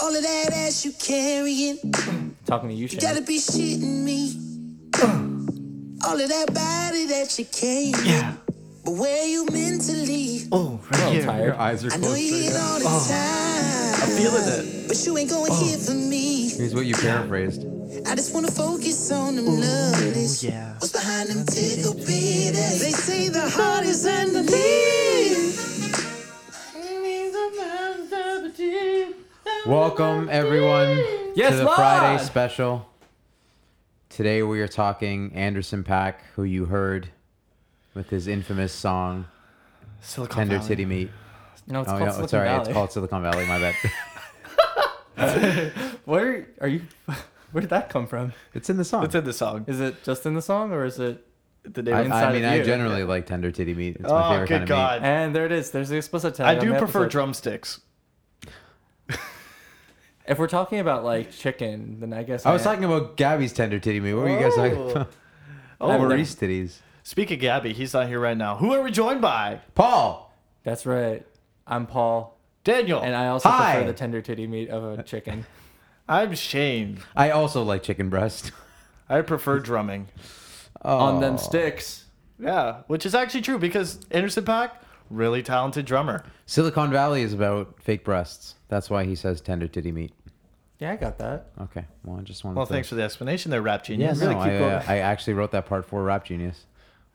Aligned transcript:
All 0.00 0.14
of 0.14 0.22
that 0.22 0.52
ass 0.52 0.84
you 0.84 0.92
carrying, 0.92 1.78
Talking 2.44 2.68
to 2.68 2.74
you, 2.74 2.82
you 2.82 2.88
Shane. 2.88 3.00
gotta 3.00 3.22
be 3.22 3.38
shitting 3.38 4.04
me. 4.04 4.32
All 6.04 6.20
of 6.20 6.28
that 6.28 6.46
body 6.54 7.06
that 7.06 7.36
you 7.38 7.44
carrying, 7.46 7.94
Yeah. 8.04 8.34
but 8.84 8.92
where 8.92 9.26
you 9.26 9.46
mentally? 9.46 10.42
Oh, 10.52 10.78
right 10.90 11.00
I'm 11.02 11.12
here. 11.12 11.22
tired. 11.24 11.44
Your 11.46 11.56
eyes 11.60 11.84
are 11.84 11.92
I 11.92 11.96
know 11.96 12.08
closed. 12.08 12.20
you 12.22 12.50
right 12.50 12.60
all 12.60 12.78
the 12.78 12.84
time, 13.08 14.02
I'm 14.02 14.16
feeling 14.16 14.48
it. 14.48 14.88
but 14.88 15.04
you 15.06 15.18
ain't 15.18 15.30
going 15.30 15.52
here 15.54 15.78
for 15.78 15.94
me. 15.94 16.50
Here's 16.50 16.74
what 16.74 16.84
you 16.86 16.94
paraphrased. 16.94 17.64
I 18.06 18.14
just 18.14 18.34
wanna 18.34 18.50
focus 18.50 19.10
on 19.10 19.36
them 19.36 19.46
lovelies. 19.46 20.42
yeah. 20.44 20.74
What's 20.74 20.92
behind 20.92 21.30
them 21.30 21.44
tickle 21.46 21.94
bitties? 21.94 22.80
They 22.80 22.92
say 22.92 23.28
the 23.30 23.48
heart 23.48 23.84
is 23.86 24.04
underneath. 24.06 25.75
Welcome 29.66 30.28
everyone 30.30 30.96
Yes, 31.34 31.50
to 31.50 31.56
the 31.56 31.64
Lord! 31.64 31.74
Friday 31.76 32.22
special. 32.22 32.88
Today 34.08 34.42
we 34.44 34.60
are 34.60 34.68
talking 34.68 35.32
Anderson 35.34 35.82
Paak, 35.82 36.14
who 36.36 36.44
you 36.44 36.66
heard 36.66 37.08
with 37.92 38.08
his 38.08 38.28
infamous 38.28 38.72
song 38.72 39.26
Silicon 40.00 40.36
"Tender 40.36 40.58
Valley. 40.58 40.68
Titty 40.68 40.84
Meat." 40.84 41.10
No, 41.66 41.80
it's 41.80 41.88
oh 41.90 41.92
called 41.98 42.02
yeah, 42.02 42.10
Silicon 42.12 42.28
sorry, 42.28 42.48
Valley. 42.48 42.60
it's 42.62 42.72
called 42.72 42.92
Silicon 42.92 43.22
Valley. 43.22 43.46
My 43.46 43.74
bad. 45.16 45.72
Where 46.04 46.46
are 46.60 46.68
you? 46.68 46.82
Where 47.50 47.60
did 47.60 47.70
that 47.70 47.88
come 47.88 48.06
from? 48.06 48.34
it's 48.54 48.70
in 48.70 48.76
the 48.76 48.84
song. 48.84 49.04
It's 49.04 49.16
in 49.16 49.24
the 49.24 49.32
song? 49.32 49.64
Is 49.66 49.80
it 49.80 50.04
just 50.04 50.24
in 50.26 50.34
the 50.34 50.42
song, 50.42 50.72
or 50.72 50.84
is 50.84 51.00
it? 51.00 51.26
The 51.64 51.82
name 51.82 51.94
I, 51.94 52.00
of- 52.02 52.12
I 52.12 52.32
mean, 52.32 52.44
of 52.44 52.52
I 52.52 52.56
you? 52.56 52.64
generally 52.64 53.02
like 53.02 53.26
tender 53.26 53.50
titty 53.50 53.74
meat. 53.74 53.96
It's 53.98 54.08
oh, 54.08 54.14
my 54.14 54.30
favorite 54.30 54.48
good 54.48 54.54
kind 54.54 54.62
of 54.62 54.68
God. 54.68 55.02
And 55.02 55.34
there 55.34 55.44
it 55.44 55.50
is. 55.52 55.72
There's 55.72 55.88
the 55.88 55.96
explicit 55.96 56.36
tag. 56.36 56.46
I 56.46 56.54
on 56.60 56.64
do 56.64 56.72
the 56.72 56.78
prefer 56.78 57.00
episode. 57.00 57.10
drumsticks. 57.10 57.80
If 60.28 60.38
we're 60.38 60.48
talking 60.48 60.80
about 60.80 61.04
like 61.04 61.30
chicken, 61.30 62.00
then 62.00 62.12
I 62.12 62.22
guess 62.22 62.44
meat. 62.44 62.50
I 62.50 62.52
was 62.52 62.62
I- 62.66 62.72
talking 62.72 62.84
about 62.84 63.16
Gabby's 63.16 63.52
tender 63.52 63.78
titty 63.78 64.00
meat. 64.00 64.14
What 64.14 64.24
were 64.24 64.30
you 64.30 64.40
guys 64.40 64.54
talking 64.54 64.76
Oh. 64.78 64.88
about? 64.90 65.12
Oh, 65.78 65.98
Maurice 65.98 66.34
titties. 66.34 66.78
Speak 67.02 67.30
of 67.30 67.38
Gabby, 67.38 67.74
he's 67.74 67.92
not 67.92 68.08
here 68.08 68.18
right 68.18 68.36
now. 68.36 68.56
Who 68.56 68.72
are 68.72 68.80
we 68.82 68.90
joined 68.90 69.20
by? 69.20 69.60
Paul. 69.74 70.34
That's 70.64 70.86
right. 70.86 71.26
I'm 71.66 71.84
Paul, 71.86 72.38
Daniel. 72.64 73.00
and 73.02 73.14
I 73.14 73.26
also 73.28 73.50
Hi. 73.50 73.74
prefer 73.74 73.86
the 73.88 73.92
tender 73.92 74.22
titty 74.22 74.46
meat 74.46 74.70
of 74.70 74.98
a 74.98 75.02
chicken. 75.02 75.44
I'm 76.08 76.34
Shane. 76.34 77.00
I 77.14 77.28
also 77.30 77.62
like 77.62 77.82
chicken 77.82 78.08
breast. 78.08 78.52
I 79.10 79.20
prefer 79.20 79.58
drumming. 79.58 80.08
Oh. 80.82 80.96
On 80.96 81.16
Oh. 81.16 81.20
them 81.20 81.36
sticks. 81.36 82.06
Yeah, 82.38 82.78
which 82.86 83.04
is 83.04 83.14
actually 83.14 83.42
true 83.42 83.58
because 83.58 84.00
Anderson 84.10 84.44
Paak, 84.46 84.70
really 85.10 85.42
talented 85.42 85.84
drummer. 85.86 86.24
Silicon 86.46 86.90
Valley 86.90 87.22
is 87.22 87.32
about 87.32 87.74
fake 87.82 88.04
breasts. 88.04 88.54
That's 88.68 88.90
why 88.90 89.04
he 89.04 89.14
says 89.14 89.40
tender 89.40 89.68
titty 89.68 89.92
meat. 89.92 90.12
Yeah, 90.78 90.92
I 90.92 90.96
got 90.96 91.16
that. 91.18 91.46
Okay. 91.62 91.84
Well, 92.04 92.18
I 92.18 92.22
just 92.22 92.44
wanted 92.44 92.56
Well, 92.58 92.66
to. 92.66 92.72
thanks 92.72 92.88
for 92.88 92.96
the 92.96 93.02
explanation 93.02 93.50
there, 93.50 93.62
Rap 93.62 93.80
Yeah, 93.80 93.86
Genius. 93.96 94.20
no, 94.20 94.28
Really 94.28 94.40
keep 94.40 94.52
I, 94.52 94.58
going. 94.58 94.72
uh, 94.74 94.84
I 94.88 94.98
actually 94.98 95.32
wrote 95.34 95.50
that 95.52 95.64
part 95.66 95.86
for 95.86 96.02
Rap 96.02 96.24
Genius. 96.26 96.66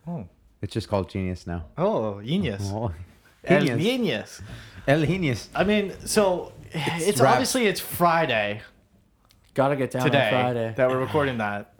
Oh, 0.07 0.27
It's 0.61 0.73
just 0.73 0.87
called 0.89 1.09
Genius 1.09 1.45
now. 1.45 1.65
oh 1.77 2.21
genius. 2.21 2.63
Oh, 2.73 2.91
El 3.43 3.59
Genius. 3.65 3.83
genius. 3.83 4.41
El 4.87 5.05
Genius. 5.05 5.49
I 5.53 5.63
mean, 5.63 5.93
so 6.05 6.53
it's, 6.71 7.19
rap. 7.21 7.33
obviously 7.33 7.65
it's 7.67 7.79
Friday 7.79 8.61
Gotta 9.53 9.75
get 9.75 9.91
down 9.91 10.03
today 10.05 10.25
on 10.25 10.29
Friday. 10.31 10.73
that 10.77 10.89
we're 10.89 10.99
recording 10.99 11.37
that 11.39 11.73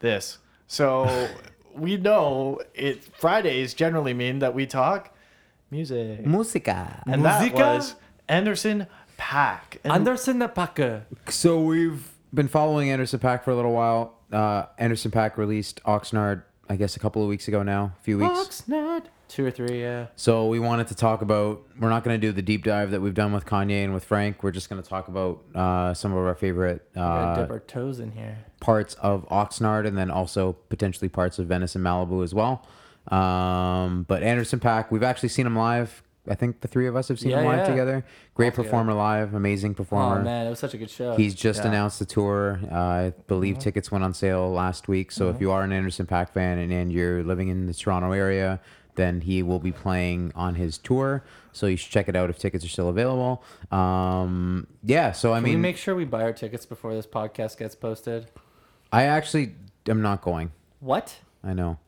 this. 0.00 0.38
So 0.66 1.28
we 1.76 1.96
know 1.98 2.60
it 2.74 3.04
Fridays 3.04 3.74
generally 3.74 4.14
mean 4.14 4.38
that 4.40 4.54
we 4.54 4.66
talk 4.66 5.14
music. 5.70 6.26
Musica. 6.26 7.02
And 7.06 7.24
that 7.24 7.40
Musica? 7.40 7.58
was 7.58 7.94
Anderson 8.28 8.86
Paak. 9.18 9.78
And 9.84 9.92
Anderson 9.92 10.38
the 10.38 10.48
Packer. 10.48 11.04
So 11.28 11.60
we've 11.60 12.08
been 12.32 12.48
following 12.48 12.90
Anderson 12.90 13.20
Paak 13.20 13.44
for 13.44 13.50
a 13.50 13.56
little 13.56 13.72
while. 13.72 14.14
Uh, 14.32 14.66
Anderson 14.78 15.10
Paak 15.10 15.36
released 15.36 15.82
Oxnard, 15.84 16.42
I 16.68 16.76
guess, 16.76 16.96
a 16.96 16.98
couple 17.00 17.22
of 17.22 17.28
weeks 17.28 17.48
ago 17.48 17.62
now, 17.62 17.92
a 17.98 18.02
few 18.02 18.18
weeks. 18.18 18.62
Oxnard. 18.62 19.04
Two 19.28 19.44
or 19.44 19.50
three, 19.50 19.82
yeah. 19.82 20.06
So 20.16 20.46
we 20.46 20.58
wanted 20.58 20.86
to 20.88 20.94
talk 20.94 21.20
about. 21.20 21.62
We're 21.78 21.90
not 21.90 22.02
going 22.02 22.18
to 22.18 22.26
do 22.26 22.32
the 22.32 22.40
deep 22.40 22.64
dive 22.64 22.92
that 22.92 23.02
we've 23.02 23.12
done 23.12 23.34
with 23.34 23.44
Kanye 23.44 23.84
and 23.84 23.92
with 23.92 24.02
Frank. 24.04 24.42
We're 24.42 24.52
just 24.52 24.70
going 24.70 24.82
to 24.82 24.88
talk 24.88 25.08
about 25.08 25.44
uh, 25.54 25.92
some 25.92 26.12
of 26.12 26.18
our 26.18 26.34
favorite 26.34 26.90
gotta 26.94 27.40
uh, 27.40 27.42
dip 27.42 27.50
our 27.50 27.60
toes 27.60 28.00
in 28.00 28.12
here. 28.12 28.38
parts 28.60 28.94
of 28.94 29.28
Oxnard 29.28 29.86
and 29.86 29.98
then 29.98 30.10
also 30.10 30.54
potentially 30.70 31.10
parts 31.10 31.38
of 31.38 31.46
Venice 31.46 31.74
and 31.74 31.84
Malibu 31.84 32.24
as 32.24 32.32
well. 32.32 32.66
Um, 33.12 34.04
but 34.08 34.22
Anderson 34.22 34.60
Paak, 34.60 34.90
we've 34.90 35.02
actually 35.02 35.30
seen 35.30 35.46
him 35.46 35.56
live. 35.56 36.02
I 36.30 36.34
think 36.34 36.60
the 36.60 36.68
three 36.68 36.86
of 36.86 36.94
us 36.94 37.08
have 37.08 37.18
seen 37.18 37.30
Yeah, 37.30 37.40
him 37.40 37.46
live 37.46 37.58
yeah. 37.60 37.68
together. 37.68 38.04
Great 38.34 38.52
performer 38.52 38.92
live, 38.92 39.32
amazing 39.32 39.74
performer. 39.74 40.20
Oh 40.20 40.22
man, 40.22 40.46
it 40.46 40.50
was 40.50 40.58
such 40.58 40.74
a 40.74 40.78
good 40.78 40.90
show. 40.90 41.16
He's 41.16 41.34
just 41.34 41.62
Yeah. 41.62 41.68
announced 41.68 41.98
the 42.00 42.04
tour. 42.04 42.60
Uh, 42.70 42.74
I 42.76 43.12
believe 43.28 43.54
Mm-hmm. 43.54 43.62
tickets 43.62 43.90
went 43.90 44.04
on 44.04 44.12
sale 44.12 44.50
last 44.50 44.88
week. 44.88 45.10
So 45.10 45.30
if 45.30 45.40
you 45.40 45.50
are 45.50 45.62
an 45.62 45.72
Anderson 45.72 46.04
Paak 46.06 46.28
fan 46.30 46.58
and, 46.58 46.70
and 46.70 46.92
you're 46.92 47.22
living 47.24 47.48
in 47.48 47.66
the 47.66 47.72
Toronto 47.72 48.12
area, 48.12 48.60
then 48.96 49.22
he 49.22 49.42
will 49.42 49.58
be 49.60 49.72
playing 49.72 50.32
on 50.34 50.56
his 50.56 50.76
tour. 50.76 51.24
So 51.52 51.66
you 51.66 51.76
should 51.76 51.90
check 51.90 52.08
it 52.10 52.16
out 52.16 52.28
if 52.28 52.38
tickets 52.38 52.62
are 52.64 52.68
still 52.68 52.90
available. 52.90 53.42
Um, 53.72 54.66
yeah. 54.82 55.12
So 55.12 55.32
I 55.32 55.36
Can 55.38 55.44
we 55.44 55.50
mean, 55.52 55.62
make 55.62 55.78
sure 55.78 55.94
we 55.94 56.04
buy 56.04 56.22
our 56.24 56.32
tickets 56.34 56.66
before 56.66 56.94
this 56.94 57.06
podcast 57.06 57.56
gets 57.56 57.74
posted. 57.74 58.26
I 58.92 59.04
actually 59.04 59.54
am 59.88 60.02
not 60.02 60.20
going. 60.20 60.52
What? 60.80 61.16
I 61.42 61.54
know. 61.54 61.78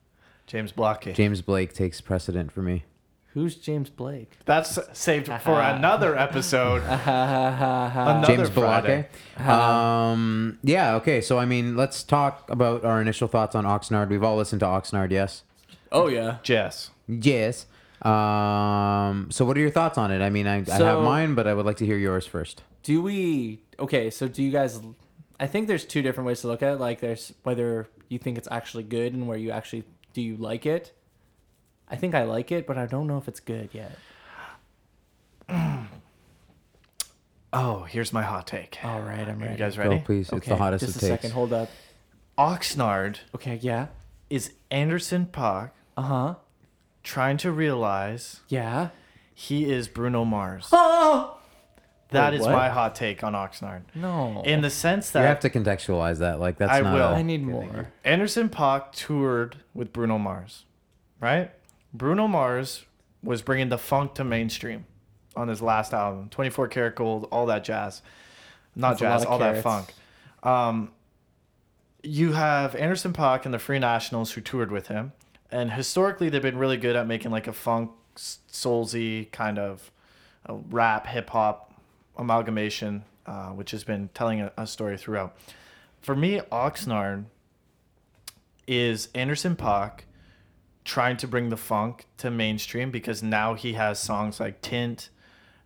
James 0.50 0.72
Blockey. 0.72 1.14
James 1.14 1.42
Blake 1.42 1.72
takes 1.72 2.00
precedent 2.00 2.50
for 2.50 2.60
me. 2.60 2.82
Who's 3.34 3.54
James 3.54 3.88
Blake? 3.88 4.32
That's 4.46 4.80
saved 4.98 5.28
for 5.42 5.60
another 5.60 6.18
episode. 6.18 6.82
another 7.06 8.26
James 8.26 8.48
Friday. 8.48 9.06
Balake. 9.38 9.48
Um, 9.48 10.58
yeah, 10.64 10.96
okay. 10.96 11.20
So, 11.20 11.38
I 11.38 11.44
mean, 11.44 11.76
let's 11.76 12.02
talk 12.02 12.50
about 12.50 12.84
our 12.84 13.00
initial 13.00 13.28
thoughts 13.28 13.54
on 13.54 13.64
Oxnard. 13.64 14.08
We've 14.08 14.24
all 14.24 14.36
listened 14.36 14.58
to 14.60 14.66
Oxnard, 14.66 15.12
yes? 15.12 15.44
Oh 15.92 16.08
yeah. 16.08 16.38
Jess. 16.42 16.90
Yes. 17.06 17.66
Um, 18.02 19.28
so, 19.30 19.44
what 19.44 19.56
are 19.56 19.60
your 19.60 19.70
thoughts 19.70 19.98
on 19.98 20.10
it? 20.10 20.20
I 20.20 20.30
mean, 20.30 20.48
I, 20.48 20.64
I 20.68 20.78
have 20.78 21.04
mine, 21.04 21.36
but 21.36 21.46
I 21.46 21.54
would 21.54 21.64
like 21.64 21.76
to 21.76 21.86
hear 21.86 21.96
yours 21.98 22.26
first. 22.26 22.64
Do 22.82 23.00
we? 23.02 23.62
Okay, 23.78 24.10
so 24.10 24.26
do 24.26 24.42
you 24.42 24.50
guys? 24.50 24.80
I 25.38 25.46
think 25.46 25.68
there's 25.68 25.84
two 25.84 26.02
different 26.02 26.26
ways 26.26 26.40
to 26.40 26.48
look 26.48 26.60
at 26.60 26.72
it. 26.72 26.80
Like 26.80 26.98
there's 26.98 27.32
whether 27.44 27.88
you 28.08 28.18
think 28.18 28.36
it's 28.36 28.48
actually 28.50 28.82
good 28.82 29.14
and 29.14 29.28
where 29.28 29.38
you 29.38 29.52
actually 29.52 29.84
do 30.12 30.20
you 30.22 30.36
like 30.36 30.66
it. 30.66 30.92
I 31.88 31.96
think 31.96 32.14
I 32.14 32.22
like 32.24 32.52
it, 32.52 32.66
but 32.66 32.78
I 32.78 32.86
don't 32.86 33.06
know 33.06 33.18
if 33.18 33.26
it's 33.28 33.40
good 33.40 33.70
yet. 33.72 33.96
Oh, 37.52 37.82
here's 37.82 38.12
my 38.12 38.22
hot 38.22 38.46
take. 38.46 38.78
All 38.84 39.00
right, 39.00 39.26
I'm 39.28 39.38
Are 39.38 39.40
ready. 39.40 39.52
you 39.54 39.58
guys 39.58 39.76
Go, 39.76 39.82
ready? 39.82 40.00
please. 40.04 40.26
It's 40.28 40.34
Okay, 40.34 40.50
the 40.50 40.56
hottest 40.56 40.84
just 40.84 40.96
of 40.98 41.02
a 41.02 41.06
takes. 41.08 41.22
second. 41.22 41.32
Hold 41.32 41.52
up. 41.52 41.68
Oxnard 42.38 43.18
Okay, 43.34 43.58
yeah. 43.60 43.88
is 44.30 44.52
Anderson 44.70 45.26
Paak 45.26 45.70
Uh 45.96 46.02
huh. 46.02 46.34
trying 47.02 47.36
to 47.38 47.50
realize 47.50 48.40
Yeah. 48.48 48.90
he 49.34 49.70
is 49.70 49.88
Bruno 49.88 50.24
Mars. 50.24 50.68
Oh 50.72 51.39
That 52.12 52.32
Wait, 52.32 52.40
is 52.40 52.46
what? 52.46 52.52
my 52.52 52.68
hot 52.68 52.94
take 52.96 53.22
on 53.22 53.34
Oxnard. 53.34 53.82
no. 53.94 54.42
In 54.44 54.62
the 54.62 54.70
sense 54.70 55.10
that 55.10 55.20
You 55.20 55.26
have 55.26 55.40
to 55.40 55.50
contextualize 55.50 56.18
that. 56.18 56.40
Like, 56.40 56.58
that's 56.58 56.72
I 56.72 56.80
not. 56.80 56.94
will. 56.94 57.08
a- 57.08 57.14
I 57.14 57.22
need 57.22 57.42
more. 57.44 57.88
Anderson 58.04 58.48
Paak 58.48 58.92
toured 58.92 59.56
with 59.74 59.92
Bruno 59.92 60.18
Mars, 60.18 60.64
right? 61.20 61.52
Bruno 61.94 62.26
Mars 62.26 62.84
was 63.22 63.42
bringing 63.42 63.68
the 63.68 63.78
funk 63.78 64.14
to 64.14 64.24
mainstream 64.24 64.86
on 65.36 65.46
his 65.48 65.62
last 65.62 65.92
album, 65.94 66.28
24 66.30 66.66
Karat 66.68 66.96
Gold, 66.96 67.28
all 67.30 67.46
that 67.46 67.62
jazz. 67.62 68.02
Not 68.74 68.90
That's 68.98 69.00
jazz, 69.00 69.22
of 69.24 69.28
all 69.30 69.38
that 69.38 69.62
funk. 69.62 69.92
Um, 70.42 70.90
you 72.02 72.32
have 72.32 72.74
Anderson 72.74 73.12
Paak 73.12 73.44
and 73.44 73.52
the 73.54 73.58
Free 73.58 73.78
Nationals 73.78 74.32
who 74.32 74.40
toured 74.40 74.72
with 74.72 74.88
him, 74.88 75.12
and 75.52 75.72
historically 75.72 76.28
they've 76.28 76.40
been 76.42 76.58
really 76.58 76.76
good 76.76 76.96
at 76.96 77.06
making 77.06 77.30
like 77.30 77.46
a 77.46 77.52
funk, 77.52 77.90
s- 78.16 78.38
soulsy 78.50 79.30
kind 79.32 79.58
of 79.58 79.90
a 80.46 80.54
rap, 80.54 81.06
hip 81.06 81.30
hop 81.30 81.69
amalgamation, 82.16 83.04
uh, 83.26 83.48
which 83.48 83.70
has 83.70 83.84
been 83.84 84.10
telling 84.14 84.40
a, 84.40 84.52
a 84.56 84.66
story 84.66 84.96
throughout. 84.96 85.36
For 86.00 86.14
me, 86.16 86.40
Oxnard 86.50 87.24
is 88.66 89.08
Anderson 89.14 89.56
Paak 89.56 90.00
trying 90.84 91.16
to 91.18 91.28
bring 91.28 91.50
the 91.50 91.56
funk 91.56 92.06
to 92.18 92.30
mainstream 92.30 92.90
because 92.90 93.22
now 93.22 93.54
he 93.54 93.74
has 93.74 93.98
songs 93.98 94.40
like 94.40 94.60
Tint 94.62 95.10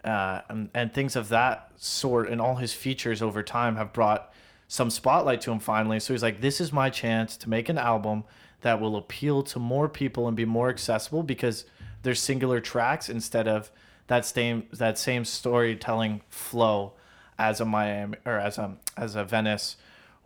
uh, 0.05 0.43
and, 0.49 0.69
and 0.75 0.93
things 0.93 1.17
of 1.17 1.29
that 1.31 1.70
sort, 1.76 2.29
and 2.29 2.41
all 2.41 2.56
his 2.56 2.73
features 2.73 3.23
over 3.23 3.43
time 3.43 3.76
have 3.76 3.93
brought 3.93 4.32
some 4.69 4.91
spotlight 4.91 5.41
to 5.43 5.50
him 5.50 5.58
finally. 5.58 6.00
So 6.00 6.12
he's 6.12 6.23
like, 6.23 6.41
this 6.41 6.61
is 6.61 6.73
my 6.73 6.91
chance 6.91 7.37
to 7.38 7.49
make 7.49 7.69
an 7.69 7.79
album 7.79 8.25
that 8.61 8.81
will 8.81 8.96
appeal 8.96 9.43
to 9.43 9.58
more 9.58 9.88
people 9.88 10.26
and 10.26 10.37
be 10.37 10.44
more 10.44 10.69
accessible 10.69 11.23
because 11.23 11.64
there's 12.02 12.20
singular 12.20 12.61
tracks 12.61 13.08
instead 13.08 13.46
of 13.46 13.70
that 14.06 14.27
same 14.27 14.67
that 14.73 14.99
same 14.99 15.25
storytelling 15.25 16.21
flow 16.29 16.93
as 17.39 17.61
a 17.61 17.65
Miami 17.65 18.19
or 18.25 18.39
as 18.39 18.59
a 18.59 18.77
as 18.97 19.15
a 19.15 19.25
Venice 19.25 19.77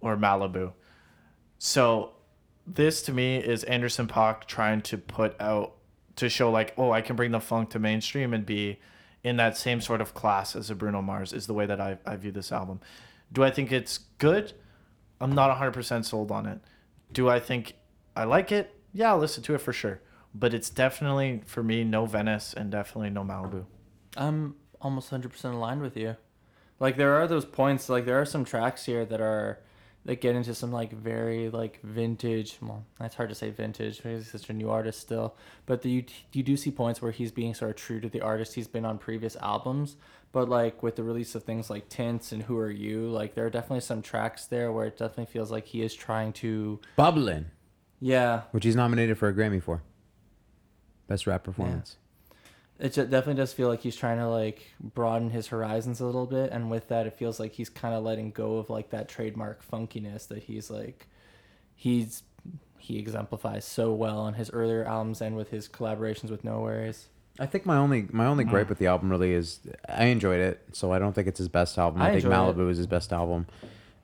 or 0.01 0.17
Malibu. 0.17 0.73
So 1.59 2.13
this 2.67 3.03
to 3.03 3.13
me 3.13 3.37
is 3.39 3.65
Anderson 3.65 4.07
Paak 4.07 4.45
trying 4.45 4.83
to 4.83 4.99
put 4.99 5.41
out 5.41 5.75
to 6.17 6.29
show 6.29 6.51
like, 6.51 6.75
oh, 6.77 6.91
I 6.91 7.01
can 7.01 7.17
bring 7.17 7.31
the 7.31 7.41
funk 7.41 7.71
to 7.71 7.79
mainstream 7.79 8.35
and 8.35 8.45
be 8.45 8.79
in 9.23 9.37
that 9.37 9.57
same 9.57 9.81
sort 9.81 10.01
of 10.01 10.15
class 10.15 10.55
as 10.55 10.71
a 10.71 10.75
Bruno 10.75 11.03
Mars 11.03 11.33
is 11.33 11.47
the 11.47 11.55
way 11.55 11.67
that 11.67 11.81
I, 11.81 11.99
I 12.05 12.17
view 12.17 12.33
this 12.33 12.53
album. 12.53 12.81
Do 13.33 13.45
I 13.45 13.51
think 13.51 13.73
it's 13.73 13.99
good? 14.19 14.53
I'm 15.21 15.33
not 15.33 15.57
100% 15.57 16.05
sold 16.05 16.31
on 16.31 16.47
it. 16.47 16.61
Do 17.13 17.29
I 17.29 17.41
think 17.41 17.75
I 18.17 18.25
like 18.25 18.53
it? 18.53 18.75
Yeah, 18.93 19.11
I'll 19.11 19.19
listen 19.19 19.43
to 19.45 19.55
it 19.55 19.61
for 19.61 19.73
sure. 19.73 20.01
But 20.39 20.55
it's 20.55 20.71
definitely, 20.71 21.43
for 21.47 21.63
me, 21.63 21.85
no 21.85 22.07
Venice 22.07 22.55
and 22.55 22.71
definitely 22.71 23.11
no 23.11 23.25
Malibu. 23.25 23.65
I'm 24.17 24.55
almost 24.81 25.11
100% 25.11 25.45
aligned 25.53 25.83
with 25.83 25.97
you. 25.97 26.17
Like 26.81 26.97
there 26.97 27.15
are 27.15 27.27
those 27.27 27.45
points 27.45 27.89
like 27.89 28.05
there 28.05 28.21
are 28.21 28.25
some 28.25 28.45
tracks 28.45 28.85
here 28.85 29.05
that 29.05 29.21
are 29.21 29.59
that 30.05 30.21
get 30.21 30.35
into 30.35 30.55
some 30.55 30.73
like 30.73 30.93
very 30.93 31.51
like 31.51 31.81
vintage 31.83 32.57
well 32.63 32.85
that's 32.99 33.15
hard 33.15 33.29
to 33.29 33.35
say 33.35 33.51
vintage 33.51 33.99
because 33.99 34.25
he's 34.25 34.41
such 34.41 34.49
a 34.49 34.53
new 34.53 34.71
artist 34.71 35.01
still 35.01 35.37
but 35.67 35.83
the, 35.83 35.91
you, 35.91 36.05
you 36.33 36.43
do 36.43 36.57
see 36.57 36.71
points 36.71 37.03
where 37.03 37.13
he's 37.13 37.31
being 37.31 37.53
sort 37.53 37.73
of 37.73 37.77
true 37.77 38.01
to 38.01 38.09
the 38.09 38.21
artist 38.21 38.55
he's 38.55 38.69
been 38.69 38.87
on 38.87 38.97
previous 38.97 39.37
albums 39.37 39.97
but 40.33 40.49
like 40.49 40.83
with 40.83 40.97
the 40.97 41.03
release 41.03 41.35
of 41.35 41.43
things 41.43 41.69
like 41.69 41.89
tints 41.89 42.33
and 42.33 42.45
who 42.45 42.57
are 42.57 42.71
you 42.71 43.09
like 43.09 43.35
there 43.35 43.45
are 43.45 43.51
definitely 43.51 43.81
some 43.81 44.01
tracks 44.01 44.47
there 44.47 44.73
where 44.73 44.87
it 44.87 44.97
definitely 44.97 45.27
feels 45.27 45.51
like 45.51 45.67
he 45.67 45.83
is 45.83 45.95
trying 45.95 46.33
to 46.33 46.81
Bubbling, 46.97 47.47
yeah 48.01 48.43
which 48.53 48.65
he's 48.65 48.77
nominated 48.77 49.19
for 49.19 49.29
a 49.29 49.35
Grammy 49.35 49.63
for. 49.63 49.83
Best 51.09 51.27
rap 51.27 51.43
performance. 51.43 51.97
it 52.79 52.93
ju- 52.93 53.03
definitely 53.07 53.35
does 53.35 53.53
feel 53.53 53.69
like 53.69 53.81
he's 53.81 53.97
trying 53.97 54.19
to 54.19 54.29
like 54.29 54.73
broaden 54.81 55.31
his 55.31 55.49
horizons 55.49 56.01
a 56.01 56.07
little 56.07 56.27
bit 56.27 56.51
and 56.53 56.71
with 56.71 56.87
that 56.89 57.07
it 57.07 57.15
feels 57.15 57.41
like 57.41 57.53
he's 57.55 57.69
kind 57.69 57.93
of 57.95 58.05
letting 58.05 58.31
go 58.31 58.59
of 58.59 58.71
like 58.71 58.91
that 58.91 59.09
trademark 59.09 59.69
funkiness 59.69 60.29
that 60.29 60.45
he's 60.45 60.71
like 60.71 61.09
he's 61.75 62.23
he 62.79 62.99
exemplifies 62.99 63.65
so 63.65 63.93
well 63.93 64.21
on 64.21 64.35
his 64.35 64.49
earlier 64.51 64.85
albums 64.85 65.21
and 65.21 65.35
with 65.35 65.51
his 65.51 65.67
collaborations 65.69 66.31
with 66.31 66.45
NxWorries 66.45 67.07
I 67.41 67.47
think 67.47 67.65
my 67.67 67.77
only 67.77 68.07
my 68.11 68.27
only 68.27 68.45
gripe 68.45 68.69
with 68.69 68.79
the 68.79 68.87
album 68.89 69.11
really 69.11 69.33
is 69.33 69.61
I 69.89 70.07
enjoyed 70.07 70.41
it, 70.41 70.61
so 70.73 70.93
I 70.93 70.99
don't 70.99 71.13
think 71.15 71.29
it's 71.29 71.39
his 71.39 71.49
best 71.49 71.79
album. 71.79 72.03
I, 72.03 72.09
I 72.09 72.13
think 72.13 72.25
Malibu 72.25 72.69
is 72.69 72.79
his 72.79 72.89
best 72.89 73.13
album. 73.13 73.47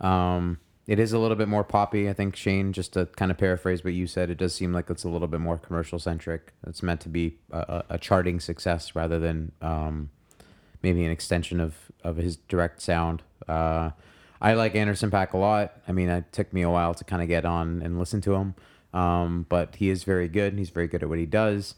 Um, 0.00 0.58
it 0.86 0.98
is 0.98 1.12
a 1.12 1.18
little 1.18 1.36
bit 1.36 1.48
more 1.48 1.64
poppy. 1.64 2.08
I 2.08 2.12
think 2.12 2.36
Shane, 2.36 2.72
just 2.72 2.92
to 2.92 3.06
kind 3.06 3.30
of 3.30 3.38
paraphrase 3.38 3.82
what 3.82 3.94
you 3.94 4.06
said, 4.06 4.30
it 4.30 4.36
does 4.36 4.54
seem 4.54 4.72
like 4.72 4.90
it's 4.90 5.04
a 5.04 5.08
little 5.08 5.28
bit 5.28 5.40
more 5.40 5.56
commercial 5.56 5.98
centric. 5.98 6.52
It's 6.66 6.82
meant 6.82 7.00
to 7.02 7.08
be 7.08 7.38
a, 7.50 7.84
a, 7.90 7.98
charting 7.98 8.38
success 8.38 8.94
rather 8.94 9.18
than 9.18 9.52
um, 9.62 10.10
maybe 10.82 11.04
an 11.04 11.10
extension 11.10 11.60
of 11.60 11.76
of 12.02 12.16
his 12.16 12.36
direct 12.36 12.82
sound. 12.82 13.22
Uh, 13.48 13.90
I 14.42 14.52
like 14.52 14.74
Anderson 14.74 15.10
Paak 15.10 15.32
a 15.32 15.38
lot. 15.38 15.72
I 15.88 15.92
mean, 15.92 16.10
it 16.10 16.30
took 16.32 16.52
me 16.52 16.60
a 16.60 16.70
while 16.70 16.92
to 16.94 17.04
kind 17.04 17.22
of 17.22 17.28
get 17.28 17.46
on 17.46 17.80
and 17.80 17.98
listen 17.98 18.20
to 18.22 18.34
him, 18.34 18.54
um, 18.92 19.46
but 19.48 19.76
he 19.76 19.88
is 19.88 20.04
very 20.04 20.28
good. 20.28 20.58
He's 20.58 20.70
very 20.70 20.86
good 20.86 21.02
at 21.02 21.08
what 21.08 21.18
he 21.18 21.26
does. 21.26 21.76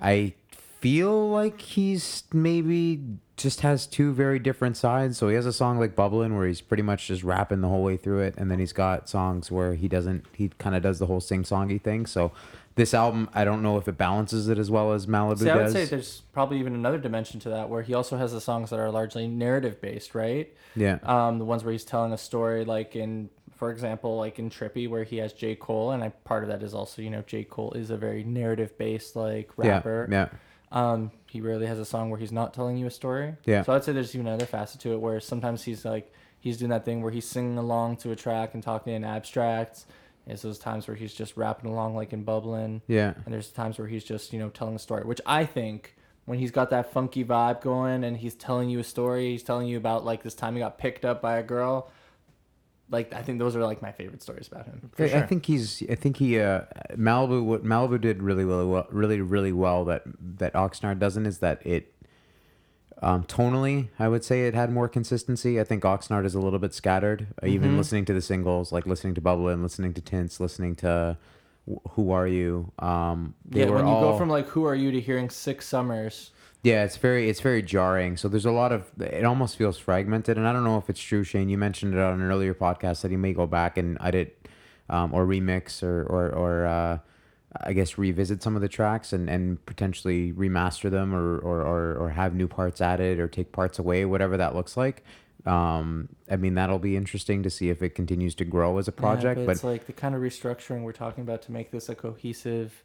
I 0.00 0.34
feel 0.80 1.28
like 1.30 1.60
he's 1.60 2.24
maybe 2.32 3.00
just 3.36 3.60
has 3.60 3.86
two 3.86 4.12
very 4.12 4.38
different 4.38 4.76
sides. 4.76 5.16
So 5.18 5.28
he 5.28 5.34
has 5.34 5.46
a 5.46 5.52
song 5.52 5.78
like 5.78 5.94
Bubbling 5.94 6.36
where 6.36 6.46
he's 6.46 6.60
pretty 6.60 6.82
much 6.82 7.06
just 7.06 7.22
rapping 7.22 7.60
the 7.60 7.68
whole 7.68 7.82
way 7.82 7.96
through 7.96 8.20
it, 8.20 8.34
and 8.36 8.50
then 8.50 8.58
he's 8.58 8.72
got 8.72 9.08
songs 9.08 9.50
where 9.50 9.74
he 9.74 9.88
doesn't. 9.88 10.24
He 10.32 10.48
kind 10.58 10.74
of 10.76 10.82
does 10.82 10.98
the 10.98 11.06
whole 11.06 11.20
sing 11.20 11.42
songy 11.44 11.80
thing. 11.80 12.06
So 12.06 12.32
this 12.74 12.94
album, 12.94 13.28
I 13.34 13.44
don't 13.44 13.62
know 13.62 13.76
if 13.76 13.88
it 13.88 13.96
balances 13.98 14.48
it 14.48 14.58
as 14.58 14.70
well 14.70 14.92
as 14.92 15.06
Malibu 15.06 15.38
See, 15.40 15.50
I 15.50 15.56
would 15.56 15.62
does. 15.64 15.72
say 15.72 15.84
there's 15.84 16.22
probably 16.32 16.58
even 16.60 16.74
another 16.74 16.98
dimension 16.98 17.40
to 17.40 17.48
that 17.50 17.68
where 17.68 17.82
he 17.82 17.92
also 17.94 18.16
has 18.16 18.32
the 18.32 18.40
songs 18.40 18.70
that 18.70 18.78
are 18.78 18.90
largely 18.90 19.26
narrative 19.26 19.80
based, 19.80 20.14
right? 20.14 20.52
yeah, 20.76 20.98
Um, 21.02 21.38
the 21.40 21.44
ones 21.44 21.64
where 21.64 21.72
he's 21.72 21.84
telling 21.84 22.12
a 22.12 22.18
story, 22.18 22.64
like 22.64 22.94
in, 22.94 23.30
for 23.56 23.72
example, 23.72 24.16
like 24.16 24.38
in 24.38 24.48
Trippy, 24.48 24.88
where 24.88 25.02
he 25.02 25.16
has 25.16 25.32
J. 25.32 25.56
Cole, 25.56 25.90
and 25.90 26.04
I, 26.04 26.10
part 26.10 26.44
of 26.44 26.50
that 26.50 26.62
is 26.62 26.72
also, 26.72 27.02
you 27.02 27.10
know, 27.10 27.22
J. 27.26 27.42
Cole 27.42 27.72
is 27.72 27.90
a 27.90 27.96
very 27.96 28.22
narrative 28.22 28.78
based 28.78 29.16
like 29.16 29.50
rapper. 29.56 30.06
yeah, 30.08 30.16
yeah. 30.32 30.38
Um, 30.70 31.10
he 31.26 31.40
rarely 31.40 31.66
has 31.66 31.78
a 31.78 31.84
song 31.84 32.10
where 32.10 32.20
he's 32.20 32.32
not 32.32 32.52
telling 32.52 32.76
you 32.76 32.86
a 32.86 32.90
story. 32.90 33.34
Yeah. 33.44 33.62
So 33.62 33.72
I'd 33.72 33.84
say 33.84 33.92
there's 33.92 34.14
even 34.14 34.26
another 34.26 34.46
facet 34.46 34.80
to 34.82 34.92
it 34.92 35.00
where 35.00 35.20
sometimes 35.20 35.64
he's 35.64 35.84
like 35.84 36.12
he's 36.40 36.58
doing 36.58 36.70
that 36.70 36.84
thing 36.84 37.02
where 37.02 37.12
he's 37.12 37.26
singing 37.26 37.58
along 37.58 37.96
to 37.98 38.10
a 38.10 38.16
track 38.16 38.54
and 38.54 38.62
talking 38.62 38.94
in 38.94 39.04
abstracts. 39.04 39.86
It's 40.26 40.42
those 40.42 40.58
times 40.58 40.86
where 40.86 40.96
he's 40.96 41.14
just 41.14 41.36
rapping 41.36 41.70
along 41.70 41.96
like 41.96 42.12
in 42.12 42.22
bubbling. 42.22 42.82
Yeah. 42.86 43.14
And 43.24 43.32
there's 43.32 43.48
times 43.48 43.78
where 43.78 43.88
he's 43.88 44.04
just, 44.04 44.32
you 44.32 44.38
know, 44.38 44.50
telling 44.50 44.76
a 44.76 44.78
story, 44.78 45.04
which 45.04 45.22
I 45.24 45.46
think 45.46 45.96
when 46.26 46.38
he's 46.38 46.50
got 46.50 46.68
that 46.70 46.92
funky 46.92 47.24
vibe 47.24 47.62
going 47.62 48.04
and 48.04 48.18
he's 48.18 48.34
telling 48.34 48.68
you 48.68 48.78
a 48.80 48.84
story, 48.84 49.30
he's 49.30 49.42
telling 49.42 49.66
you 49.66 49.78
about 49.78 50.04
like 50.04 50.22
this 50.22 50.34
time 50.34 50.54
he 50.54 50.60
got 50.60 50.76
picked 50.76 51.06
up 51.06 51.22
by 51.22 51.38
a 51.38 51.42
girl. 51.42 51.90
Like 52.90 53.12
I 53.12 53.22
think 53.22 53.38
those 53.38 53.54
are 53.54 53.62
like 53.64 53.82
my 53.82 53.92
favorite 53.92 54.22
stories 54.22 54.48
about 54.48 54.64
him. 54.66 54.90
For 54.94 55.04
I, 55.04 55.08
sure. 55.08 55.18
I 55.18 55.26
think 55.26 55.46
he's. 55.46 55.82
I 55.90 55.94
think 55.94 56.16
he. 56.16 56.40
Uh, 56.40 56.62
Malibu. 56.96 57.44
What 57.44 57.64
Malibu 57.64 58.00
did 58.00 58.22
really, 58.22 58.44
really 58.44 58.64
well. 58.64 58.86
Really, 58.90 59.20
really 59.20 59.52
well. 59.52 59.84
That 59.84 60.02
that 60.38 60.54
Oxnard 60.54 60.98
doesn't 60.98 61.26
is 61.26 61.38
that 61.38 61.64
it. 61.66 61.92
Um, 63.00 63.22
tonally, 63.24 63.88
I 63.98 64.08
would 64.08 64.24
say 64.24 64.46
it 64.48 64.54
had 64.54 64.72
more 64.72 64.88
consistency. 64.88 65.60
I 65.60 65.64
think 65.64 65.84
Oxnard 65.84 66.24
is 66.24 66.34
a 66.34 66.40
little 66.40 66.58
bit 66.58 66.74
scattered. 66.74 67.28
Uh, 67.40 67.46
Even 67.46 67.74
Mhm. 67.74 67.76
listening 67.78 68.04
to 68.06 68.12
the 68.12 68.20
singles, 68.20 68.72
like 68.72 68.86
listening 68.86 69.14
to 69.14 69.20
Bubble 69.20 69.46
and 69.48 69.62
listening 69.62 69.94
to 69.94 70.00
Tints, 70.00 70.40
listening 70.40 70.74
to 70.76 71.16
Who 71.90 72.10
Are 72.10 72.26
You. 72.26 72.72
Um, 72.80 73.34
they 73.44 73.60
yeah, 73.60 73.66
were 73.66 73.76
when 73.76 73.86
you 73.86 73.92
all, 73.92 74.12
go 74.12 74.18
from 74.18 74.28
like 74.28 74.48
who 74.48 74.64
are 74.64 74.74
you 74.74 74.90
to 74.90 75.00
hearing 75.00 75.30
six 75.30 75.66
summers. 75.68 76.32
Yeah, 76.62 76.84
it's 76.84 76.96
very 76.96 77.28
it's 77.30 77.40
very 77.40 77.62
jarring. 77.62 78.16
So 78.16 78.28
there's 78.28 78.44
a 78.44 78.50
lot 78.50 78.72
of 78.72 78.90
it 79.00 79.24
almost 79.24 79.56
feels 79.56 79.78
fragmented, 79.78 80.36
and 80.36 80.46
I 80.46 80.52
don't 80.52 80.64
know 80.64 80.76
if 80.78 80.90
it's 80.90 81.00
true. 81.00 81.22
Shane, 81.24 81.48
you 81.48 81.56
mentioned 81.58 81.94
it 81.94 82.00
on 82.00 82.20
an 82.20 82.22
earlier 82.22 82.52
podcast 82.54 83.02
that 83.02 83.10
he 83.10 83.16
may 83.16 83.32
go 83.32 83.46
back 83.46 83.76
and 83.78 83.96
edit 84.00 84.48
um, 84.90 85.14
or 85.14 85.24
remix 85.26 85.82
or 85.82 86.02
or 86.04 86.28
or 86.30 86.66
uh, 86.66 86.98
I 87.62 87.72
guess 87.72 87.96
revisit 87.96 88.42
some 88.42 88.56
of 88.56 88.62
the 88.62 88.68
tracks 88.68 89.12
and, 89.12 89.30
and 89.30 89.64
potentially 89.66 90.32
remaster 90.32 90.90
them 90.90 91.14
or, 91.14 91.38
or, 91.38 91.62
or, 91.62 91.94
or 91.96 92.10
have 92.10 92.34
new 92.34 92.46
parts 92.46 92.80
added 92.80 93.18
or 93.18 93.26
take 93.26 93.52
parts 93.52 93.78
away, 93.78 94.04
whatever 94.04 94.36
that 94.36 94.54
looks 94.54 94.76
like. 94.76 95.02
Um, 95.46 96.08
I 96.30 96.36
mean 96.36 96.54
that'll 96.54 96.78
be 96.78 96.96
interesting 96.96 97.42
to 97.44 97.50
see 97.50 97.70
if 97.70 97.82
it 97.82 97.90
continues 97.94 98.34
to 98.36 98.44
grow 98.44 98.76
as 98.78 98.86
a 98.88 98.90
Yeah, 98.90 99.00
project. 99.00 99.36
but, 99.40 99.46
but 99.46 99.52
it's 99.52 99.64
like 99.64 99.86
the 99.86 99.92
kind 99.94 100.14
of 100.14 100.20
restructuring 100.20 100.82
we're 100.82 100.92
talking 100.92 101.22
about 101.22 101.40
to 101.42 101.52
make 101.52 101.70
this 101.70 101.88
a 101.88 101.94
cohesive, 101.94 102.82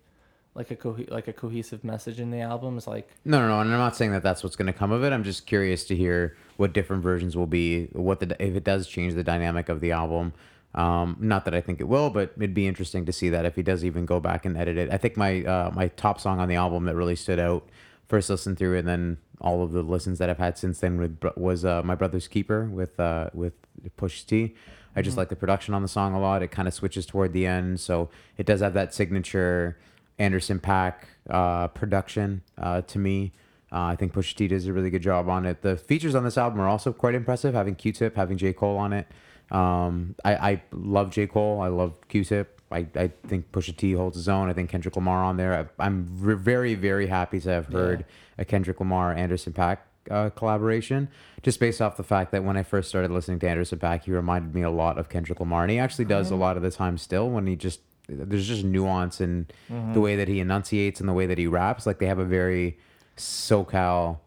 like 0.55 0.71
a 0.71 0.75
co- 0.75 0.97
like 1.09 1.27
a 1.27 1.33
cohesive 1.33 1.83
message 1.83 2.19
in 2.19 2.31
the 2.31 2.41
album 2.41 2.77
is 2.77 2.87
like 2.87 3.09
No, 3.25 3.39
no, 3.39 3.47
no. 3.47 3.59
And 3.61 3.71
I'm 3.71 3.79
not 3.79 3.95
saying 3.95 4.11
that 4.11 4.23
that's 4.23 4.43
what's 4.43 4.55
going 4.55 4.67
to 4.67 4.73
come 4.73 4.91
of 4.91 5.03
it. 5.03 5.11
I'm 5.11 5.23
just 5.23 5.45
curious 5.45 5.83
to 5.85 5.95
hear 5.95 6.37
what 6.57 6.73
different 6.73 7.03
versions 7.03 7.35
will 7.35 7.47
be. 7.47 7.85
What 7.93 8.19
the 8.19 8.35
if 8.43 8.55
it 8.55 8.63
does 8.63 8.87
change 8.87 9.13
the 9.13 9.23
dynamic 9.23 9.69
of 9.69 9.81
the 9.81 9.91
album. 9.91 10.33
Um, 10.75 11.17
not 11.19 11.45
that 11.45 11.53
I 11.53 11.61
think 11.61 11.79
it 11.79 11.87
will, 11.87 12.09
but 12.09 12.33
it'd 12.35 12.55
be 12.55 12.67
interesting 12.67 13.05
to 13.05 13.13
see 13.13 13.29
that 13.29 13.45
if 13.45 13.55
he 13.55 13.61
does 13.61 13.85
even 13.85 14.07
go 14.07 14.19
back 14.19 14.43
and 14.43 14.57
edit 14.57 14.75
it. 14.75 14.91
I 14.91 14.97
think 14.97 15.15
my 15.17 15.43
uh, 15.43 15.71
my 15.73 15.89
top 15.89 16.19
song 16.19 16.39
on 16.39 16.47
the 16.47 16.55
album 16.55 16.85
that 16.85 16.95
really 16.95 17.15
stood 17.15 17.39
out 17.39 17.67
first 18.07 18.29
listen 18.29 18.55
through 18.55 18.77
and 18.77 18.87
then 18.87 19.17
all 19.39 19.63
of 19.63 19.71
the 19.71 19.81
listens 19.81 20.19
that 20.19 20.29
I've 20.29 20.37
had 20.37 20.57
since 20.57 20.79
then 20.79 20.97
with, 20.97 21.19
was 21.35 21.65
uh, 21.65 21.83
my 21.83 21.95
brother's 21.95 22.27
keeper 22.27 22.65
with 22.65 22.99
uh, 22.99 23.29
with 23.33 23.53
Pusha 23.97 24.25
T. 24.25 24.55
I 24.95 25.01
just 25.01 25.17
like 25.17 25.29
the 25.29 25.35
production 25.35 25.73
on 25.73 25.81
the 25.81 25.87
song 25.87 26.13
a 26.13 26.19
lot. 26.19 26.43
It 26.43 26.49
kind 26.49 26.67
of 26.67 26.73
switches 26.73 27.05
toward 27.05 27.33
the 27.33 27.47
end, 27.47 27.79
so 27.79 28.09
it 28.37 28.45
does 28.45 28.61
have 28.61 28.73
that 28.75 28.93
signature 28.93 29.77
Anderson 30.19 30.59
Paak 30.59 30.95
uh, 31.29 31.67
production 31.69 32.41
uh, 32.57 32.81
to 32.81 32.99
me. 32.99 33.33
Uh, 33.71 33.85
I 33.85 33.95
think 33.95 34.13
Pusha 34.13 34.35
T 34.35 34.47
does 34.47 34.67
a 34.67 34.73
really 34.73 34.89
good 34.89 35.01
job 35.01 35.27
on 35.27 35.45
it. 35.45 35.61
The 35.61 35.77
features 35.77 36.13
on 36.13 36.23
this 36.23 36.37
album 36.37 36.61
are 36.61 36.67
also 36.67 36.93
quite 36.93 37.15
impressive. 37.15 37.55
Having 37.55 37.75
Q-Tip, 37.75 38.15
having 38.15 38.37
J 38.37 38.53
Cole 38.53 38.77
on 38.77 38.93
it. 38.93 39.07
Um, 39.49 40.15
I, 40.23 40.35
I 40.35 40.63
love 40.71 41.09
J 41.09 41.27
Cole. 41.27 41.59
I 41.61 41.69
love 41.69 41.97
Q-Tip. 42.07 42.61
I, 42.71 42.87
I 42.95 43.11
think 43.27 43.51
Pusha 43.51 43.75
T 43.75 43.93
holds 43.93 44.15
his 44.15 44.27
own. 44.29 44.49
I 44.49 44.53
think 44.53 44.69
Kendrick 44.69 44.95
Lamar 44.95 45.23
on 45.23 45.37
there. 45.37 45.69
I, 45.79 45.83
I'm 45.83 46.07
re- 46.19 46.35
very 46.35 46.75
very 46.75 47.07
happy 47.07 47.39
to 47.39 47.49
have 47.49 47.67
heard 47.67 48.05
a 48.37 48.45
Kendrick 48.45 48.79
Lamar 48.79 49.13
Anderson 49.13 49.53
Paak 49.53 49.77
uh, 50.09 50.29
collaboration, 50.31 51.07
just 51.43 51.59
based 51.59 51.81
off 51.81 51.97
the 51.97 52.03
fact 52.03 52.31
that 52.31 52.43
when 52.43 52.57
I 52.57 52.63
first 52.63 52.89
started 52.89 53.11
listening 53.11 53.39
to 53.39 53.49
Anderson 53.49 53.79
Paak, 53.79 54.03
he 54.03 54.11
reminded 54.11 54.53
me 54.53 54.61
a 54.63 54.71
lot 54.71 54.97
of 54.97 55.09
Kendrick 55.09 55.39
Lamar, 55.39 55.63
and 55.63 55.71
he 55.71 55.79
actually 55.79 56.05
does 56.05 56.31
a 56.31 56.35
lot 56.35 56.57
of 56.57 56.63
the 56.63 56.71
time 56.71 56.97
still 56.97 57.29
when 57.29 57.47
he 57.47 57.55
just 57.55 57.79
there's 58.07 58.47
just 58.47 58.63
nuance 58.63 59.21
in 59.21 59.47
the 59.69 59.73
mm-hmm. 59.73 59.99
way 59.99 60.15
that 60.15 60.27
he 60.27 60.39
enunciates 60.39 60.99
and 60.99 61.07
the 61.07 61.13
way 61.13 61.25
that 61.25 61.37
he 61.37 61.47
raps. 61.47 61.85
Like 61.85 61.99
they 61.99 62.07
have 62.07 62.19
a 62.19 62.25
very 62.25 62.77
SoCal. 63.17 64.19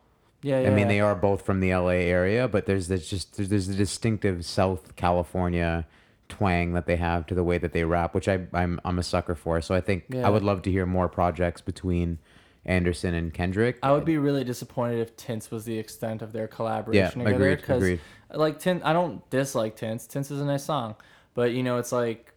yeah, 0.42 0.60
yeah 0.60 0.70
I 0.70 0.74
mean, 0.74 0.88
they 0.88 1.00
are 1.00 1.14
both 1.14 1.42
from 1.42 1.60
the 1.60 1.74
LA 1.74 1.88
area, 1.88 2.48
but 2.48 2.66
there's 2.66 2.88
this 2.88 3.08
just 3.08 3.36
there's, 3.36 3.48
there's 3.48 3.68
a 3.68 3.74
distinctive 3.74 4.44
South 4.44 4.96
California 4.96 5.86
twang 6.28 6.72
that 6.72 6.86
they 6.86 6.96
have 6.96 7.26
to 7.26 7.34
the 7.34 7.44
way 7.44 7.58
that 7.58 7.72
they 7.72 7.84
rap, 7.84 8.14
which 8.14 8.28
I 8.28 8.46
I'm 8.52 8.80
I'm 8.84 8.98
a 8.98 9.02
sucker 9.02 9.34
for. 9.34 9.60
So 9.60 9.74
I 9.74 9.80
think 9.80 10.04
Yeah. 10.08 10.26
I 10.26 10.30
would 10.30 10.42
love 10.42 10.62
to 10.62 10.70
hear 10.70 10.86
more 10.86 11.08
projects 11.08 11.60
between 11.60 12.18
Anderson 12.64 13.14
and 13.14 13.32
Kendrick. 13.32 13.78
I 13.82 13.92
would 13.92 14.04
be 14.04 14.18
really 14.18 14.42
disappointed 14.42 15.00
if 15.00 15.16
Tints 15.16 15.50
was 15.50 15.64
the 15.64 15.78
extent 15.78 16.20
of 16.22 16.32
their 16.32 16.48
collaboration 16.48 17.20
Yeah, 17.20 17.26
together. 17.26 17.44
agreed, 17.44 17.56
Because 17.60 17.76
agreed. 17.82 18.00
like 18.34 18.58
Tint, 18.58 18.82
I 18.84 18.92
don't 18.92 19.28
dislike 19.30 19.76
Tints. 19.76 20.06
Tints 20.06 20.30
is 20.32 20.40
a 20.40 20.44
nice 20.44 20.64
song, 20.64 20.96
but 21.34 21.52
you 21.52 21.62
know, 21.62 21.78
it's 21.78 21.92
like 21.92 22.32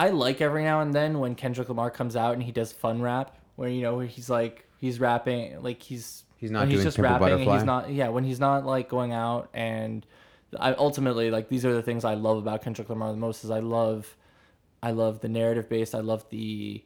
I 0.00 0.08
like 0.10 0.40
every 0.40 0.64
now 0.64 0.80
and 0.80 0.94
then 0.94 1.18
when 1.20 1.34
Kendrick 1.34 1.68
Lamar 1.68 1.90
comes 1.90 2.16
out 2.16 2.34
and 2.34 2.42
he 2.42 2.52
does 2.52 2.72
fun 2.72 3.02
rap, 3.02 3.36
where 3.56 3.68
you 3.68 3.82
know 3.82 4.00
he's 4.00 4.30
like 4.30 4.66
he's 4.78 4.98
rapping, 4.98 5.62
like 5.62 5.82
he's 5.82 6.24
He's 6.40 6.50
not 6.50 6.68
he's 6.68 6.76
doing 6.76 6.84
just 6.84 6.96
Pimp 6.96 7.06
a 7.06 7.10
rapping 7.10 7.42
and 7.42 7.52
he's 7.52 7.64
not 7.64 7.90
yeah 7.90 8.08
when 8.08 8.24
he's 8.24 8.40
not 8.40 8.64
like 8.64 8.88
going 8.88 9.12
out 9.12 9.50
and 9.52 10.06
I 10.58 10.72
ultimately 10.72 11.30
like 11.30 11.50
these 11.50 11.66
are 11.66 11.74
the 11.74 11.82
things 11.82 12.02
I 12.02 12.14
love 12.14 12.38
about 12.38 12.62
Kendrick 12.62 12.88
Lamar 12.88 13.10
the 13.10 13.18
most 13.18 13.44
is 13.44 13.50
I 13.50 13.58
love 13.60 14.16
I 14.82 14.92
love 14.92 15.20
the 15.20 15.28
narrative 15.28 15.68
based 15.68 15.94
I 15.94 16.00
love 16.00 16.24
the 16.30 16.82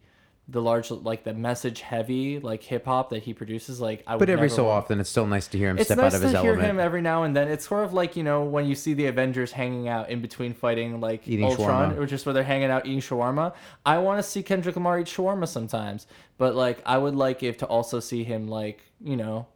the 0.46 0.60
large 0.60 0.90
like 0.90 1.24
the 1.24 1.32
message 1.32 1.80
heavy 1.80 2.38
like 2.38 2.62
hip 2.62 2.84
hop 2.84 3.08
that 3.10 3.22
he 3.22 3.32
produces. 3.32 3.80
Like 3.80 4.02
I 4.06 4.14
would 4.14 4.18
But 4.18 4.28
every 4.28 4.50
so 4.50 4.64
want- 4.64 4.84
often, 4.84 5.00
it's 5.00 5.08
still 5.08 5.26
nice 5.26 5.46
to 5.48 5.58
hear 5.58 5.70
him 5.70 5.78
it's 5.78 5.86
step 5.88 5.96
nice 5.96 6.12
out 6.12 6.16
of 6.16 6.22
his 6.22 6.32
to 6.32 6.36
his 6.38 6.44
hear 6.44 6.56
him 6.60 6.78
every 6.78 7.00
now 7.00 7.22
and 7.22 7.34
then. 7.34 7.48
It's 7.48 7.66
sort 7.66 7.84
of 7.84 7.94
like 7.94 8.14
you 8.14 8.22
know 8.24 8.44
when 8.44 8.66
you 8.66 8.74
see 8.74 8.92
the 8.92 9.06
Avengers 9.06 9.52
hanging 9.52 9.88
out 9.88 10.10
in 10.10 10.20
between 10.20 10.52
fighting 10.52 11.00
like 11.00 11.26
Eating 11.26 11.46
Ultron, 11.46 11.92
shawarma. 11.94 11.98
or 11.98 12.04
just 12.06 12.26
where 12.26 12.34
they're 12.34 12.42
hanging 12.42 12.70
out 12.70 12.84
eating 12.84 13.00
shawarma. 13.00 13.54
I 13.86 13.96
want 13.98 14.22
to 14.22 14.22
see 14.22 14.42
Kendrick 14.42 14.76
Lamar 14.76 15.00
eat 15.00 15.06
shawarma 15.06 15.48
sometimes, 15.48 16.06
but 16.36 16.54
like 16.54 16.82
I 16.84 16.98
would 16.98 17.14
like 17.16 17.42
if 17.42 17.56
to 17.58 17.66
also 17.66 17.98
see 18.00 18.22
him 18.22 18.46
like 18.46 18.82
you 19.02 19.16
know 19.16 19.46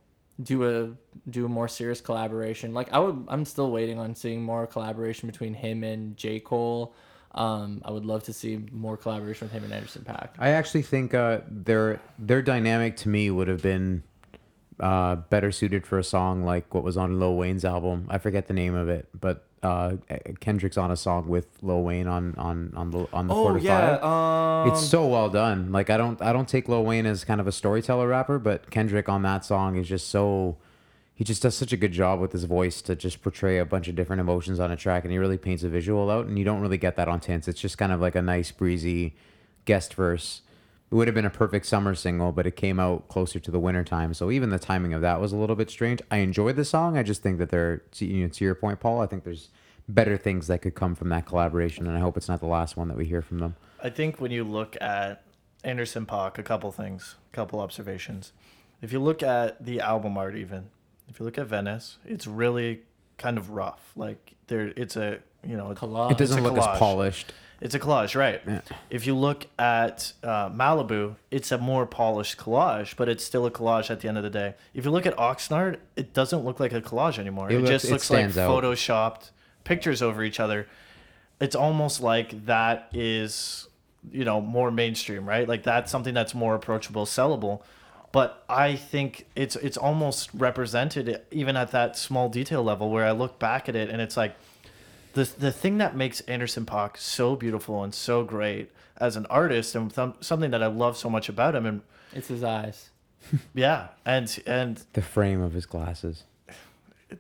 do 0.43 0.65
a 0.65 1.29
do 1.31 1.45
a 1.45 1.49
more 1.51 1.69
serious 1.69 2.01
collaboration. 2.01 2.73
Like 2.73 2.91
I 2.95 2.99
would, 2.99 3.27
I'm 3.29 3.45
still 3.45 3.71
waiting 3.71 3.99
on 3.99 4.15
seeing 4.15 4.43
more 4.43 4.67
collaboration 4.67 5.29
between 5.29 5.53
him 5.53 5.85
and 5.85 6.17
J 6.17 6.41
Cole. 6.41 6.95
Um, 7.33 7.83
I 7.85 7.91
would 7.91 8.05
love 8.07 8.23
to 8.25 8.33
see 8.33 8.65
more 8.73 8.97
collaboration 8.97 9.47
with 9.47 9.53
him 9.53 9.65
and 9.65 9.73
Anderson 9.73 10.03
Paak. 10.03 10.31
I 10.39 10.51
actually 10.51 10.83
think 10.83 11.15
uh, 11.15 11.41
their 11.49 12.01
their 12.19 12.43
dynamic 12.43 12.97
to 12.99 13.09
me 13.09 13.31
would 13.31 13.49
have 13.49 13.63
been 13.63 14.03
uh, 14.81 15.17
better 15.17 15.53
suited 15.53 15.87
for 15.87 15.99
a 15.99 16.05
song 16.05 16.43
like 16.45 16.73
what 16.75 16.85
was 16.85 16.97
on 16.97 17.19
Lil 17.19 17.37
Wayne's 17.37 17.65
album. 17.65 18.07
I 18.09 18.19
forget 18.19 18.47
the 18.49 18.55
name 18.55 18.75
of 18.75 18.89
it, 18.89 19.09
but 19.19 19.45
uh, 19.63 19.97
Kendrick's 20.41 20.79
on 20.79 20.91
a 20.93 20.97
song 20.97 21.27
with 21.29 21.47
Lil 21.63 21.83
Wayne 21.83 22.07
on 22.07 22.35
on 22.37 22.73
on 22.77 22.91
the 22.93 23.07
on 23.13 23.27
the 23.27 23.35
Oh 23.35 23.57
yeah, 23.57 23.99
five. 23.99 24.05
um, 24.67 24.73
It's 24.73 24.87
so 24.87 25.07
well 25.07 25.29
done. 25.29 25.73
Like 25.73 25.91
I 25.91 25.97
don't 25.97 26.21
I 26.23 26.33
don't 26.33 26.49
take 26.49 26.69
Lil 26.69 26.85
Wayne 26.85 27.07
as 27.07 27.25
kind 27.25 27.41
of 27.41 27.47
a 27.47 27.53
storyteller 27.53 28.07
rapper, 28.09 28.39
but 28.39 28.71
Kendrick 28.71 29.09
on 29.09 29.23
that 29.23 29.45
song 29.45 29.77
is 29.77 29.89
just 29.89 30.09
so 30.09 30.57
he 31.19 31.25
just 31.25 31.43
does 31.43 31.57
such 31.57 31.73
a 31.73 31.77
good 31.77 31.91
job 31.91 32.21
with 32.21 32.31
his 32.31 32.45
voice 32.45 32.81
to 32.81 32.95
just 32.95 33.23
portray 33.23 33.59
a 33.59 33.65
bunch 33.65 33.89
of 33.89 33.97
different 33.97 34.21
emotions 34.21 34.61
on 34.61 34.71
a 34.71 34.77
track 34.77 35.03
and 35.03 35.11
he 35.11 35.19
really 35.19 35.37
paints 35.37 35.65
a 35.65 35.69
visual 35.69 36.13
out 36.13 36.27
and 36.27 36.39
you 36.39 36.45
don't 36.45 36.61
really 36.61 36.79
get 36.79 36.95
that 36.95 37.09
on 37.09 37.19
Tints. 37.19 37.49
It's 37.49 37.61
just 37.61 37.77
kind 37.77 37.91
of 37.91 38.01
like 38.01 38.15
a 38.15 38.23
nice 38.23 38.53
breezy 38.53 39.17
guest 39.65 39.95
verse. 39.95 40.43
It 40.93 40.95
would 40.95 41.09
have 41.09 41.17
been 41.17 41.25
a 41.25 41.31
perfect 41.31 41.67
summer 41.67 41.97
single, 41.97 42.31
but 42.31 42.47
it 42.47 42.55
came 42.55 42.79
out 42.79 43.09
closer 43.09 43.41
to 43.41 43.51
the 43.51 43.59
winter 43.59 43.83
time. 43.83 44.15
So 44.15 44.31
even 44.31 44.51
the 44.51 44.61
timing 44.61 44.95
of 44.95 45.03
that 45.03 45.21
was 45.21 45.33
a 45.33 45.37
little 45.37 45.57
bit 45.57 45.71
strange. 45.71 46.01
I 46.09 46.19
enjoyed 46.19 46.55
the 46.55 46.65
song. 46.65 46.97
I 46.97 47.03
just 47.03 47.21
think 47.21 47.39
that 47.39 47.51
there, 47.51 47.79
to, 47.95 48.07
you 48.07 48.23
know, 48.23 48.29
to 48.29 48.45
your 48.45 48.55
point, 48.55 48.79
Paul, 48.79 49.01
I 49.01 49.07
think 49.07 49.25
there's 49.25 49.49
better 49.89 50.17
things 50.17 50.47
that 50.47 50.63
could 50.63 50.77
come 50.77 50.95
from 50.95 51.09
that 51.09 51.27
collaboration, 51.27 51.89
and 51.89 51.97
I 51.97 52.01
hope 52.01 52.17
it's 52.17 52.29
not 52.29 52.39
the 52.39 52.47
last 52.47 52.77
one 52.77 52.87
that 52.89 52.97
we 52.97 53.07
hear 53.07 53.23
from 53.23 53.41
them. 53.41 53.57
I 53.83 53.91
think 53.91 54.21
when 54.21 54.31
you 54.31 54.45
look 54.45 54.77
at 54.81 55.25
Anderson 55.65 56.07
Paak, 56.07 56.39
a 56.39 56.45
couple 56.45 56.71
things, 56.71 57.17
a 57.33 57.35
couple 57.35 57.59
observations. 57.59 58.33
If 58.81 58.93
you 58.93 59.01
look 59.01 59.23
at 59.23 59.65
the 59.65 59.81
album 59.81 60.17
art, 60.17 60.37
even 60.37 60.71
if 61.09 61.19
you 61.21 61.25
look 61.27 61.39
at 61.39 61.47
Venice, 61.47 61.99
it's 62.07 62.27
really 62.27 62.81
kind 63.17 63.39
of 63.39 63.51
rough. 63.51 63.93
Like 63.97 64.35
there, 64.49 64.73
it's 64.77 64.97
a 64.97 65.19
you 65.47 65.57
know, 65.57 65.67
collage. 65.75 66.13
It 66.13 66.19
doesn't 66.19 66.39
It's 66.39 66.47
a 66.47 66.51
look 66.51 66.59
as 66.59 66.79
polished. 66.79 67.33
It's 67.61 67.75
a 67.75 67.81
collage, 67.81 68.15
right? 68.15 68.41
Yeah. 68.47 68.61
If 68.89 69.07
you 69.07 69.17
look 69.17 69.47
at 69.59 70.13
uh, 70.23 70.49
Malibu, 70.51 71.17
it's 71.31 71.51
a 71.51 71.59
more 71.59 71.87
polished 71.87 72.39
collage, 72.39 72.95
but 72.97 73.09
it's 73.09 73.25
still 73.25 73.47
a 73.47 73.51
collage 73.51 73.91
at 73.91 74.01
the 74.01 74.09
end 74.09 74.17
of 74.17 74.23
the 74.23 74.31
day. 74.31 74.55
If 74.75 74.85
you 74.85 74.93
look 74.93 75.07
at 75.07 75.17
Oxnard, 75.17 75.79
it 75.97 76.13
doesn't 76.15 76.45
look 76.45 76.61
like 76.61 76.73
a 76.73 76.81
collage 76.81 77.19
anymore. 77.19 77.51
It 77.51 77.55
It, 77.55 77.59
looks- 77.59 77.71
just 77.71 77.85
it 77.87 77.91
looks 77.93 78.11
like 78.11 78.19
stands 78.31 78.39
out. 78.39 78.51
photoshopped 78.63 79.31
pictures 79.65 80.03
over 80.03 80.23
each 80.23 80.39
other. 80.39 80.69
It's 81.41 81.57
almost 81.57 82.01
like 82.01 82.47
that 82.47 82.89
is, 82.93 83.67
you 84.13 84.25
know, 84.25 84.41
more 84.41 84.71
mainstream, 84.71 85.29
right? 85.29 85.49
Like 85.49 85.65
that's 85.65 85.91
something 85.91 86.15
that's 86.15 86.35
more 86.35 86.55
approachable, 86.55 87.07
sellable. 87.07 87.63
But 88.13 88.43
I 88.49 88.75
think 88.77 89.27
it's 89.37 89.55
it's 89.57 89.77
almost 89.77 90.31
represented 90.35 91.21
even 91.31 91.57
at 91.57 91.71
that 91.73 91.97
small 91.97 92.29
detail 92.29 92.63
level 92.63 92.91
where 92.91 93.05
I 93.05 93.11
look 93.13 93.39
back 93.39 93.69
at 93.69 93.77
it 93.77 93.91
and 93.91 94.01
it's 94.01 94.17
like 94.17 94.35
the 95.13 95.25
the 95.25 95.53
thing 95.53 95.79
that 95.79 95.95
makes 95.97 96.21
Anderson 96.23 96.65
Paak 96.65 96.97
so 96.97 97.37
beautiful 97.37 97.85
and 97.85 97.95
so 97.95 98.25
great 98.25 98.71
as 98.97 99.17
an 99.17 99.27
artist 99.27 99.75
and 99.75 99.95
th- 99.95 100.11
something 100.21 100.51
that 100.51 100.63
I 100.63 100.67
love 100.67 100.97
so 100.97 101.11
much 101.11 101.29
about 101.29 101.55
him 101.55 101.67
and 101.67 101.83
It's 102.13 102.29
his 102.29 102.43
eyes. 102.43 102.91
yeah 103.55 103.89
and 104.07 104.43
and 104.47 104.83
The 104.95 105.03
frame 105.03 105.43
of 105.43 105.53
his 105.53 105.67
glasses. 105.67 106.25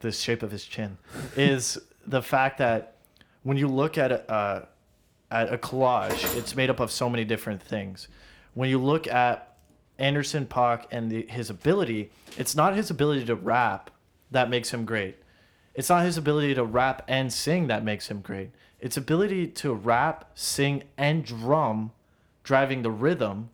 the 0.00 0.10
shape 0.12 0.42
of 0.42 0.50
his 0.50 0.64
chin 0.64 0.96
is 1.36 1.78
the 2.06 2.22
fact 2.22 2.58
that 2.58 2.94
when 3.42 3.56
you 3.58 3.68
look 3.68 3.98
at 3.98 4.10
a, 4.12 4.30
uh, 4.32 4.64
at 5.30 5.52
a 5.52 5.58
collage, 5.58 6.36
it's 6.36 6.56
made 6.56 6.70
up 6.70 6.80
of 6.80 6.90
so 6.90 7.08
many 7.10 7.24
different 7.24 7.62
things. 7.62 8.08
When 8.54 8.68
you 8.70 8.78
look 8.78 9.06
at 9.06 9.47
Anderson 9.98 10.46
Paak 10.46 10.84
and 10.90 11.10
the, 11.10 11.26
his 11.28 11.50
ability, 11.50 12.10
it's 12.36 12.54
not 12.54 12.74
his 12.74 12.90
ability 12.90 13.24
to 13.26 13.34
rap 13.34 13.90
that 14.30 14.50
makes 14.50 14.72
him 14.72 14.84
great. 14.84 15.16
It's 15.74 15.88
not 15.88 16.04
his 16.04 16.16
ability 16.16 16.54
to 16.54 16.64
rap 16.64 17.04
and 17.08 17.32
sing 17.32 17.68
that 17.68 17.84
makes 17.84 18.08
him 18.08 18.20
great. 18.20 18.50
It's 18.80 18.96
ability 18.96 19.48
to 19.48 19.72
rap, 19.72 20.30
sing, 20.34 20.84
and 20.96 21.24
drum, 21.24 21.92
driving 22.44 22.82
the 22.82 22.90
rhythm, 22.90 23.50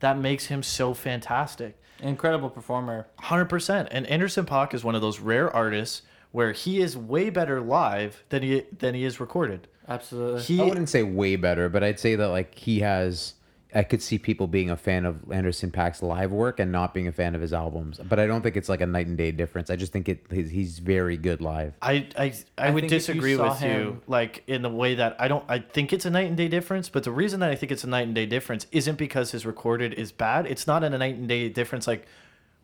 that 0.00 0.18
makes 0.18 0.46
him 0.46 0.62
so 0.62 0.94
fantastic. 0.94 1.80
Incredible 2.00 2.50
performer. 2.50 3.08
Hundred 3.18 3.46
percent. 3.46 3.88
And 3.90 4.06
Anderson 4.06 4.46
Paak 4.46 4.72
is 4.72 4.84
one 4.84 4.94
of 4.94 5.00
those 5.00 5.18
rare 5.18 5.54
artists 5.54 6.02
where 6.30 6.52
he 6.52 6.80
is 6.80 6.96
way 6.96 7.30
better 7.30 7.60
live 7.60 8.22
than 8.28 8.42
he 8.42 8.62
than 8.78 8.94
he 8.94 9.04
is 9.04 9.18
recorded. 9.18 9.66
Absolutely. 9.88 10.42
He 10.42 10.60
I 10.60 10.64
wouldn't 10.64 10.88
say 10.88 11.02
way 11.02 11.36
better, 11.36 11.68
but 11.68 11.82
I'd 11.82 11.98
say 11.98 12.14
that 12.14 12.28
like 12.28 12.54
he 12.54 12.80
has. 12.80 13.34
I 13.74 13.82
could 13.82 14.02
see 14.02 14.18
people 14.18 14.46
being 14.46 14.70
a 14.70 14.76
fan 14.76 15.04
of 15.04 15.30
Anderson 15.30 15.70
Paak's 15.70 16.02
live 16.02 16.32
work 16.32 16.58
and 16.58 16.72
not 16.72 16.94
being 16.94 17.06
a 17.06 17.12
fan 17.12 17.34
of 17.34 17.42
his 17.42 17.52
albums, 17.52 17.98
but 17.98 18.18
I 18.18 18.26
don't 18.26 18.40
think 18.40 18.56
it's 18.56 18.68
like 18.68 18.80
a 18.80 18.86
night 18.86 19.06
and 19.06 19.16
day 19.18 19.30
difference. 19.30 19.68
I 19.68 19.76
just 19.76 19.92
think 19.92 20.08
it 20.08 20.24
he's, 20.30 20.50
he's 20.50 20.78
very 20.78 21.18
good 21.18 21.42
live. 21.42 21.74
I 21.82 22.08
I, 22.16 22.24
I, 22.24 22.34
I 22.56 22.70
would 22.70 22.82
think 22.82 22.92
if 22.92 23.08
you 23.08 23.14
disagree 23.14 23.36
saw 23.36 23.50
with 23.50 23.62
you 23.62 24.00
like 24.06 24.42
in 24.46 24.62
the 24.62 24.70
way 24.70 24.94
that 24.94 25.16
I 25.18 25.28
don't 25.28 25.44
I 25.48 25.58
think 25.58 25.92
it's 25.92 26.06
a 26.06 26.10
night 26.10 26.28
and 26.28 26.36
day 26.36 26.48
difference, 26.48 26.88
but 26.88 27.04
the 27.04 27.12
reason 27.12 27.40
that 27.40 27.50
I 27.50 27.56
think 27.56 27.70
it's 27.70 27.84
a 27.84 27.88
night 27.88 28.06
and 28.06 28.14
day 28.14 28.24
difference 28.24 28.66
isn't 28.72 28.96
because 28.96 29.32
his 29.32 29.44
recorded 29.44 29.92
is 29.94 30.12
bad. 30.12 30.46
It's 30.46 30.66
not 30.66 30.82
in 30.82 30.94
a 30.94 30.98
night 30.98 31.16
and 31.16 31.28
day 31.28 31.50
difference 31.50 31.86
like 31.86 32.06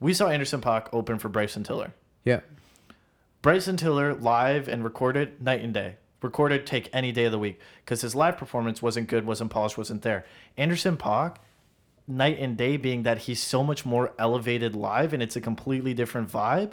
we 0.01 0.15
saw 0.15 0.29
Anderson 0.29 0.63
Paak 0.63 0.89
open 0.93 1.19
for 1.19 1.29
Bryson 1.29 1.65
Tiller. 1.65 1.93
Yeah, 2.25 2.41
Bryson 3.43 3.77
Tiller 3.77 4.15
live 4.15 4.69
and 4.69 4.83
recorded 4.83 5.43
night 5.43 5.61
and 5.61 5.75
day. 5.75 5.97
Recorded 6.25 6.65
take 6.65 6.89
any 6.91 7.13
day 7.13 7.27
of 7.27 7.33
the 7.33 7.39
week 7.39 7.61
because 7.85 8.01
his 8.01 8.15
live 8.15 8.39
performance 8.39 8.81
wasn't 8.81 9.09
good, 9.09 9.27
wasn't 9.27 9.51
polished, 9.51 9.77
wasn't 9.77 10.01
there. 10.01 10.25
Anderson 10.57 10.97
Paak, 10.97 11.37
night 12.09 12.39
and 12.39 12.57
day 12.57 12.79
being 12.79 13.03
that 13.03 13.19
he's 13.19 13.43
so 13.43 13.63
much 13.63 13.85
more 13.85 14.15
elevated 14.19 14.75
live 14.75 15.13
and 15.13 15.23
it's 15.23 15.37
a 15.37 15.41
completely 15.43 15.93
different 15.93 16.33
vibe. 16.33 16.73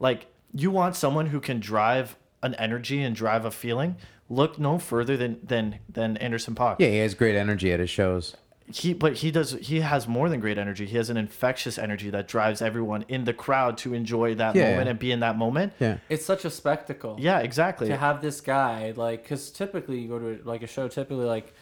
Like 0.00 0.26
you 0.52 0.72
want 0.72 0.96
someone 0.96 1.26
who 1.26 1.38
can 1.38 1.60
drive 1.60 2.16
an 2.42 2.56
energy 2.56 3.00
and 3.00 3.14
drive 3.14 3.44
a 3.44 3.52
feeling. 3.52 3.94
Look 4.28 4.58
no 4.58 4.80
further 4.80 5.16
than 5.16 5.38
than 5.44 5.78
than 5.88 6.16
Anderson 6.16 6.56
Paak. 6.56 6.80
yeah, 6.80 6.88
he 6.88 6.98
has 6.98 7.14
great 7.14 7.36
energy 7.36 7.72
at 7.72 7.78
his 7.78 7.90
shows. 7.90 8.36
He 8.70 8.92
but 8.92 9.14
he 9.14 9.30
does 9.30 9.52
he 9.52 9.80
has 9.80 10.06
more 10.06 10.28
than 10.28 10.40
great 10.40 10.58
energy. 10.58 10.84
He 10.86 10.96
has 10.98 11.08
an 11.10 11.16
infectious 11.16 11.78
energy 11.78 12.10
that 12.10 12.28
drives 12.28 12.60
everyone 12.60 13.04
in 13.08 13.24
the 13.24 13.32
crowd 13.32 13.78
to 13.78 13.94
enjoy 13.94 14.34
that 14.34 14.54
Yeah. 14.54 14.70
moment 14.72 14.88
and 14.90 14.98
be 14.98 15.10
in 15.10 15.20
that 15.20 15.38
moment. 15.38 15.72
Yeah, 15.80 15.98
it's 16.10 16.24
such 16.26 16.44
a 16.44 16.50
spectacle. 16.50 17.16
Yeah, 17.18 17.38
exactly. 17.40 17.88
to 17.88 17.96
have 17.96 18.20
this 18.20 18.40
guy 18.42 18.92
like 18.96 19.22
because 19.22 19.50
typically 19.50 20.00
you 20.00 20.08
go 20.08 20.18
to 20.18 20.40
like 20.44 20.62
a 20.62 20.66
show 20.66 20.86
typically 20.88 21.24
like 21.24 21.54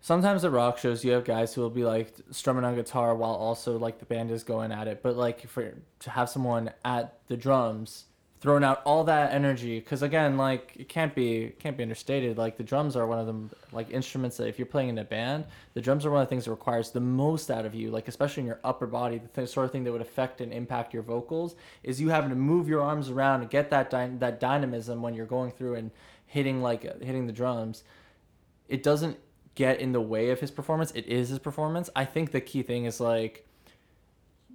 sometimes 0.00 0.44
at 0.44 0.50
rock 0.50 0.78
shows 0.78 1.04
you 1.04 1.12
have 1.12 1.24
guys 1.24 1.54
who 1.54 1.60
will 1.60 1.70
be 1.70 1.84
like 1.84 2.12
strumming 2.30 2.64
on 2.64 2.74
guitar 2.74 3.14
while 3.14 3.34
also 3.34 3.78
like 3.78 3.98
the 3.98 4.04
band 4.04 4.30
is 4.30 4.42
going 4.42 4.72
at 4.72 4.88
it 4.88 5.02
but 5.02 5.16
like 5.16 5.46
for 5.48 5.72
to 6.00 6.10
have 6.10 6.28
someone 6.28 6.70
at 6.84 7.14
the 7.28 7.36
drums 7.36 8.06
throwing 8.42 8.64
out 8.64 8.82
all 8.84 9.04
that 9.04 9.32
energy 9.32 9.78
because 9.78 10.02
again 10.02 10.36
like 10.36 10.72
it 10.76 10.88
can't 10.88 11.14
be 11.14 11.44
it 11.44 11.60
can't 11.60 11.76
be 11.76 11.84
understated. 11.84 12.36
Like 12.36 12.56
the 12.56 12.64
drums 12.64 12.96
are 12.96 13.06
one 13.06 13.20
of 13.20 13.26
them 13.26 13.50
like 13.70 13.88
instruments 13.90 14.36
that 14.38 14.48
if 14.48 14.58
you're 14.58 14.66
playing 14.66 14.88
in 14.88 14.98
a 14.98 15.04
band 15.04 15.44
the 15.74 15.80
drums 15.80 16.04
are 16.04 16.10
one 16.10 16.20
of 16.20 16.26
the 16.26 16.30
things 16.30 16.46
that 16.46 16.50
requires 16.50 16.90
the 16.90 17.00
most 17.00 17.52
out 17.52 17.64
of 17.64 17.72
you 17.72 17.92
like 17.92 18.08
especially 18.08 18.40
in 18.40 18.48
your 18.48 18.58
upper 18.64 18.88
body. 18.88 19.18
The 19.18 19.28
th- 19.28 19.48
sort 19.48 19.64
of 19.64 19.70
thing 19.70 19.84
that 19.84 19.92
would 19.92 20.00
affect 20.00 20.40
and 20.40 20.52
impact 20.52 20.92
your 20.92 21.04
vocals 21.04 21.54
is 21.84 22.00
you 22.00 22.08
having 22.08 22.30
to 22.30 22.36
move 22.36 22.68
your 22.68 22.82
arms 22.82 23.10
around 23.10 23.42
and 23.42 23.48
get 23.48 23.70
that 23.70 23.90
dy- 23.90 24.16
that 24.18 24.40
dynamism 24.40 25.02
when 25.02 25.14
you're 25.14 25.24
going 25.24 25.52
through 25.52 25.76
and 25.76 25.92
hitting 26.26 26.60
like 26.60 26.84
uh, 26.84 26.94
hitting 27.00 27.28
the 27.28 27.32
drums. 27.32 27.84
It 28.68 28.82
doesn't 28.82 29.18
get 29.54 29.78
in 29.78 29.92
the 29.92 30.00
way 30.00 30.30
of 30.30 30.40
his 30.40 30.50
performance. 30.50 30.90
It 30.92 31.06
is 31.06 31.28
his 31.28 31.38
performance. 31.38 31.90
I 31.94 32.04
think 32.04 32.32
the 32.32 32.40
key 32.40 32.62
thing 32.62 32.86
is 32.86 32.98
like 32.98 33.46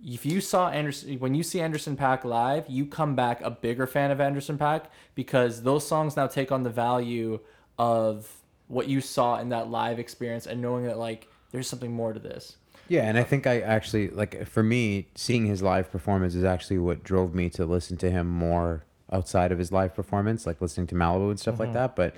if 0.06 0.26
you 0.26 0.42
saw 0.42 0.70
Anderson 0.70 1.20
when 1.20 1.34
you 1.36 1.44
see 1.44 1.60
Anderson 1.62 1.98
Paak 1.98 2.24
live, 2.24 2.66
you 2.70 2.86
come 2.86 3.16
back 3.16 3.42
a 3.42 3.50
bigger 3.52 3.88
fan 3.88 4.12
of 4.12 4.20
Anderson 4.22 4.58
Paak 4.58 4.86
because 5.16 5.64
those 5.64 5.86
songs 5.88 6.16
now 6.16 6.28
take 6.28 6.52
on 6.52 6.64
the 6.64 6.70
value 6.70 7.40
of 7.78 8.32
what 8.68 8.88
you 8.88 9.02
saw 9.02 9.40
in 9.40 9.50
that 9.50 9.70
live 9.70 9.98
experience 10.00 10.46
and 10.46 10.62
knowing 10.62 10.86
that 10.86 10.98
like 10.98 11.28
there's 11.52 11.68
something 11.68 11.92
more 11.94 12.14
to 12.14 12.20
this. 12.20 12.58
yeah, 12.90 13.04
and 13.08 13.18
I 13.18 13.24
think 13.24 13.48
I 13.48 13.60
actually 13.62 14.10
like 14.10 14.46
for 14.48 14.64
me 14.64 15.08
seeing 15.16 15.46
his 15.46 15.62
live 15.62 15.92
performance 15.92 16.36
is 16.36 16.44
actually 16.44 16.78
what 16.80 17.04
drove 17.04 17.34
me 17.34 17.50
to 17.52 17.66
listen 17.66 17.98
to 17.98 18.10
him 18.12 18.28
more 18.28 18.84
outside 19.12 19.52
of 19.54 19.58
his 19.58 19.72
live 19.72 19.96
performance, 19.96 20.46
like 20.46 20.62
listening 20.62 20.88
to 20.88 20.96
Malibu 20.96 21.30
and 21.30 21.40
stuff 21.40 21.54
Mm-hmm. 21.56 21.64
like 21.64 21.74
that. 21.74 21.96
But 21.96 22.16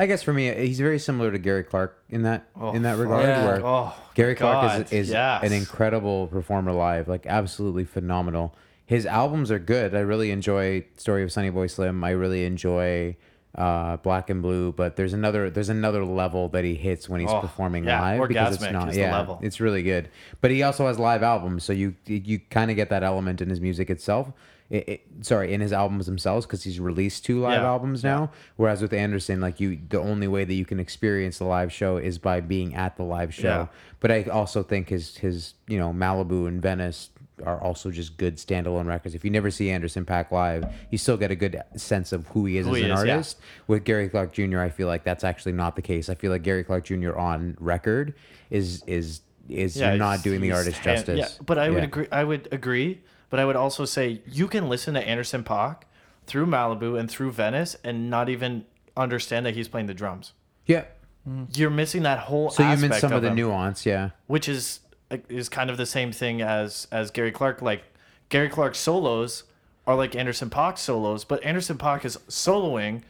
I 0.00 0.06
guess 0.06 0.22
for 0.22 0.32
me, 0.32 0.50
he's 0.66 0.80
very 0.80 0.98
similar 0.98 1.30
to 1.30 1.38
Gary 1.38 1.62
Clark 1.62 2.02
in 2.08 2.22
that 2.22 2.48
in 2.72 2.82
that 2.82 2.96
regard, 2.96 3.22
Yeah. 3.26 3.44
where 3.44 3.64
Oh, 3.66 3.94
Gary 4.14 4.34
Clark 4.34 4.86
is, 4.86 4.92
is 4.92 5.10
yes. 5.10 5.44
an 5.44 5.52
incredible 5.52 6.26
performer 6.26 6.72
live, 6.72 7.06
like 7.06 7.26
absolutely 7.26 7.84
phenomenal. 7.84 8.54
His 8.86 9.04
albums 9.04 9.50
are 9.50 9.58
good. 9.58 9.94
I 9.94 10.00
really 10.00 10.30
enjoy 10.30 10.86
Story 10.96 11.22
of 11.22 11.30
Sonny 11.30 11.50
Boy 11.50 11.66
Slim. 11.66 12.02
I 12.02 12.10
really 12.10 12.44
enjoy 12.46 13.16
uh, 13.54 13.98
Black 13.98 14.30
and 14.30 14.40
Blue, 14.40 14.72
but 14.72 14.96
there's 14.96 15.12
another 15.12 15.50
there's 15.50 15.68
another 15.68 16.04
level 16.04 16.48
that 16.48 16.64
he 16.64 16.76
hits 16.76 17.06
when 17.08 17.20
he's 17.20 17.30
Oh, 17.30 17.40
performing 17.40 17.84
yeah, 17.84 18.00
live 18.00 18.28
because 18.28 18.54
it's 18.62 18.72
not 18.72 18.94
yeah 18.94 19.16
level. 19.18 19.38
it's 19.42 19.60
really 19.60 19.82
good. 19.82 20.08
But 20.40 20.50
he 20.50 20.62
also 20.62 20.86
has 20.86 20.98
live 20.98 21.22
albums, 21.22 21.62
so 21.62 21.72
you 21.74 21.94
you 22.06 22.38
kind 22.48 22.70
of 22.70 22.76
get 22.76 22.88
that 22.88 23.02
element 23.02 23.42
in 23.42 23.50
his 23.50 23.60
music 23.60 23.90
itself. 23.90 24.32
It, 24.70 24.88
it, 24.88 25.00
sorry, 25.22 25.52
in 25.52 25.60
his 25.60 25.72
albums 25.72 26.06
themselves, 26.06 26.46
because 26.46 26.62
he's 26.62 26.78
released 26.78 27.24
two 27.24 27.40
live 27.40 27.60
Yeah, 27.62 27.68
albums 27.68 28.04
now. 28.04 28.30
Whereas 28.56 28.80
with 28.80 28.92
Anderson, 28.92 29.40
like 29.40 29.58
you, 29.58 29.80
the 29.88 29.98
only 30.00 30.28
way 30.28 30.44
that 30.44 30.54
you 30.54 30.64
can 30.64 30.78
experience 30.78 31.38
the 31.38 31.44
live 31.44 31.72
show 31.72 31.96
is 31.96 32.18
by 32.18 32.40
being 32.40 32.74
at 32.76 32.96
the 32.96 33.02
live 33.02 33.34
show. 33.34 33.48
Yeah. 33.48 33.66
But 33.98 34.12
I 34.12 34.22
also 34.24 34.62
think 34.62 34.88
his 34.88 35.16
his 35.16 35.54
you 35.66 35.76
know 35.78 35.92
Malibu 35.92 36.46
and 36.46 36.62
Venice 36.62 37.10
are 37.44 37.60
also 37.60 37.90
just 37.90 38.16
good 38.16 38.36
standalone 38.36 38.86
records. 38.86 39.14
If 39.14 39.24
you 39.24 39.30
never 39.30 39.50
see 39.50 39.70
Anderson 39.70 40.04
Paak 40.04 40.30
live, 40.30 40.64
you 40.90 40.98
still 40.98 41.16
get 41.16 41.30
a 41.32 41.34
good 41.34 41.60
sense 41.74 42.12
of 42.12 42.28
who 42.28 42.44
he 42.44 42.58
is 42.58 42.66
Who 42.66 42.72
as 42.74 42.78
he 42.78 42.84
an 42.84 42.90
is, 42.92 43.04
yeah. 43.04 43.12
artist. 43.14 43.38
With 43.66 43.82
Gary 43.84 44.08
Clark 44.08 44.32
Jr., 44.32 44.60
I 44.60 44.68
feel 44.68 44.86
like 44.88 45.02
that's 45.04 45.24
actually 45.24 45.52
not 45.52 45.74
the 45.74 45.82
case. 45.82 46.08
I 46.08 46.14
feel 46.14 46.30
like 46.30 46.42
Gary 46.42 46.62
Clark 46.62 46.84
Jr. 46.84 47.16
on 47.18 47.56
record 47.58 48.14
is 48.50 48.84
is 48.86 49.22
is 49.48 49.76
you're 49.80 49.96
not 49.96 50.22
doing 50.22 50.40
the 50.40 50.52
artist 50.52 50.76
hand- 50.78 50.98
justice. 50.98 51.18
Yeah, 51.18 51.44
but 51.44 51.58
I 51.58 51.70
would 51.70 51.78
Yeah. 51.78 51.84
agree. 51.84 52.06
I 52.12 52.22
would 52.22 52.46
agree. 52.52 53.00
But 53.30 53.40
I 53.40 53.44
would 53.44 53.56
also 53.56 53.84
say 53.84 54.20
you 54.26 54.48
can 54.48 54.68
listen 54.68 54.94
to 54.94 55.00
Anderson 55.00 55.44
Paak 55.44 55.82
through 56.26 56.46
Malibu 56.46 56.98
and 56.98 57.10
through 57.10 57.32
Venice 57.32 57.76
and 57.82 58.10
not 58.10 58.28
even 58.28 58.64
understand 58.96 59.46
that 59.46 59.54
he's 59.54 59.68
playing 59.68 59.86
the 59.86 59.94
drums. 59.94 60.32
Yeah. 60.66 60.84
Mm-hmm. 61.28 61.44
You're 61.54 61.70
missing 61.70 62.02
that 62.02 62.18
whole. 62.20 62.50
So 62.50 62.62
you 62.62 62.68
meant 62.70 62.84
aspect 62.84 63.00
some 63.00 63.12
of 63.12 63.22
the 63.22 63.28
him, 63.28 63.36
nuance, 63.36 63.86
yeah. 63.86 64.10
which 64.26 64.48
is 64.48 64.80
is 65.28 65.48
kind 65.48 65.70
of 65.70 65.76
the 65.76 65.86
same 65.86 66.12
thing 66.12 66.40
as 66.42 66.86
as 66.90 67.10
Gary 67.10 67.32
Clark. 67.32 67.62
Like 67.62 67.84
Gary 68.28 68.48
Clark's 68.48 68.78
solos 68.78 69.44
are 69.86 69.94
like 69.94 70.14
Anderson 70.14 70.50
Paak's 70.50 70.80
solos, 70.80 71.24
but 71.24 71.42
Anderson 71.44 71.78
Paak 71.78 72.04
is 72.04 72.16
soloing 72.28 73.02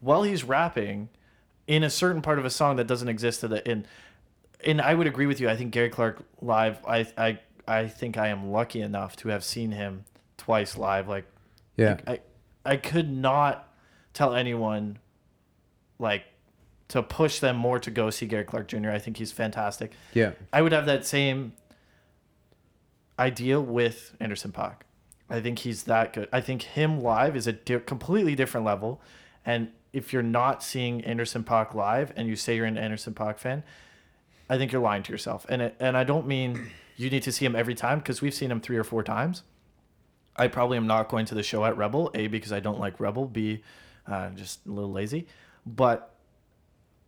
while 0.00 0.22
he's 0.22 0.44
rapping 0.44 1.08
in 1.66 1.82
a 1.82 1.90
certain 1.90 2.22
part 2.22 2.38
of 2.38 2.44
a 2.44 2.50
song 2.50 2.76
that 2.76 2.86
doesn't 2.86 3.08
exist 3.08 3.42
in 3.42 3.50
the 3.50 3.68
in. 3.68 3.86
And 4.64 4.80
I 4.80 4.94
would 4.94 5.06
agree 5.06 5.26
with 5.26 5.40
you. 5.40 5.48
I 5.48 5.56
think 5.56 5.72
Gary 5.72 5.88
Clark 5.88 6.22
live. 6.40 6.78
I 6.86 7.06
I 7.16 7.38
I 7.68 7.86
think 7.86 8.16
I 8.16 8.28
am 8.28 8.50
lucky 8.50 8.80
enough 8.80 9.14
to 9.16 9.28
have 9.28 9.44
seen 9.44 9.72
him 9.72 10.04
twice 10.36 10.76
live. 10.76 11.06
Like 11.08 11.26
Yeah. 11.76 11.98
I 12.06 12.20
I 12.64 12.76
could 12.76 13.10
not 13.10 13.72
tell 14.12 14.34
anyone 14.34 14.98
like 15.98 16.24
to 16.88 17.02
push 17.02 17.38
them 17.40 17.56
more 17.56 17.78
to 17.78 17.90
go 17.90 18.08
see 18.10 18.26
Gary 18.26 18.44
Clark 18.44 18.68
Jr. 18.68 18.90
I 18.90 18.98
think 18.98 19.18
he's 19.18 19.30
fantastic. 19.32 19.92
Yeah. 20.14 20.32
I 20.52 20.62
would 20.62 20.72
have 20.72 20.86
that 20.86 21.04
same 21.06 21.52
idea 23.18 23.60
with 23.60 24.16
Anderson 24.20 24.52
Paak. 24.52 24.76
I 25.28 25.40
think 25.40 25.58
he's 25.60 25.84
that 25.84 26.12
good. 26.14 26.28
I 26.32 26.40
think 26.40 26.62
him 26.62 27.02
live 27.02 27.36
is 27.36 27.46
a 27.46 27.52
di- 27.52 27.80
completely 27.80 28.34
different 28.34 28.64
level. 28.64 29.02
And 29.44 29.68
if 29.92 30.12
you're 30.12 30.22
not 30.22 30.62
seeing 30.62 31.04
Anderson 31.04 31.44
Paak 31.44 31.74
live 31.74 32.12
and 32.16 32.28
you 32.28 32.36
say 32.36 32.56
you're 32.56 32.64
an 32.66 32.78
Anderson 32.78 33.12
Paak 33.14 33.38
fan, 33.38 33.62
I 34.48 34.56
think 34.56 34.72
you're 34.72 34.80
lying 34.80 35.02
to 35.02 35.12
yourself. 35.12 35.44
And 35.48 35.60
it, 35.60 35.76
and 35.80 35.96
I 35.96 36.04
don't 36.04 36.26
mean 36.26 36.70
you 36.98 37.08
need 37.10 37.22
to 37.22 37.32
see 37.32 37.44
him 37.46 37.56
every 37.56 37.74
time 37.74 37.98
because 37.98 38.20
we've 38.20 38.34
seen 38.34 38.50
him 38.50 38.60
three 38.60 38.76
or 38.76 38.84
four 38.84 39.02
times. 39.02 39.42
I 40.36 40.48
probably 40.48 40.76
am 40.76 40.86
not 40.86 41.08
going 41.08 41.24
to 41.26 41.34
the 41.34 41.42
show 41.42 41.64
at 41.64 41.76
Rebel. 41.76 42.10
A 42.14 42.26
because 42.28 42.52
I 42.52 42.60
don't 42.60 42.78
like 42.78 43.00
Rebel. 43.00 43.26
B, 43.26 43.62
uh, 44.06 44.30
just 44.30 44.66
a 44.66 44.70
little 44.70 44.92
lazy. 44.92 45.26
But 45.66 46.14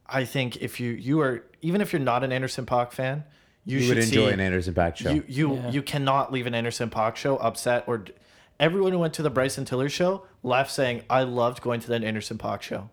I 0.07 0.25
think 0.25 0.57
if 0.57 0.81
you 0.81 0.93
you 0.93 1.21
are 1.21 1.45
even 1.61 1.81
if 1.81 1.93
you're 1.93 2.01
not 2.01 2.25
an 2.25 2.33
Anderson 2.33 2.67
Paak 2.67 2.93
fan, 2.93 3.25
you, 3.65 3.79
You 3.79 3.85
should 3.85 3.97
would 3.97 4.05
enjoy 4.05 4.27
see, 4.29 4.33
an 4.33 4.41
Anderson 4.41 4.75
Paak 4.75 4.97
show. 4.97 5.11
You 5.11 5.25
you 5.29 5.55
Yeah. 5.55 5.71
you 5.71 5.83
cannot 5.83 6.33
leave 6.33 6.47
an 6.47 6.55
Anderson 6.55 6.89
Paak 6.91 7.17
show 7.17 7.37
upset 7.37 7.85
or. 7.87 8.05
Everyone 8.59 8.93
who 8.93 8.99
went 8.99 9.15
to 9.15 9.23
the 9.23 9.31
Bryson 9.31 9.65
Tiller 9.65 9.89
show 9.89 10.27
left 10.43 10.71
saying, 10.71 11.03
"I 11.09 11.23
loved 11.23 11.63
going 11.63 11.81
to 11.81 11.89
that 11.89 12.05
Anderson 12.05 12.37
Paak 12.37 12.61
show." 12.61 12.91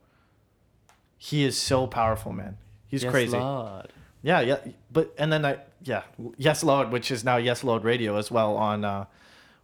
He 1.18 1.44
is 1.44 1.58
so 1.58 1.88
powerful, 1.88 2.32
man. 2.32 2.58
He's 2.88 3.04
Yes, 3.04 3.12
crazy. 3.12 3.38
Lord. 3.38 3.92
Yeah, 4.28 4.42
yeah, 4.42 4.58
but 4.92 5.14
and 5.18 5.32
then 5.32 5.46
I 5.46 5.60
yeah, 5.84 6.04
Yes 6.38 6.62
Lawd, 6.62 6.92
which 6.92 7.12
is 7.12 7.24
now 7.24 7.38
Yes 7.38 7.64
Lawd 7.64 7.86
Radio 7.86 8.18
as 8.18 8.30
well 8.30 8.58
on 8.58 8.84
uh, 8.84 9.06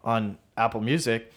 on 0.05 0.37
Apple 0.55 0.79
Music. 0.79 1.31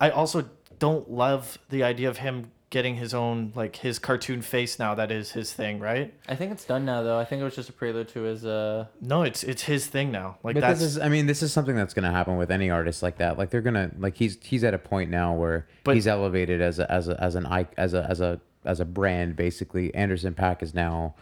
I 0.00 0.10
also 0.10 0.48
don't 0.80 1.08
love 1.08 1.58
the 1.70 1.84
idea 1.84 2.08
of 2.08 2.18
him 2.18 2.50
getting 2.70 2.96
his 2.96 3.14
own 3.14 3.52
like 3.54 3.76
his 3.76 4.00
cartoon 4.00 4.42
face 4.42 4.76
now. 4.80 4.92
That 4.96 5.12
is 5.12 5.30
his 5.30 5.52
thing, 5.52 5.78
right? 5.78 6.12
I 6.28 6.34
think 6.34 6.50
it's 6.50 6.64
done 6.64 6.84
now, 6.84 7.02
though. 7.04 7.16
I 7.16 7.24
think 7.24 7.40
it 7.40 7.44
was 7.44 7.54
just 7.54 7.68
a 7.68 7.72
prelude 7.72 8.08
to 8.08 8.22
his. 8.22 8.44
uh 8.44 8.86
No, 9.00 9.22
it's 9.22 9.44
it's 9.44 9.62
his 9.62 9.86
thing 9.86 10.10
now. 10.10 10.38
Like 10.42 10.54
But 10.54 10.62
that's 10.62 10.80
this 10.80 10.88
is, 10.96 10.98
I 10.98 11.08
mean, 11.08 11.26
this 11.26 11.44
is 11.44 11.52
something 11.52 11.76
that's 11.76 11.94
gonna 11.94 12.10
happen 12.10 12.36
with 12.38 12.50
any 12.50 12.70
artist 12.70 13.04
like 13.04 13.18
that. 13.18 13.38
Like 13.38 13.50
they're 13.50 13.60
gonna, 13.62 13.92
like 14.00 14.16
he's 14.16 14.36
he's 14.42 14.64
at 14.64 14.74
a 14.74 14.78
point 14.78 15.10
now 15.10 15.32
where 15.32 15.68
But- 15.84 15.94
he's 15.94 16.08
elevated 16.08 16.60
as 16.60 16.80
a 16.80 16.90
as 16.90 17.06
a 17.06 17.22
as 17.22 17.36
an 17.36 17.46
i- 17.46 17.68
as 17.76 17.94
a 17.94 18.04
as 18.10 18.20
a 18.20 18.40
as 18.64 18.80
a 18.80 18.84
brand. 18.84 19.36
Basically, 19.36 19.94
Anderson 19.94 20.34
Paak 20.34 20.60
is 20.60 20.74
now, 20.74 21.14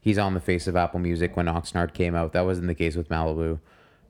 he's 0.00 0.18
on 0.18 0.34
the 0.34 0.40
face 0.40 0.66
of 0.66 0.76
Apple 0.76 1.00
Music. 1.00 1.36
When 1.36 1.46
Oxnard 1.46 1.94
came 1.94 2.14
out, 2.14 2.32
that 2.32 2.44
wasn't 2.44 2.68
the 2.68 2.74
case 2.74 2.96
with 2.96 3.08
Malibu. 3.08 3.60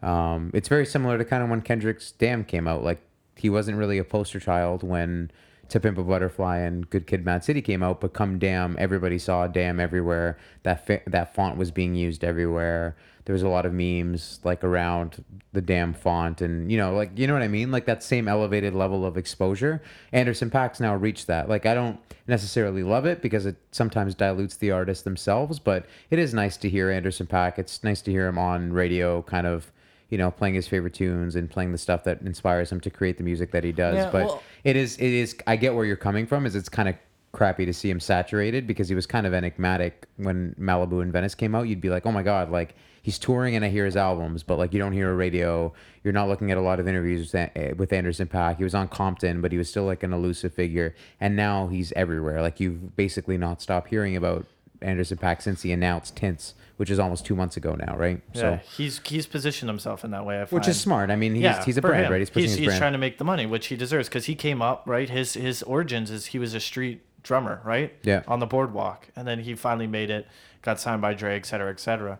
Um, 0.02 0.50
it's 0.54 0.68
very 0.68 0.86
similar 0.86 1.18
to 1.18 1.24
kind 1.24 1.42
of 1.42 1.50
when 1.50 1.60
Kendrick's 1.60 2.12
Damn 2.12 2.44
came 2.44 2.66
out. 2.66 2.82
Like 2.82 3.00
he 3.36 3.50
wasn't 3.50 3.78
really 3.78 3.98
a 3.98 4.04
poster 4.04 4.40
child 4.40 4.82
when 4.82 5.30
To 5.70 5.78
Pimp 5.80 5.98
a 5.98 6.02
Butterfly 6.02 6.58
and 6.58 6.90
Good 6.90 7.06
Kid, 7.06 7.24
Mad 7.24 7.44
City 7.44 7.62
came 7.62 7.82
out, 7.82 8.00
but 8.00 8.12
come 8.12 8.38
Damn, 8.38 8.76
everybody 8.78 9.18
saw 9.18 9.46
Damn 9.46 9.78
everywhere. 9.78 10.36
That 10.64 10.84
fa- 10.84 11.02
that 11.06 11.34
font 11.34 11.56
was 11.56 11.70
being 11.70 11.94
used 11.94 12.24
everywhere. 12.24 12.96
There 13.24 13.32
was 13.32 13.42
a 13.42 13.48
lot 13.48 13.66
of 13.66 13.72
memes 13.72 14.40
like 14.42 14.64
around 14.64 15.24
the 15.52 15.60
damn 15.60 15.92
font, 15.92 16.40
and 16.40 16.72
you 16.72 16.78
know, 16.78 16.92
like 16.92 17.16
you 17.16 17.28
know 17.28 17.34
what 17.34 17.42
I 17.42 17.48
mean, 17.48 17.70
like 17.70 17.86
that 17.86 18.02
same 18.02 18.26
elevated 18.26 18.74
level 18.74 19.06
of 19.06 19.16
exposure. 19.16 19.80
Anderson 20.12 20.50
Paak's 20.50 20.80
now 20.80 20.96
reached 20.96 21.28
that. 21.28 21.48
Like 21.48 21.66
I 21.66 21.74
don't 21.74 22.00
necessarily 22.26 22.82
love 22.82 23.06
it 23.06 23.22
because 23.22 23.46
it 23.46 23.56
sometimes 23.70 24.16
dilutes 24.16 24.56
the 24.56 24.72
artists 24.72 25.04
themselves, 25.04 25.60
but 25.60 25.86
it 26.10 26.18
is 26.18 26.34
nice 26.34 26.56
to 26.56 26.68
hear 26.68 26.90
Anderson 26.90 27.26
Paak. 27.26 27.58
It's 27.58 27.84
nice 27.84 28.02
to 28.02 28.10
hear 28.10 28.26
him 28.26 28.38
on 28.38 28.72
radio, 28.72 29.22
kind 29.22 29.46
of 29.46 29.70
you 30.10 30.18
know, 30.18 30.30
playing 30.30 30.54
his 30.54 30.68
favorite 30.68 30.94
tunes 30.94 31.36
and 31.36 31.48
playing 31.48 31.72
the 31.72 31.78
stuff 31.78 32.04
that 32.04 32.20
inspires 32.22 32.70
him 32.70 32.80
to 32.80 32.90
create 32.90 33.16
the 33.16 33.24
music 33.24 33.52
that 33.52 33.64
he 33.64 33.72
does. 33.72 33.96
Yeah, 33.96 34.10
but 34.10 34.26
well- 34.26 34.42
it 34.64 34.76
is, 34.76 34.96
it 34.98 35.12
is. 35.12 35.36
I 35.46 35.56
get 35.56 35.74
where 35.74 35.84
you're 35.84 35.96
coming 35.96 36.26
from. 36.26 36.44
Is 36.46 36.54
it's 36.54 36.68
kind 36.68 36.88
of 36.88 36.96
crappy 37.32 37.64
to 37.64 37.72
see 37.72 37.88
him 37.88 38.00
saturated 38.00 38.66
because 38.66 38.88
he 38.88 38.94
was 38.94 39.06
kind 39.06 39.26
of 39.26 39.32
enigmatic 39.32 40.06
when 40.16 40.54
Malibu 40.58 41.00
and 41.00 41.12
Venice 41.12 41.34
came 41.34 41.54
out. 41.54 41.68
You'd 41.68 41.80
be 41.80 41.88
like, 41.88 42.04
oh 42.04 42.12
my 42.12 42.22
god, 42.22 42.50
like 42.50 42.74
he's 43.02 43.18
touring 43.18 43.54
and 43.54 43.64
I 43.64 43.68
hear 43.68 43.84
his 43.84 43.96
albums, 43.96 44.42
but 44.42 44.58
like 44.58 44.72
you 44.72 44.78
don't 44.78 44.92
hear 44.92 45.10
a 45.10 45.14
radio. 45.14 45.72
You're 46.02 46.12
not 46.12 46.28
looking 46.28 46.50
at 46.50 46.58
a 46.58 46.60
lot 46.60 46.80
of 46.80 46.88
interviews 46.88 47.32
with, 47.32 47.76
with 47.76 47.92
Anderson 47.92 48.26
Paak. 48.26 48.56
He 48.56 48.64
was 48.64 48.74
on 48.74 48.88
Compton, 48.88 49.40
but 49.40 49.52
he 49.52 49.58
was 49.58 49.68
still 49.68 49.84
like 49.84 50.02
an 50.02 50.12
elusive 50.12 50.52
figure, 50.52 50.94
and 51.20 51.36
now 51.36 51.68
he's 51.68 51.92
everywhere. 51.92 52.42
Like 52.42 52.58
you've 52.58 52.96
basically 52.96 53.38
not 53.38 53.62
stopped 53.62 53.90
hearing 53.90 54.16
about 54.16 54.46
Anderson 54.82 55.18
Paak 55.18 55.42
since 55.42 55.62
he 55.62 55.72
announced 55.72 56.16
Tints, 56.16 56.54
which 56.80 56.88
is 56.88 56.98
almost 56.98 57.26
two 57.26 57.36
months 57.36 57.58
ago 57.58 57.74
now, 57.74 57.94
right? 57.94 58.22
yeah, 58.32 58.56
he's 58.74 59.02
he's 59.04 59.26
positioned 59.26 59.68
himself 59.68 60.02
in 60.02 60.12
that 60.12 60.24
way. 60.24 60.40
I 60.40 60.46
find. 60.46 60.52
which 60.52 60.66
is 60.66 60.80
smart. 60.80 61.10
I 61.10 61.16
mean, 61.16 61.34
he's, 61.34 61.64
he's 61.66 61.76
a 61.76 61.82
brand, 61.82 62.06
him. 62.06 62.12
right? 62.12 62.20
He's 62.20 62.30
pushing 62.30 62.44
he's, 62.44 62.52
his 62.52 62.58
he's 62.58 62.66
brand. 62.68 62.80
trying 62.80 62.92
to 62.92 62.98
make 62.98 63.18
the 63.18 63.24
money, 63.24 63.44
which 63.44 63.66
he 63.66 63.76
deserves 63.76 64.08
because 64.08 64.24
he 64.24 64.34
came 64.34 64.62
up 64.62 64.84
right. 64.86 65.10
His 65.10 65.34
his 65.34 65.62
origins 65.64 66.10
is 66.10 66.24
he 66.24 66.38
was 66.38 66.54
a 66.54 66.58
street 66.60 67.02
drummer, 67.22 67.60
right? 67.64 67.92
Yeah. 68.02 68.22
On 68.26 68.40
the 68.40 68.46
boardwalk, 68.46 69.08
and 69.14 69.28
then 69.28 69.40
he 69.40 69.54
finally 69.56 69.88
made 69.88 70.08
it, 70.08 70.26
got 70.62 70.80
signed 70.80 71.02
by 71.02 71.12
Dre, 71.12 71.36
et 71.36 71.44
cetera, 71.44 71.70
et 71.70 71.80
cetera. 71.80 72.18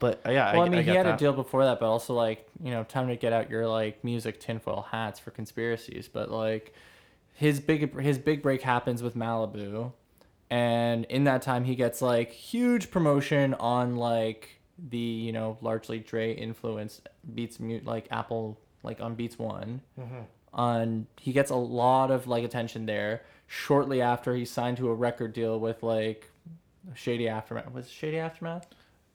But 0.00 0.22
uh, 0.26 0.30
yeah, 0.30 0.52
Well, 0.52 0.62
I, 0.62 0.64
I, 0.64 0.68
mean, 0.70 0.78
I 0.78 0.82
he 0.84 0.90
had 0.92 1.04
that. 1.04 1.16
a 1.16 1.18
deal 1.18 1.34
before 1.34 1.66
that, 1.66 1.78
but 1.78 1.90
also 1.90 2.14
like 2.14 2.48
you 2.64 2.70
know, 2.70 2.84
time 2.84 3.08
to 3.08 3.16
get 3.16 3.34
out 3.34 3.50
your 3.50 3.66
like 3.66 4.02
music 4.02 4.40
tinfoil 4.40 4.86
hats 4.90 5.20
for 5.20 5.32
conspiracies. 5.32 6.08
But 6.10 6.30
like, 6.30 6.72
his 7.34 7.60
big 7.60 8.00
his 8.00 8.16
big 8.16 8.40
break 8.40 8.62
happens 8.62 9.02
with 9.02 9.14
Malibu, 9.14 9.92
and 10.50 11.04
in 11.06 11.24
that 11.24 11.42
time 11.42 11.64
he 11.64 11.74
gets 11.74 12.00
like 12.00 12.30
huge 12.30 12.90
promotion 12.90 13.54
on 13.54 13.96
like 13.96 14.60
the 14.90 14.98
you 14.98 15.32
know 15.32 15.58
largely 15.60 15.98
Dre 15.98 16.32
influenced 16.32 17.08
Beats 17.34 17.58
mute 17.60 17.84
like 17.84 18.06
Apple 18.10 18.58
like 18.82 19.00
on 19.00 19.14
Beats 19.14 19.38
One. 19.38 19.82
On 20.54 21.06
he 21.20 21.32
gets 21.32 21.50
a 21.50 21.56
lot 21.56 22.10
of 22.10 22.26
like 22.26 22.44
attention 22.44 22.86
there. 22.86 23.22
Shortly 23.46 24.02
after 24.02 24.34
he 24.34 24.44
signed 24.44 24.76
to 24.76 24.88
a 24.88 24.94
record 24.94 25.32
deal 25.32 25.58
with 25.58 25.82
like 25.82 26.30
Shady 26.94 27.28
Aftermath. 27.28 27.72
Was 27.72 27.86
it 27.86 27.92
Shady 27.92 28.18
Aftermath? 28.18 28.66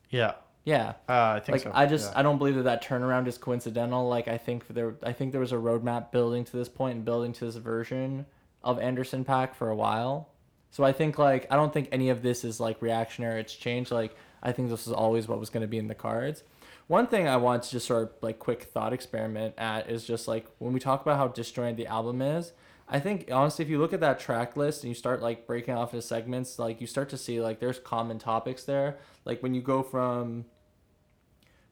Yeah, 0.09 0.33
Yeah 0.63 0.93
uh, 1.09 1.35
I 1.35 1.39
think 1.39 1.53
like 1.53 1.61
so. 1.61 1.71
I 1.73 1.85
just 1.85 2.11
yeah. 2.11 2.19
I 2.19 2.23
don't 2.23 2.37
believe 2.37 2.55
that 2.55 2.63
that 2.63 2.83
turnaround 2.83 3.27
is 3.27 3.37
coincidental. 3.37 4.07
Like 4.07 4.27
I 4.27 4.37
think 4.37 4.67
there 4.67 4.95
I 5.03 5.13
think 5.13 5.31
there 5.31 5.41
was 5.41 5.51
a 5.51 5.57
roadmap 5.57 6.11
building 6.11 6.43
to 6.45 6.57
this 6.57 6.69
point 6.69 6.97
and 6.97 7.05
building 7.05 7.33
to 7.33 7.45
this 7.45 7.55
version 7.55 8.25
of 8.63 8.79
Anderson 8.79 9.25
Paak 9.25 9.55
for 9.55 9.69
a 9.69 9.75
while. 9.75 10.29
So 10.73 10.83
I 10.83 10.91
think 10.91 11.19
like 11.19 11.45
I 11.51 11.55
don't 11.55 11.71
think 11.71 11.87
any 11.91 12.09
of 12.09 12.23
this 12.23 12.43
is 12.43 12.59
like 12.59 12.81
reactionary. 12.81 13.39
It's 13.39 13.53
changed. 13.53 13.91
Like 13.91 14.15
I 14.41 14.51
think 14.51 14.71
this 14.71 14.87
is 14.87 14.91
always 14.91 15.27
what 15.27 15.39
was 15.39 15.51
going 15.51 15.61
to 15.61 15.67
be 15.67 15.77
in 15.77 15.87
the 15.87 15.93
cards. 15.93 16.43
One 16.87 17.05
thing 17.05 17.27
I 17.27 17.37
want 17.37 17.61
to 17.61 17.69
just 17.69 17.85
sort 17.85 18.01
of 18.01 18.09
like 18.21 18.39
quick 18.39 18.63
thought 18.63 18.91
experiment 18.91 19.53
at 19.59 19.87
is 19.87 20.03
just 20.03 20.27
like 20.27 20.47
when 20.57 20.73
we 20.73 20.79
talk 20.79 21.03
about 21.03 21.17
how 21.17 21.27
disjointed 21.27 21.77
the 21.77 21.85
album 21.85 22.23
is. 22.23 22.53
I 22.89 22.99
think 22.99 23.29
honestly, 23.31 23.63
if 23.63 23.69
you 23.69 23.77
look 23.77 23.93
at 23.93 23.99
that 23.99 24.19
track 24.19 24.57
list 24.57 24.83
and 24.83 24.89
you 24.89 24.95
start 24.95 25.21
like 25.21 25.45
breaking 25.45 25.75
off 25.75 25.93
into 25.93 26.05
segments, 26.05 26.57
like 26.57 26.81
you 26.81 26.87
start 26.87 27.07
to 27.09 27.19
see 27.19 27.39
like 27.39 27.59
there's 27.59 27.77
common 27.77 28.17
topics 28.17 28.63
there. 28.63 28.97
Like 29.25 29.43
when 29.43 29.53
you 29.53 29.61
go 29.61 29.83
from 29.83 30.45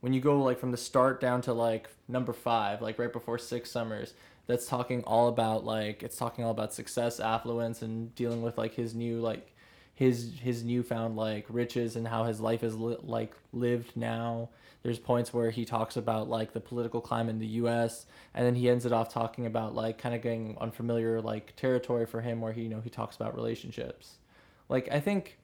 when 0.02 0.14
you 0.14 0.22
go 0.22 0.44
like 0.44 0.60
from 0.60 0.70
the 0.70 0.78
start 0.78 1.20
down 1.20 1.42
to 1.42 1.54
like 1.54 1.90
number 2.08 2.34
five, 2.34 2.84
like 2.84 3.00
right 3.00 3.12
before 3.12 3.40
six 3.40 3.72
summers, 3.72 4.14
that's 4.52 4.68
talking 4.68 5.04
all 5.04 5.28
about 5.28 5.66
like 5.66 6.04
it's 6.04 6.18
talking 6.18 6.44
all 6.44 6.52
about 6.52 6.74
success, 6.74 7.20
affluence, 7.20 7.82
and 7.82 8.14
dealing 8.16 8.42
with 8.42 8.58
like 8.58 8.74
his 8.74 8.94
new 8.94 9.20
like 9.20 9.54
his 9.96 10.34
his 10.42 10.64
newfound 10.64 11.16
like 11.16 11.46
riches 11.50 11.96
and 11.96 12.08
how 12.08 12.26
his 12.26 12.40
life 12.40 12.64
is 12.64 12.76
li- 12.76 12.98
like 13.04 13.34
lived 13.54 13.96
now. 13.96 14.50
There's 14.84 15.00
points 15.00 15.34
where 15.34 15.52
he 15.52 15.64
talks 15.64 15.96
about 15.96 16.28
like 16.28 16.54
the 16.54 16.60
political 16.60 17.02
climate 17.02 17.36
in 17.36 17.40
the 17.40 17.48
U.S. 17.48 18.08
and 18.34 18.46
then 18.46 18.56
he 18.56 18.70
ends 18.70 18.86
it 18.86 18.92
off 18.92 19.14
talking 19.14 19.46
about 19.46 19.76
like 19.76 19.98
kind 19.98 20.16
of 20.16 20.22
getting 20.22 20.58
unfamiliar 20.60 21.22
like 21.22 21.56
territory 21.56 22.06
for 22.06 22.22
him 22.22 22.42
where 22.42 22.54
he 22.54 22.64
you 22.64 22.70
know 22.70 22.82
he 22.82 22.90
talks 22.90 23.16
about 23.16 23.36
relationships. 23.36 24.18
Like 24.70 24.90
I 24.92 25.00
think 25.00 25.38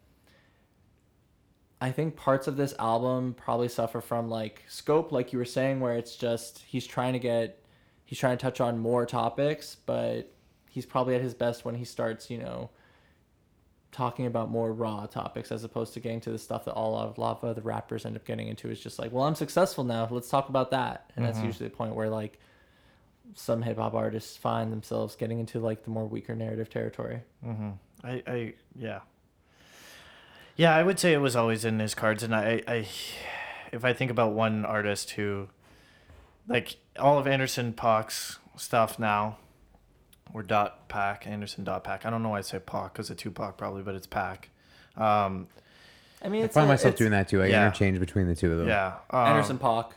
I 1.80 1.92
think 1.92 2.16
parts 2.16 2.48
of 2.48 2.58
this 2.58 2.74
album 2.80 3.36
probably 3.36 3.70
suffer 3.70 4.02
from 4.02 4.30
like 4.30 4.64
scope, 4.68 5.12
like 5.12 5.32
you 5.32 5.40
were 5.40 5.46
saying, 5.46 5.80
where 5.80 5.96
it's 5.96 6.16
just 6.16 6.64
he's 6.68 6.88
trying 6.88 7.14
to 7.14 7.20
get, 7.20 7.60
he's 8.08 8.18
trying 8.18 8.36
to 8.38 8.42
touch 8.42 8.60
on 8.60 8.80
more 8.80 9.06
topics, 9.06 9.76
but 9.86 10.32
he's 10.70 10.86
probably 10.86 11.14
at 11.14 11.22
his 11.22 11.36
best 11.36 11.64
when 11.66 11.76
he 11.76 11.86
starts, 11.86 12.32
you 12.32 12.40
know, 12.40 12.72
talking 13.92 14.26
about 14.26 14.50
more 14.50 14.72
raw 14.74 15.06
topics 15.06 15.52
as 15.52 15.64
opposed 15.64 15.94
to 15.94 16.00
getting 16.00 16.22
to 16.22 16.30
the 16.32 16.38
stuff 16.40 16.66
that 16.66 16.74
all 16.74 16.98
of, 16.98 17.18
a 17.18 17.22
lot 17.22 17.44
of 17.44 17.56
the 17.56 17.62
rappers 17.62 18.06
end 18.06 18.16
up 18.16 18.26
getting 18.26 18.48
into. 18.48 18.70
Is 18.70 18.80
just 18.80 18.98
like, 18.98 19.12
well, 19.12 19.26
I'm 19.26 19.36
successful 19.36 19.84
now, 19.84 20.08
let's 20.10 20.30
talk 20.30 20.50
about 20.50 20.72
that, 20.72 21.12
and 21.16 21.24
that's 21.26 21.40
usually 21.40 21.70
the 21.70 21.76
point 21.76 21.94
where 21.96 22.10
like 22.10 22.40
some 23.36 23.62
hip 23.62 23.78
hop 23.78 23.94
artists 23.94 24.38
find 24.38 24.72
themselves 24.72 25.16
getting 25.18 25.40
into 25.40 25.60
like 25.60 25.84
the 25.84 25.90
more 25.90 26.08
weaker 26.08 26.34
narrative 26.34 26.70
territory. 26.70 27.22
Mhm. 27.46 27.74
I, 28.04 28.24
I 28.26 28.54
yeah. 28.76 29.00
Yeah, 30.56 30.74
I 30.76 30.82
would 30.82 30.98
say 30.98 31.14
it 31.14 31.18
was 31.18 31.36
always 31.36 31.66
in 31.66 31.78
his 31.80 31.94
cards, 31.94 32.24
and 32.24 32.34
I, 32.34 32.64
I, 32.68 32.88
if 33.72 33.84
I 33.84 33.94
think 33.94 34.10
about 34.10 34.32
one 34.32 34.66
artist 34.66 35.12
who, 35.12 35.50
like 36.48 36.78
all 36.98 37.18
of 37.20 37.28
Anderson 37.28 37.74
Paak's 37.74 38.40
stuff 38.56 38.98
now, 39.00 39.38
or 40.34 40.44
Dot 40.44 40.88
Pack, 40.90 41.28
Anderson 41.28 41.64
Dot 41.64 41.84
Pack. 41.84 42.06
I 42.06 42.10
don't 42.10 42.24
know 42.24 42.30
why 42.30 42.40
I 42.40 42.42
say 42.42 42.60
Paak 42.60 42.94
because 42.94 43.10
of 43.10 43.18
Tupac 43.18 43.58
probably, 43.58 43.84
but 43.84 43.96
it's 43.96 44.08
Pack. 44.08 44.50
Um, 44.96 45.48
I 46.24 46.30
mean, 46.30 46.44
I 46.44 46.48
find 46.48 46.66
a- 46.66 46.70
myself 46.70 46.94
it's 46.94 47.00
doing 47.00 47.12
that 47.12 47.28
too. 47.28 47.42
I 47.42 47.48
yeah. 47.48 47.66
interchange 47.66 48.00
between 48.00 48.28
the 48.28 48.36
two 48.36 48.52
of 48.52 48.60
them. 48.60 48.68
yeah. 48.68 48.96
Um, 49.12 49.28
Anderson 49.28 49.60
Paak. 49.60 49.92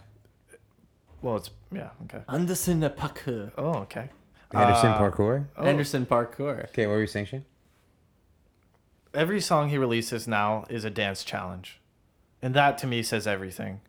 Well, 1.23 1.37
it's 1.37 1.51
yeah. 1.73 1.91
Okay. 2.05 2.23
Anderson 2.29 2.81
Paak. 2.81 3.53
Oh, 3.57 3.75
okay. 3.81 4.11
Anderson 4.53 4.91
Uh, 4.91 4.99
Parkour. 4.99 5.47
Oh. 5.57 5.65
Anderson 5.65 6.07
Parkour. 6.07 6.65
Okay, 6.71 6.87
what 6.87 6.95
were 6.95 7.01
you 7.01 7.07
saying, 7.07 7.27
Shane? 7.27 7.45
every 9.15 9.41
song 9.41 9.69
he 9.69 9.79
releases 9.79 10.29
now 10.29 10.65
is 10.71 10.85
a 10.85 10.91
dance 10.91 11.25
challenge. 11.25 11.81
And 12.43 12.55
that 12.55 12.79
to 12.79 12.87
me 12.87 13.03
says 13.03 13.27
everything. 13.27 13.81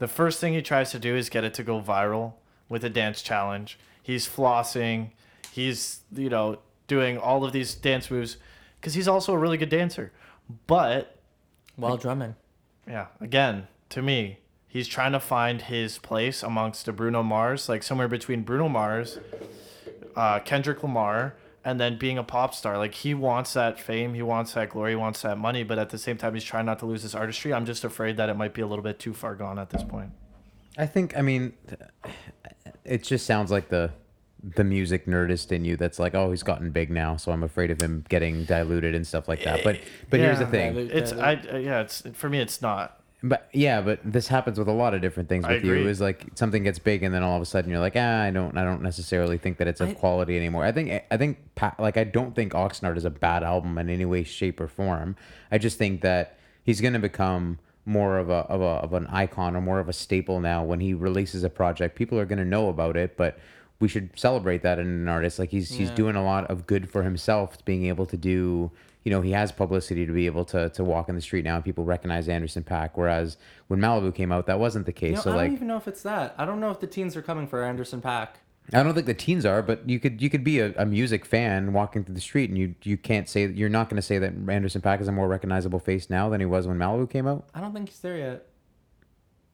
The 0.00 0.08
first 0.08 0.40
thing 0.40 0.54
he 0.54 0.62
tries 0.62 0.90
to 0.92 0.98
do 0.98 1.14
is 1.14 1.28
get 1.28 1.44
it 1.44 1.52
to 1.54 1.62
go 1.62 1.80
viral 1.80 2.32
with 2.70 2.82
a 2.84 2.88
dance 2.88 3.20
challenge. 3.20 3.78
He's 4.02 4.26
flossing, 4.26 5.10
he's, 5.52 6.00
you 6.10 6.30
know, 6.30 6.58
doing 6.86 7.18
all 7.18 7.44
of 7.44 7.52
these 7.52 7.74
dance 7.74 8.10
moves 8.10 8.38
cuz 8.80 8.94
he's 8.94 9.06
also 9.06 9.34
a 9.34 9.38
really 9.38 9.58
good 9.58 9.68
dancer. 9.68 10.10
But 10.66 11.18
While 11.76 11.98
drumming. 11.98 12.34
yeah, 12.88 13.08
again, 13.20 13.68
to 13.90 14.00
me, 14.00 14.38
he's 14.66 14.88
trying 14.88 15.12
to 15.12 15.20
find 15.20 15.60
his 15.60 15.98
place 15.98 16.42
amongst 16.42 16.86
the 16.86 16.92
Bruno 16.92 17.22
Mars, 17.22 17.68
like 17.68 17.82
somewhere 17.82 18.08
between 18.08 18.42
Bruno 18.42 18.70
Mars, 18.70 19.18
uh, 20.16 20.38
Kendrick 20.40 20.82
Lamar, 20.82 21.34
and 21.64 21.80
then 21.80 21.98
being 21.98 22.18
a 22.18 22.24
pop 22.24 22.54
star. 22.54 22.78
Like 22.78 22.94
he 22.94 23.14
wants 23.14 23.52
that 23.54 23.78
fame, 23.78 24.14
he 24.14 24.22
wants 24.22 24.54
that 24.54 24.70
glory, 24.70 24.92
he 24.92 24.96
wants 24.96 25.22
that 25.22 25.38
money, 25.38 25.62
but 25.62 25.78
at 25.78 25.90
the 25.90 25.98
same 25.98 26.16
time, 26.16 26.34
he's 26.34 26.44
trying 26.44 26.66
not 26.66 26.78
to 26.80 26.86
lose 26.86 27.02
his 27.02 27.14
artistry. 27.14 27.52
I'm 27.52 27.66
just 27.66 27.84
afraid 27.84 28.16
that 28.16 28.28
it 28.28 28.34
might 28.34 28.54
be 28.54 28.62
a 28.62 28.66
little 28.66 28.82
bit 28.82 28.98
too 28.98 29.12
far 29.12 29.34
gone 29.34 29.58
at 29.58 29.70
this 29.70 29.82
point. 29.82 30.10
I 30.78 30.86
think. 30.86 31.16
I 31.16 31.22
mean, 31.22 31.52
it 32.84 33.02
just 33.02 33.26
sounds 33.26 33.50
like 33.50 33.68
the 33.68 33.90
the 34.42 34.64
music 34.64 35.04
nerdist 35.04 35.52
in 35.52 35.64
you 35.66 35.76
that's 35.76 35.98
like, 35.98 36.14
oh, 36.14 36.30
he's 36.30 36.42
gotten 36.42 36.70
big 36.70 36.90
now, 36.90 37.16
so 37.16 37.30
I'm 37.30 37.42
afraid 37.42 37.70
of 37.70 37.80
him 37.80 38.04
getting 38.08 38.44
diluted 38.44 38.94
and 38.94 39.06
stuff 39.06 39.28
like 39.28 39.44
that. 39.44 39.62
But 39.62 39.80
but 40.08 40.20
here's 40.20 40.38
the 40.38 40.46
thing. 40.46 40.76
It's 40.76 41.12
I 41.12 41.32
yeah, 41.58 41.82
it's 41.82 42.02
for 42.14 42.28
me, 42.28 42.40
it's 42.40 42.62
not. 42.62 42.99
But 43.22 43.48
yeah, 43.52 43.82
but 43.82 44.00
this 44.02 44.28
happens 44.28 44.58
with 44.58 44.68
a 44.68 44.72
lot 44.72 44.94
of 44.94 45.02
different 45.02 45.28
things 45.28 45.44
I 45.44 45.54
with 45.54 45.64
you. 45.64 45.74
agree. 45.74 45.90
Is 45.90 46.00
like 46.00 46.26
something 46.34 46.62
gets 46.62 46.78
big, 46.78 47.02
and 47.02 47.14
then 47.14 47.22
all 47.22 47.36
of 47.36 47.42
a 47.42 47.46
sudden 47.46 47.70
you're 47.70 47.80
like, 47.80 47.92
ah, 47.96 48.22
I 48.22 48.30
don't, 48.30 48.56
I 48.56 48.64
don't 48.64 48.82
necessarily 48.82 49.36
think 49.36 49.58
that 49.58 49.68
it's 49.68 49.80
of 49.80 49.90
I- 49.90 49.94
quality 49.94 50.36
anymore. 50.36 50.64
I 50.64 50.72
think, 50.72 51.02
I 51.10 51.16
think, 51.18 51.38
like, 51.78 51.98
I 51.98 52.04
don't 52.04 52.34
think 52.34 52.52
Oxnard 52.52 52.96
is 52.96 53.04
a 53.04 53.10
bad 53.10 53.42
album 53.42 53.76
in 53.76 53.90
any 53.90 54.06
way, 54.06 54.24
shape, 54.24 54.58
or 54.58 54.68
form. 54.68 55.16
I 55.52 55.58
just 55.58 55.76
think 55.76 56.00
that 56.00 56.38
he's 56.64 56.80
gonna 56.80 56.98
become 56.98 57.58
more 57.84 58.18
of 58.18 58.30
a 58.30 58.44
of 58.48 58.60
a 58.60 58.64
of 58.64 58.92
an 58.94 59.06
icon 59.08 59.56
or 59.56 59.60
more 59.60 59.80
of 59.80 59.88
a 59.88 59.92
staple 59.92 60.40
now 60.40 60.62
when 60.64 60.80
he 60.80 60.94
releases 60.94 61.44
a 61.44 61.50
project. 61.50 61.96
People 61.96 62.18
are 62.18 62.26
gonna 62.26 62.44
know 62.44 62.68
about 62.68 62.96
it, 62.96 63.16
but 63.18 63.38
we 63.80 63.88
should 63.88 64.10
celebrate 64.18 64.62
that 64.62 64.78
in 64.78 64.86
an 64.86 65.08
artist. 65.08 65.38
Like 65.38 65.50
he's 65.50 65.70
he's 65.70 65.90
doing 65.90 66.16
a 66.16 66.24
lot 66.24 66.50
of 66.50 66.66
good 66.66 66.88
for 66.88 67.02
himself, 67.02 67.62
being 67.64 67.84
able 67.86 68.06
to 68.06 68.16
do. 68.16 68.70
You 69.04 69.10
know, 69.10 69.22
he 69.22 69.30
has 69.32 69.50
publicity 69.50 70.04
to 70.04 70.12
be 70.12 70.26
able 70.26 70.44
to 70.46 70.68
to 70.70 70.84
walk 70.84 71.08
in 71.08 71.14
the 71.14 71.20
street 71.20 71.44
now, 71.44 71.56
and 71.56 71.64
people 71.64 71.84
recognize 71.84 72.28
Anderson 72.28 72.64
Paak. 72.64 72.90
Whereas 72.94 73.36
when 73.68 73.80
Malibu 73.80 74.14
came 74.14 74.30
out, 74.30 74.46
that 74.46 74.58
wasn't 74.58 74.86
the 74.86 74.92
case. 74.92 75.10
You 75.10 75.16
know, 75.16 75.22
so 75.22 75.32
I 75.32 75.36
like, 75.36 75.46
don't 75.46 75.54
even 75.54 75.68
know 75.68 75.76
if 75.76 75.88
it's 75.88 76.02
that. 76.02 76.34
I 76.36 76.44
don't 76.44 76.60
know 76.60 76.70
if 76.70 76.80
the 76.80 76.86
teens 76.86 77.16
are 77.16 77.22
coming 77.22 77.46
for 77.46 77.62
Anderson 77.62 78.02
Paak. 78.02 78.28
I 78.72 78.82
don't 78.82 78.94
think 78.94 79.06
the 79.06 79.14
teens 79.14 79.44
are, 79.44 79.62
but 79.62 79.88
you 79.88 79.98
could 79.98 80.22
you 80.22 80.30
could 80.30 80.44
be 80.44 80.60
a, 80.60 80.72
a 80.76 80.86
music 80.86 81.24
fan 81.24 81.72
walking 81.72 82.04
through 82.04 82.14
the 82.14 82.20
street, 82.20 82.50
and 82.50 82.58
you 82.58 82.74
you 82.82 82.96
can't 82.96 83.28
say 83.28 83.46
you're 83.46 83.68
not 83.68 83.88
going 83.88 83.96
to 83.96 84.02
say 84.02 84.18
that 84.18 84.32
Anderson 84.48 84.80
Paak 84.80 85.00
is 85.00 85.08
a 85.08 85.12
more 85.12 85.28
recognizable 85.28 85.80
face 85.80 86.08
now 86.08 86.28
than 86.28 86.40
he 86.40 86.46
was 86.46 86.66
when 86.68 86.78
Malibu 86.78 87.10
came 87.10 87.26
out. 87.26 87.48
I 87.54 87.60
don't 87.60 87.72
think 87.72 87.88
he's 87.88 88.00
there 88.00 88.16
yet. 88.16 88.46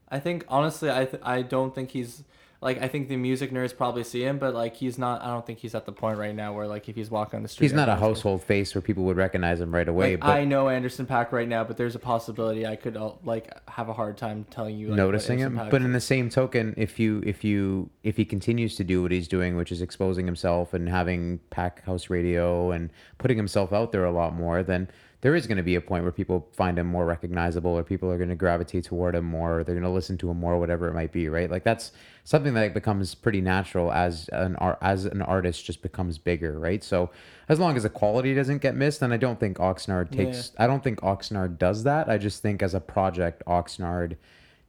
I 0.08 0.20
think 0.20 0.44
honestly, 0.48 0.90
I 0.90 1.04
th- 1.06 1.22
I 1.22 1.42
don't 1.42 1.74
think 1.74 1.90
he's 1.90 2.24
like 2.66 2.82
I 2.82 2.88
think 2.88 3.08
the 3.08 3.16
music 3.16 3.52
nerds 3.52 3.74
probably 3.76 4.02
see 4.02 4.24
him, 4.24 4.38
but 4.38 4.52
like 4.52 4.74
he's 4.74 4.98
not. 4.98 5.22
I 5.22 5.28
don't 5.28 5.46
think 5.46 5.60
he's 5.60 5.76
at 5.76 5.86
the 5.86 5.92
point 5.92 6.18
right 6.18 6.34
now 6.34 6.52
where 6.52 6.66
like 6.66 6.88
if 6.88 6.96
he's 6.96 7.08
walking 7.08 7.36
on 7.36 7.44
the 7.44 7.48
street, 7.48 7.66
He's 7.66 7.72
not 7.72 7.88
a 7.88 7.94
household 7.94 8.42
face 8.42 8.74
where 8.74 8.82
people 8.82 9.04
would 9.04 9.16
recognize 9.16 9.60
him 9.60 9.72
right 9.72 9.88
away. 9.88 10.14
Like, 10.14 10.20
but 10.22 10.30
I 10.30 10.44
know 10.44 10.68
Anderson 10.68 11.06
Paak 11.06 11.30
right 11.30 11.46
now, 11.46 11.62
but 11.62 11.76
there's 11.76 11.94
a 11.94 12.00
possibility 12.00 12.66
I 12.66 12.74
could 12.74 12.96
uh, 12.96 13.12
like 13.22 13.56
have 13.68 13.88
a 13.88 13.92
hard 13.92 14.16
time 14.16 14.46
telling 14.50 14.76
you 14.76 14.88
like, 14.88 14.96
noticing 14.96 15.38
him. 15.38 15.54
But 15.70 15.82
in 15.82 15.92
the 15.92 16.00
same 16.00 16.28
token, 16.28 16.74
if 16.76 16.98
you 16.98 17.22
if 17.24 17.44
you 17.44 17.88
if 18.02 18.16
he 18.16 18.24
continues 18.24 18.74
to 18.76 18.84
do 18.84 19.00
what 19.00 19.12
he's 19.12 19.28
doing, 19.28 19.56
which 19.56 19.70
is 19.70 19.80
exposing 19.80 20.26
himself 20.26 20.74
and 20.74 20.88
having 20.88 21.38
Paak 21.52 21.82
House 21.82 22.10
Radio 22.10 22.72
and 22.72 22.90
putting 23.18 23.36
himself 23.36 23.72
out 23.72 23.92
there 23.92 24.04
a 24.04 24.10
lot 24.10 24.34
more, 24.34 24.64
then 24.64 24.88
there 25.26 25.34
is 25.34 25.48
going 25.48 25.56
to 25.56 25.62
be 25.64 25.74
a 25.74 25.80
point 25.80 26.04
where 26.04 26.12
people 26.12 26.46
find 26.52 26.78
him 26.78 26.86
more 26.86 27.04
recognizable, 27.04 27.72
or 27.72 27.82
people 27.82 28.08
are 28.08 28.16
going 28.16 28.28
to 28.28 28.36
gravitate 28.36 28.84
toward 28.84 29.16
him 29.16 29.24
more, 29.24 29.58
or 29.58 29.64
they're 29.64 29.74
going 29.74 29.82
to 29.82 29.90
listen 29.90 30.16
to 30.16 30.30
him 30.30 30.38
more, 30.38 30.56
whatever 30.56 30.86
it 30.86 30.94
might 30.94 31.10
be, 31.10 31.28
right? 31.28 31.50
Like 31.50 31.64
that's 31.64 31.90
something 32.22 32.54
that 32.54 32.72
becomes 32.72 33.16
pretty 33.16 33.40
natural 33.40 33.90
as 33.90 34.28
an 34.28 34.54
art 34.54 34.78
as 34.82 35.04
an 35.04 35.22
artist 35.22 35.64
just 35.64 35.82
becomes 35.82 36.16
bigger, 36.16 36.60
right? 36.60 36.84
So 36.84 37.10
as 37.48 37.58
long 37.58 37.76
as 37.76 37.82
the 37.82 37.90
quality 37.90 38.36
doesn't 38.36 38.58
get 38.58 38.76
missed, 38.76 39.00
then 39.00 39.10
I 39.10 39.16
don't 39.16 39.40
think 39.40 39.56
Oxnard 39.56 40.12
takes. 40.12 40.52
I 40.58 40.68
don't 40.68 40.84
think 40.84 41.00
Oxnard 41.00 41.58
does 41.58 41.82
that. 41.82 42.08
I 42.08 42.18
just 42.18 42.40
think 42.40 42.62
as 42.62 42.72
a 42.72 42.80
project, 42.80 43.42
Oxnard 43.48 44.18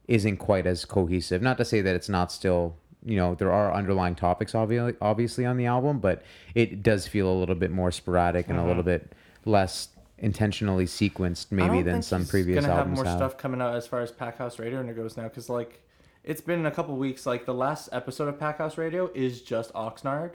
isn't 0.08 0.38
quite 0.38 0.66
as 0.66 0.84
cohesive. 0.84 1.40
Not 1.40 1.56
to 1.58 1.64
say 1.64 1.82
that 1.82 1.94
it's 1.94 2.08
not 2.08 2.32
still, 2.32 2.74
you 3.04 3.16
know, 3.16 3.36
there 3.36 3.52
are 3.52 3.72
underlying 3.72 4.16
topics 4.16 4.56
obviously 4.56 4.96
obviously 5.00 5.46
on 5.46 5.56
the 5.56 5.66
album, 5.66 6.00
but 6.00 6.24
it 6.56 6.82
does 6.82 7.06
feel 7.06 7.32
a 7.32 7.36
little 7.38 7.54
bit 7.54 7.70
more 7.70 7.92
sporadic 7.92 8.48
and 8.48 8.56
a 8.56 8.58
uh-huh. 8.58 8.68
little 8.68 8.82
bit 8.82 9.12
less 9.44 9.90
intentionally 10.18 10.84
sequenced 10.86 11.46
I 11.52 11.54
maybe 11.56 11.68
don't 11.68 11.84
than 11.84 11.94
think 11.94 12.04
some 12.04 12.20
he's 12.22 12.30
previous 12.30 12.64
gonna 12.64 12.74
albums 12.74 12.98
have 12.98 13.04
more 13.06 13.12
have. 13.12 13.18
stuff 13.18 13.38
coming 13.38 13.60
out 13.60 13.74
as 13.74 13.86
far 13.86 14.00
as 14.00 14.10
Paak 14.12 14.36
House 14.36 14.58
Radio 14.58 14.80
and 14.80 14.88
it 14.90 14.94
goes 14.96 15.16
now, 15.16 15.24
because 15.24 15.48
like 15.48 15.82
it's 16.24 16.40
been 16.40 16.66
a 16.66 16.70
couple 16.70 16.96
weeks. 16.96 17.24
Like 17.26 17.46
the 17.46 17.54
last 17.54 17.88
episode 17.92 18.28
of 18.28 18.38
Paak 18.38 18.58
House 18.58 18.76
Radio 18.76 19.10
is 19.14 19.40
just 19.42 19.72
Oxnard. 19.74 20.32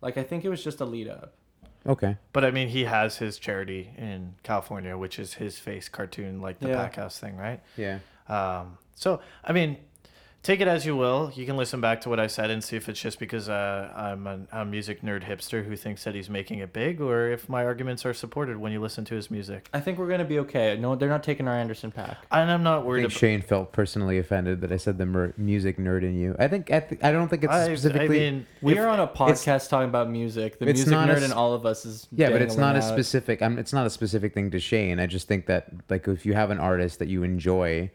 Like 0.00 0.16
I 0.16 0.22
think 0.22 0.44
it 0.44 0.48
was 0.48 0.62
just 0.62 0.80
a 0.80 0.84
lead 0.84 1.08
up. 1.08 1.34
Okay. 1.86 2.16
But 2.32 2.44
I 2.44 2.50
mean, 2.50 2.68
he 2.68 2.84
has 2.84 3.18
his 3.18 3.38
charity 3.38 3.90
in 3.98 4.34
California, 4.42 4.96
which 4.96 5.18
is 5.18 5.34
his 5.34 5.58
face 5.58 5.88
cartoon, 5.88 6.40
like 6.40 6.58
the 6.60 6.68
Yeah. 6.68 6.88
Paak 6.88 6.96
House 6.96 7.18
thing, 7.18 7.36
right? 7.36 7.60
Yeah. 7.76 7.98
Um, 8.28 8.78
so, 8.94 9.20
I 9.44 9.52
mean, 9.52 9.76
take 10.44 10.60
it 10.60 10.68
as 10.68 10.84
you 10.86 10.94
will. 10.94 11.32
You 11.34 11.46
can 11.46 11.56
listen 11.56 11.80
back 11.80 12.02
to 12.02 12.08
what 12.10 12.20
I 12.20 12.28
said 12.28 12.50
and 12.50 12.62
see 12.62 12.76
if 12.76 12.88
it's 12.88 13.00
just 13.00 13.18
because 13.18 13.48
uh, 13.48 13.90
I'm 13.96 14.26
an, 14.28 14.46
a 14.52 14.64
music 14.64 15.00
nerd 15.02 15.24
hipster 15.24 15.64
who 15.66 15.74
thinks 15.74 16.04
that 16.04 16.14
he's 16.14 16.30
making 16.30 16.60
it 16.60 16.72
big, 16.72 17.00
or 17.00 17.30
if 17.30 17.48
my 17.48 17.64
arguments 17.64 18.04
are 18.06 18.14
supported 18.14 18.58
when 18.58 18.70
you 18.70 18.80
listen 18.80 19.04
to 19.06 19.14
his 19.16 19.30
music. 19.30 19.68
I 19.74 19.80
think 19.80 19.98
we're 19.98 20.08
gonna 20.08 20.24
be 20.24 20.38
okay. 20.40 20.76
No, 20.78 20.94
they're 20.94 21.08
not 21.08 21.22
taking 21.24 21.48
our 21.48 21.54
Anderson 21.54 21.90
Paak. 21.90 22.16
And 22.30 22.50
I'm 22.50 22.62
not 22.62 22.80
I 22.80 22.82
worried 22.82 23.00
think 23.02 23.12
about. 23.12 23.18
Shane 23.18 23.42
felt 23.42 23.72
personally 23.72 24.18
offended 24.18 24.60
that 24.60 24.70
I 24.70 24.76
said 24.76 24.98
the 24.98 25.06
mer- 25.06 25.32
music 25.36 25.78
nerd 25.78 26.02
in 26.04 26.14
you. 26.16 26.36
I 26.38 26.46
think 26.46 26.70
I, 26.70 26.80
th- 26.80 27.02
I 27.02 27.10
don't 27.10 27.28
think 27.28 27.42
it's 27.44 27.52
I, 27.52 27.62
I 27.64 27.74
specifically. 27.74 28.20
mean, 28.20 28.46
We 28.62 28.78
are 28.78 28.86
on 28.86 29.00
a 29.00 29.08
podcast 29.08 29.70
talking 29.70 29.88
about 29.88 30.10
music. 30.10 30.58
The 30.58 30.66
music 30.66 30.88
nerd 30.88 31.08
as- 31.08 31.22
in 31.24 31.32
all 31.32 31.54
of 31.54 31.64
us 31.66 31.84
is 31.86 32.06
Yeah, 32.12 32.28
but 32.30 32.42
it's 32.42 32.56
not 32.56 32.74
dangling 32.74 32.82
a 32.82 32.86
out. 32.92 32.92
specific. 32.94 33.40
I'm, 33.42 33.58
it's 33.58 33.72
not 33.72 33.86
a 33.86 33.90
specific 33.90 34.34
thing 34.34 34.50
to 34.50 34.60
Shane. 34.60 35.00
I 35.00 35.06
just 35.06 35.26
think 35.26 35.46
that 35.46 35.68
like 35.88 36.06
if 36.06 36.26
you 36.26 36.34
have 36.34 36.50
an 36.50 36.58
artist 36.58 36.98
that 36.98 37.08
you 37.08 37.22
enjoy, 37.22 37.90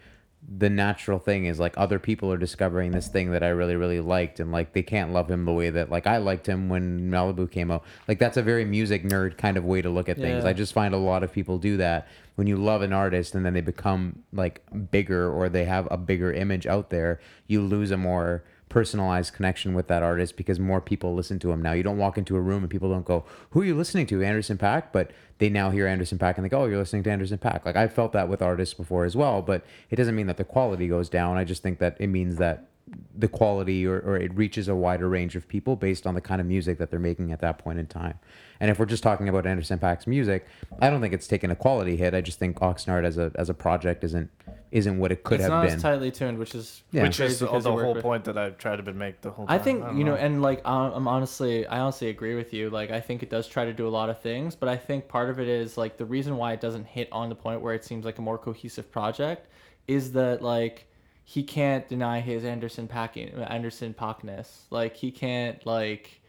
the 0.47 0.69
natural 0.69 1.19
thing 1.19 1.45
is 1.45 1.59
like 1.59 1.73
other 1.77 1.99
people 1.99 2.31
are 2.31 2.37
discovering 2.37 2.91
this 2.91 3.07
thing 3.07 3.31
that 3.31 3.43
I 3.43 3.49
really 3.49 3.75
really 3.75 3.99
liked, 3.99 4.39
and 4.39 4.51
like 4.51 4.73
they 4.73 4.83
can't 4.83 5.11
love 5.11 5.29
him 5.29 5.45
the 5.45 5.51
way 5.51 5.69
that 5.69 5.89
like 5.89 6.07
I 6.07 6.17
liked 6.17 6.47
him 6.47 6.69
when 6.69 7.11
Malibu 7.11 7.49
came 7.49 7.71
out. 7.71 7.83
Like 8.07 8.19
that's 8.19 8.37
a 8.37 8.41
very 8.41 8.65
music 8.65 9.03
nerd 9.03 9.37
kind 9.37 9.57
of 9.57 9.65
way 9.65 9.81
to 9.81 9.89
look 9.89 10.09
at 10.09 10.17
things. 10.17 10.43
Yeah. 10.43 10.49
I 10.49 10.53
just 10.53 10.73
find 10.73 10.93
a 10.93 10.97
lot 10.97 11.23
of 11.23 11.31
people 11.31 11.57
do 11.57 11.77
that 11.77 12.07
when 12.35 12.47
you 12.47 12.55
love 12.55 12.81
an 12.81 12.93
artist 12.93 13.35
and 13.35 13.45
then 13.45 13.53
they 13.53 13.61
become 13.61 14.23
like 14.31 14.61
bigger 14.91 15.29
or 15.29 15.49
they 15.49 15.65
have 15.65 15.87
a 15.91 15.97
bigger 15.97 16.31
image 16.31 16.65
out 16.65 16.89
there. 16.89 17.19
You 17.47 17.61
lose 17.61 17.91
a 17.91 17.97
more 17.97 18.43
personalized 18.69 19.33
connection 19.33 19.73
with 19.73 19.87
that 19.87 20.03
artist 20.03 20.37
because 20.37 20.59
more 20.59 20.79
people 20.79 21.13
listen 21.13 21.39
to 21.39 21.51
him 21.51 21.61
now. 21.61 21.73
You 21.73 21.83
don't 21.83 21.97
walk 21.97 22.17
into 22.17 22.35
a 22.35 22.41
room 22.41 22.63
and 22.63 22.69
people 22.69 22.89
don't 22.89 23.05
go, 23.05 23.25
"Who 23.51 23.61
are 23.61 23.65
you 23.65 23.75
listening 23.75 24.05
to?" 24.07 24.23
Anderson 24.23 24.57
Paak, 24.57 24.85
but 24.93 25.11
they 25.39 25.49
now 25.49 25.71
hear 25.71 25.87
Anderson 25.87 26.17
Paak 26.17 26.35
and 26.35 26.45
they 26.45 26.49
go, 26.49 26.61
"Oh, 26.61 26.65
you're 26.65 26.77
listening 26.77 27.03
to 27.03 27.11
Anderson 27.11 27.39
Paak." 27.39 27.65
Like 27.65 27.75
I 27.75 27.87
felt 27.87 28.13
that 28.13 28.29
with 28.29 28.41
artists 28.41 28.73
before 28.73 29.05
as 29.05 29.15
well, 29.15 29.41
but 29.41 29.65
it 29.89 29.95
doesn't 29.95 30.15
mean 30.15 30.27
that 30.27 30.37
the 30.37 30.43
quality 30.43 30.87
goes 30.87 31.09
down. 31.09 31.37
I 31.37 31.43
just 31.43 31.63
think 31.63 31.79
that 31.79 31.97
it 31.99 32.07
means 32.07 32.37
that 32.37 32.67
the 33.15 33.27
quality 33.27 33.85
or, 33.85 33.99
or 33.99 34.17
it 34.17 34.33
reaches 34.35 34.67
a 34.67 34.75
wider 34.75 35.07
range 35.09 35.35
of 35.35 35.47
people 35.47 35.75
based 35.75 36.07
on 36.07 36.15
the 36.15 36.21
kind 36.21 36.39
of 36.39 36.47
music 36.47 36.77
that 36.77 36.89
they're 36.89 36.99
making 36.99 37.31
at 37.31 37.39
that 37.41 37.57
point 37.57 37.79
in 37.79 37.85
time. 37.85 38.17
And 38.61 38.69
if 38.69 38.77
we're 38.79 38.85
just 38.85 39.03
talking 39.03 39.29
about 39.29 39.45
Anderson 39.45 39.79
Paak's 39.79 40.05
music, 40.07 40.45
I 40.81 40.89
don't 40.89 40.99
think 41.01 41.13
it's 41.13 41.27
taken 41.27 41.49
a 41.51 41.55
quality 41.55 41.95
hit. 41.95 42.13
I 42.13 42.21
just 42.21 42.39
think 42.39 42.57
Oxnard 42.59 43.05
as 43.05 43.17
a 43.17 43.31
as 43.35 43.49
a 43.49 43.53
project 43.53 44.03
isn't 44.03 44.29
isn't 44.71 44.99
what 44.99 45.11
it 45.11 45.23
could 45.23 45.35
it's 45.35 45.43
have 45.43 45.51
not 45.51 45.65
been. 45.65 45.75
as 45.75 45.81
tightly 45.81 46.11
tuned, 46.11 46.37
which 46.37 46.53
is 46.53 46.83
Yeah. 46.91 47.03
Which 47.03 47.19
is 47.19 47.39
the, 47.39 47.45
the 47.47 47.71
whole 47.71 47.93
with- 47.93 48.03
point 48.03 48.25
that 48.25 48.37
I've 48.37 48.57
tried 48.57 48.83
to 48.83 48.93
make 48.93 49.21
the 49.21 49.31
whole 49.31 49.47
time. 49.47 49.59
I 49.59 49.63
think 49.63 49.81
don't 49.81 49.97
you 49.97 50.03
know, 50.03 50.11
know. 50.11 50.17
and 50.17 50.41
like 50.41 50.61
I'm 50.65 50.91
I'm 50.93 51.07
honestly, 51.07 51.65
I 51.67 51.79
honestly 51.79 52.09
agree 52.09 52.35
with 52.35 52.53
you. 52.53 52.69
Like 52.69 52.91
I 52.91 52.99
think 52.99 53.23
it 53.23 53.29
does 53.29 53.47
try 53.47 53.65
to 53.65 53.73
do 53.73 53.87
a 53.87 53.89
lot 53.89 54.09
of 54.09 54.19
things, 54.21 54.55
but 54.55 54.67
I 54.67 54.75
think 54.77 55.07
part 55.07 55.29
of 55.29 55.39
it 55.39 55.47
is 55.47 55.77
like 55.77 55.97
the 55.97 56.05
reason 56.05 56.35
why 56.37 56.53
it 56.53 56.61
doesn't 56.61 56.85
hit 56.85 57.07
on 57.11 57.29
the 57.29 57.35
point 57.35 57.61
where 57.61 57.73
it 57.73 57.85
seems 57.85 58.03
like 58.03 58.17
a 58.17 58.21
more 58.21 58.37
cohesive 58.37 58.91
project 58.91 59.47
is 59.87 60.11
that 60.13 60.41
like 60.41 60.85
he 61.29 61.43
can't 61.43 61.87
deny 61.87 62.21
his 62.21 62.43
Anderson 62.43 62.87
packing 62.87 63.29
Anderson 63.29 63.93
Packness. 63.93 64.47
Like 64.71 64.95
he 64.95 65.11
can't 65.11 65.63
like 65.63 66.21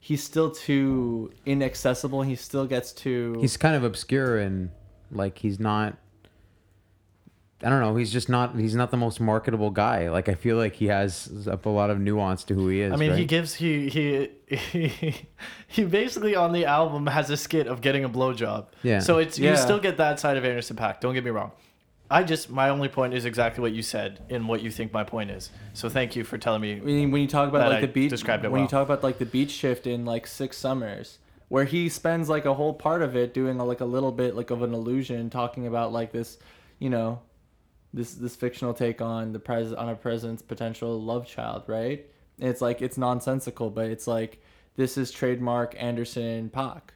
he's 0.00 0.24
still 0.24 0.50
too 0.50 1.30
inaccessible. 1.46 2.22
He 2.22 2.34
still 2.34 2.66
gets 2.66 2.90
too. 2.90 3.36
he's 3.38 3.56
kind 3.56 3.76
of 3.76 3.84
obscure 3.84 4.38
and 4.38 4.70
like 5.12 5.38
he's 5.38 5.60
not 5.60 5.98
I 7.62 7.68
don't 7.68 7.80
know. 7.80 7.94
He's 7.94 8.10
just 8.10 8.28
not. 8.30 8.56
He's 8.58 8.74
not 8.74 8.90
the 8.90 8.96
most 8.96 9.20
marketable 9.20 9.70
guy. 9.70 10.08
Like 10.08 10.28
I 10.30 10.34
feel 10.34 10.56
like 10.56 10.74
he 10.74 10.86
has 10.86 11.46
a 11.46 11.68
lot 11.68 11.90
of 11.90 12.00
nuance 12.00 12.42
to 12.44 12.54
who 12.54 12.68
he 12.68 12.80
is. 12.80 12.92
I 12.92 12.96
mean, 12.96 13.14
he 13.14 13.26
gives 13.26 13.54
he 13.54 13.88
he 13.88 14.30
he 14.48 15.14
he 15.68 15.84
basically 15.84 16.34
on 16.34 16.52
the 16.52 16.64
album 16.64 17.06
has 17.06 17.28
a 17.28 17.36
skit 17.36 17.66
of 17.68 17.82
getting 17.82 18.02
a 18.02 18.08
blowjob. 18.08 18.66
Yeah. 18.82 18.98
So 19.00 19.18
it's 19.18 19.38
Yeah. 19.38 19.50
you 19.50 19.56
still 19.58 19.78
get 19.78 19.98
that 19.98 20.18
side 20.18 20.38
of 20.38 20.44
Anderson 20.44 20.76
Paak. 20.76 21.00
Don't 21.00 21.12
get 21.14 21.22
me 21.22 21.30
wrong. 21.30 21.52
I 22.10 22.24
just 22.24 22.50
my 22.50 22.70
only 22.70 22.88
point 22.88 23.14
is 23.14 23.24
exactly 23.24 23.62
what 23.62 23.72
you 23.72 23.82
said 23.82 24.20
and 24.28 24.48
what 24.48 24.62
you 24.62 24.70
think 24.70 24.92
my 24.92 25.04
point 25.04 25.30
is. 25.30 25.50
So 25.74 25.88
thank 25.88 26.16
you 26.16 26.24
for 26.24 26.38
telling 26.38 26.60
me. 26.60 26.72
I 26.72 26.80
mean, 26.80 27.12
when 27.12 27.22
you 27.22 27.28
talk 27.28 27.48
about 27.48 27.70
like 27.70 27.82
the 27.82 27.88
beach, 27.88 28.10
described 28.10 28.44
it 28.44 28.50
when 28.50 28.62
you 28.62 28.68
talk 28.68 28.84
about 28.84 29.04
like 29.04 29.18
the 29.18 29.26
beach 29.26 29.52
shift 29.52 29.86
in 29.86 30.04
like 30.04 30.26
Six 30.26 30.58
Summers, 30.58 31.18
where 31.48 31.64
he 31.64 31.88
spends 31.88 32.28
like 32.28 32.46
a 32.46 32.54
whole 32.54 32.74
part 32.74 33.02
of 33.02 33.14
it 33.14 33.32
doing 33.32 33.60
a, 33.60 33.64
like 33.64 33.80
a 33.80 33.84
little 33.84 34.10
bit 34.10 34.34
like 34.34 34.50
of 34.50 34.62
an 34.62 34.74
illusion, 34.74 35.30
talking 35.30 35.68
about 35.68 35.92
like 35.92 36.10
this, 36.10 36.38
you 36.80 36.90
know, 36.90 37.20
this 37.94 38.14
this 38.14 38.34
fictional 38.34 38.74
take 38.74 39.00
on 39.00 39.32
the 39.32 39.38
pres 39.38 39.72
on 39.72 39.88
a 39.88 39.94
president's 39.94 40.42
potential 40.42 41.00
love 41.00 41.28
child, 41.28 41.62
right? 41.68 42.06
And 42.40 42.48
it's 42.48 42.60
like 42.60 42.82
it's 42.82 42.98
nonsensical, 42.98 43.70
but 43.70 43.86
it's 43.86 44.08
like 44.08 44.42
this 44.74 44.98
is 44.98 45.12
trademark 45.12 45.76
Anderson 45.78 46.50
Paak, 46.52 46.90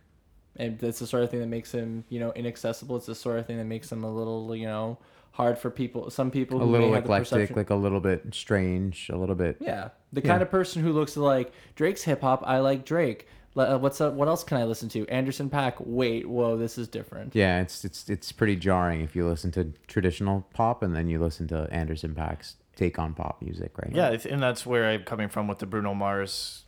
and 0.57 0.79
that's 0.79 0.99
the 1.01 1.07
sort 1.07 1.23
of 1.23 1.31
thing 1.31 1.40
that 1.40 1.49
makes 1.49 1.73
him 1.73 2.05
you 2.09 2.21
know 2.21 2.33
inaccessible. 2.33 2.97
It's 2.97 3.07
the 3.07 3.14
sort 3.14 3.38
of 3.38 3.47
thing 3.47 3.57
that 3.59 3.64
makes 3.64 3.90
him 3.90 4.05
a 4.05 4.12
little 4.12 4.55
you 4.55 4.67
know 4.67 4.99
hard 5.33 5.59
for 5.59 5.71
people. 5.71 6.11
Some 6.11 6.31
people 6.31 6.62
a 6.62 6.64
little 6.64 6.88
may 6.88 6.95
have 6.95 7.03
the 7.05 7.12
eclectic, 7.12 7.31
perception- 7.31 7.57
like 7.57 7.71
a 7.71 7.75
little 7.75 8.01
bit 8.01 8.33
strange, 8.33 9.11
a 9.12 9.17
little 9.17 9.35
bit. 9.35 9.57
yeah, 9.61 9.88
the 10.12 10.21
Yeah. 10.21 10.29
kind 10.29 10.43
of 10.43 10.51
person 10.51 10.83
who 10.83 10.93
looks 10.93 11.17
like 11.17 11.53
Drake's 11.75 12.03
hip 12.05 12.21
hop. 12.21 12.43
I 12.47 12.59
like 12.61 12.85
Drake. 12.85 13.27
Uh, 13.57 13.79
What's 13.79 14.01
up? 14.01 14.14
What 14.14 14.27
else 14.27 14.43
can 14.43 14.57
I 14.59 14.64
listen 14.64 14.88
to? 14.90 15.07
Anderson 15.09 15.49
Paak. 15.49 15.75
Wait, 15.79 16.29
whoa, 16.29 16.57
this 16.57 16.77
is 16.77 16.88
different. 16.88 17.35
Yeah, 17.37 17.61
it's 17.61 17.85
it's 17.85 18.09
it's 18.11 18.33
pretty 18.33 18.57
jarring 18.57 19.01
if 19.01 19.14
you 19.14 19.29
listen 19.29 19.53
to 19.53 19.73
traditional 19.87 20.45
pop 20.55 20.83
and 20.83 20.95
then 20.95 21.09
you 21.09 21.21
listen 21.21 21.47
to 21.49 21.69
Anderson 21.71 22.14
Paak's 22.17 22.57
take 22.75 22.99
on 22.99 23.14
pop 23.14 23.40
music, 23.40 23.79
right? 23.79 23.93
Yeah, 23.95 24.09
I 24.09 24.17
th- 24.17 24.27
and 24.27 24.43
that's 24.43 24.67
where 24.67 24.87
I'm 24.88 25.05
coming 25.05 25.29
from 25.29 25.47
with 25.47 25.61
the 25.61 25.67
Bruno 25.67 25.95
Mars 25.95 26.64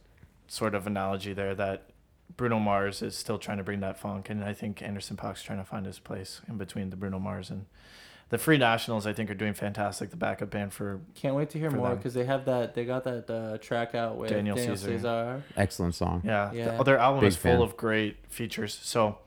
sort 0.46 0.76
of 0.76 0.86
analogy 0.86 1.32
there. 1.32 1.56
That 1.56 1.90
Bruno 2.36 2.58
Mars 2.58 3.02
is 3.02 3.16
still 3.16 3.38
trying 3.38 3.58
to 3.58 3.64
bring 3.64 3.80
that 3.80 3.98
funk, 3.98 4.28
and 4.30 4.44
I 4.44 4.52
think 4.52 4.82
Anderson 4.82 5.16
Paak's 5.16 5.42
trying 5.42 5.58
to 5.58 5.64
find 5.64 5.86
his 5.86 5.98
place 5.98 6.40
in 6.48 6.58
between 6.58 6.90
the 6.90 6.96
Bruno 6.96 7.18
Mars 7.18 7.50
and 7.50 7.66
the 8.28 8.38
Free 8.38 8.58
Nationals. 8.58 9.06
I 9.06 9.12
think 9.12 9.30
are 9.30 9.34
doing 9.34 9.54
fantastic. 9.54 10.10
The 10.10 10.16
backup 10.16 10.50
band 10.50 10.72
for 10.72 11.00
Can't 11.14 11.34
wait 11.34 11.50
to 11.50 11.58
hear 11.58 11.70
more 11.70 11.94
because 11.94 12.14
they 12.14 12.24
have 12.24 12.44
that. 12.46 12.74
They 12.74 12.84
got 12.84 13.04
that 13.04 13.30
uh, 13.30 13.58
track 13.58 13.94
out 13.94 14.16
with 14.16 14.30
Daniel 14.30 14.56
Daniel, 14.56 14.76
Caesar. 14.76 14.88
Caesar. 14.88 15.42
Excellent 15.56 15.94
song. 15.94 16.22
Yeah, 16.24 16.52
Yeah. 16.52 16.76
The, 16.76 16.84
their 16.84 16.98
album 16.98 17.20
Big 17.20 17.28
is 17.28 17.36
full 17.36 17.52
fan. 17.52 17.62
of 17.62 17.76
great 17.76 18.16
features. 18.28 18.78
So, 18.82 19.18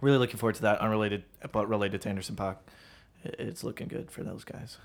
really 0.00 0.18
looking 0.18 0.36
forward 0.36 0.56
to 0.56 0.62
that. 0.62 0.80
Unrelated, 0.80 1.24
but 1.52 1.68
related 1.68 2.02
to 2.02 2.08
Anderson 2.08 2.36
Paak. 2.36 2.56
It's 3.24 3.64
looking 3.64 3.88
good 3.88 4.10
for 4.10 4.22
those 4.22 4.44
guys. 4.44 4.76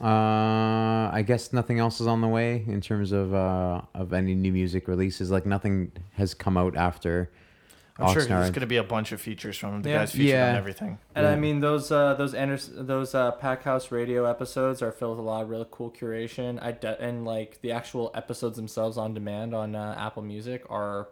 Uh, 0.00 1.10
I 1.12 1.22
guess 1.26 1.52
nothing 1.52 1.78
else 1.78 2.00
is 2.00 2.06
on 2.06 2.20
the 2.20 2.28
way 2.28 2.64
in 2.66 2.80
terms 2.80 3.12
of 3.12 3.34
uh 3.34 3.82
of 3.94 4.12
any 4.12 4.34
new 4.34 4.52
music 4.52 4.88
releases. 4.88 5.30
Like 5.30 5.46
nothing 5.46 5.92
has 6.14 6.34
come 6.34 6.56
out 6.56 6.76
after. 6.76 7.30
I'm 7.98 8.12
sure 8.12 8.24
there's 8.26 8.50
going 8.50 8.60
to 8.60 8.66
be 8.66 8.76
a 8.76 8.84
bunch 8.84 9.12
of 9.12 9.22
features 9.22 9.56
from 9.56 9.76
him. 9.76 9.82
The 9.82 9.88
Yeah. 9.88 9.98
guys 10.00 10.12
featured 10.12 10.38
on 10.38 10.54
everything. 10.56 10.98
And 11.14 11.24
Yeah. 11.24 11.32
I 11.32 11.36
mean 11.36 11.60
those 11.60 11.90
uh, 11.90 12.12
those 12.14 12.34
Anderson, 12.34 12.86
those 12.86 13.14
uh, 13.14 13.32
Paak 13.32 13.62
House 13.62 13.90
Radio 13.90 14.26
episodes 14.26 14.82
are 14.82 14.92
filled 14.92 15.16
with 15.16 15.24
a 15.26 15.28
lot 15.28 15.42
of 15.44 15.48
really 15.48 15.66
cool 15.70 15.90
curation. 15.90 16.62
I 16.62 16.72
de- 16.72 17.00
and 17.00 17.24
like 17.24 17.60
the 17.62 17.72
actual 17.72 18.10
episodes 18.14 18.56
themselves 18.56 18.98
on 18.98 19.14
demand 19.14 19.54
on 19.54 19.74
uh, 19.74 19.94
Apple 19.98 20.22
Music 20.22 20.62
are 20.68 21.08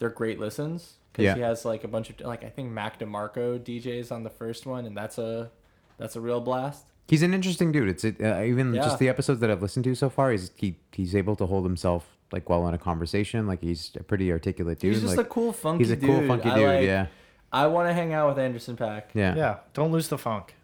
they're 0.00 0.10
great 0.10 0.40
listens 0.40 0.94
because 1.12 1.24
Yeah. 1.26 1.34
he 1.36 1.40
has 1.42 1.64
like 1.64 1.84
a 1.84 1.88
bunch 1.88 2.10
of 2.10 2.18
like 2.22 2.42
I 2.42 2.48
think 2.48 2.68
Mac 2.72 2.98
DeMarco 2.98 3.60
DJs 3.60 4.10
on 4.10 4.24
the 4.24 4.30
first 4.30 4.66
one 4.66 4.86
and 4.86 4.96
that's 4.96 5.18
a 5.18 5.52
that's 5.98 6.16
a 6.16 6.20
real 6.20 6.40
blast. 6.40 6.84
He's 7.06 7.22
an 7.22 7.34
interesting 7.34 7.70
dude. 7.72 7.88
It's 7.88 8.04
uh, 8.04 8.42
even 8.46 8.72
Yeah. 8.74 8.82
just 8.82 8.98
the 8.98 9.08
episodes 9.08 9.40
that 9.40 9.50
I've 9.50 9.60
listened 9.62 9.84
to 9.84 9.94
so 9.94 10.08
far. 10.08 10.30
He's 10.30 10.50
he 10.56 10.76
he's 10.92 11.14
able 11.14 11.36
to 11.36 11.46
hold 11.46 11.64
himself 11.64 12.06
like 12.32 12.48
well 12.48 12.66
in 12.68 12.74
a 12.74 12.78
conversation. 12.78 13.46
Like 13.46 13.60
he's 13.62 13.92
a 13.98 14.02
pretty 14.02 14.32
articulate 14.32 14.78
dude. 14.80 14.94
He's 14.94 15.02
just 15.02 15.16
like, 15.16 15.26
a 15.26 15.28
cool 15.28 15.52
funky 15.52 15.84
he's 15.84 15.90
a 15.90 15.96
dude. 15.96 16.08
cool 16.10 16.26
funky 16.26 16.48
I 16.50 16.54
dude. 16.54 16.66
like- 16.66 16.86
yeah, 16.86 17.06
I 17.52 17.66
want 17.66 17.88
to 17.88 17.92
hang 17.94 18.12
out 18.14 18.28
with 18.28 18.38
Anderson 18.38 18.76
Paak. 18.76 19.04
yeah. 19.14 19.34
Yeah, 19.36 19.56
don't 19.74 19.92
lose 19.92 20.08
the 20.08 20.18
funk. 20.18 20.54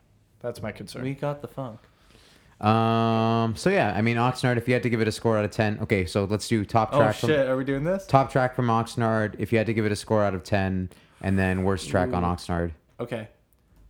That's 0.40 0.62
my 0.62 0.72
concern. 0.72 1.02
We 1.02 1.12
got 1.14 1.42
the 1.42 1.48
funk. 1.48 1.78
Um. 2.60 3.54
So 3.56 3.70
yeah, 3.70 3.94
I 3.96 4.02
mean 4.02 4.16
Oxnard. 4.16 4.56
If 4.58 4.68
you 4.68 4.74
had 4.74 4.82
to 4.82 4.90
give 4.90 5.00
it 5.00 5.08
a 5.08 5.12
score 5.12 5.36
out 5.38 5.44
of 5.44 5.50
ten, 5.50 5.78
okay. 5.82 6.04
So 6.04 6.24
let's 6.24 6.46
do 6.48 6.64
top 6.64 6.90
Oh 6.92 6.98
track. 6.98 7.16
From, 7.16 7.28
shit, 7.30 7.48
are 7.48 7.56
we 7.56 7.64
doing 7.64 7.84
this? 7.84 8.06
top 8.06 8.30
track 8.30 8.54
from 8.54 8.66
Oxnard. 8.66 9.34
If 9.38 9.50
you 9.52 9.58
had 9.58 9.66
to 9.66 9.74
give 9.74 9.86
it 9.86 9.92
a 9.92 9.96
score 9.96 10.22
out 10.22 10.34
of 10.34 10.42
ten, 10.44 10.90
and 11.22 11.38
then 11.38 11.64
worst 11.64 11.88
track 11.88 12.12
on 12.12 12.22
Oxnard. 12.22 12.72
Okay. 12.98 13.28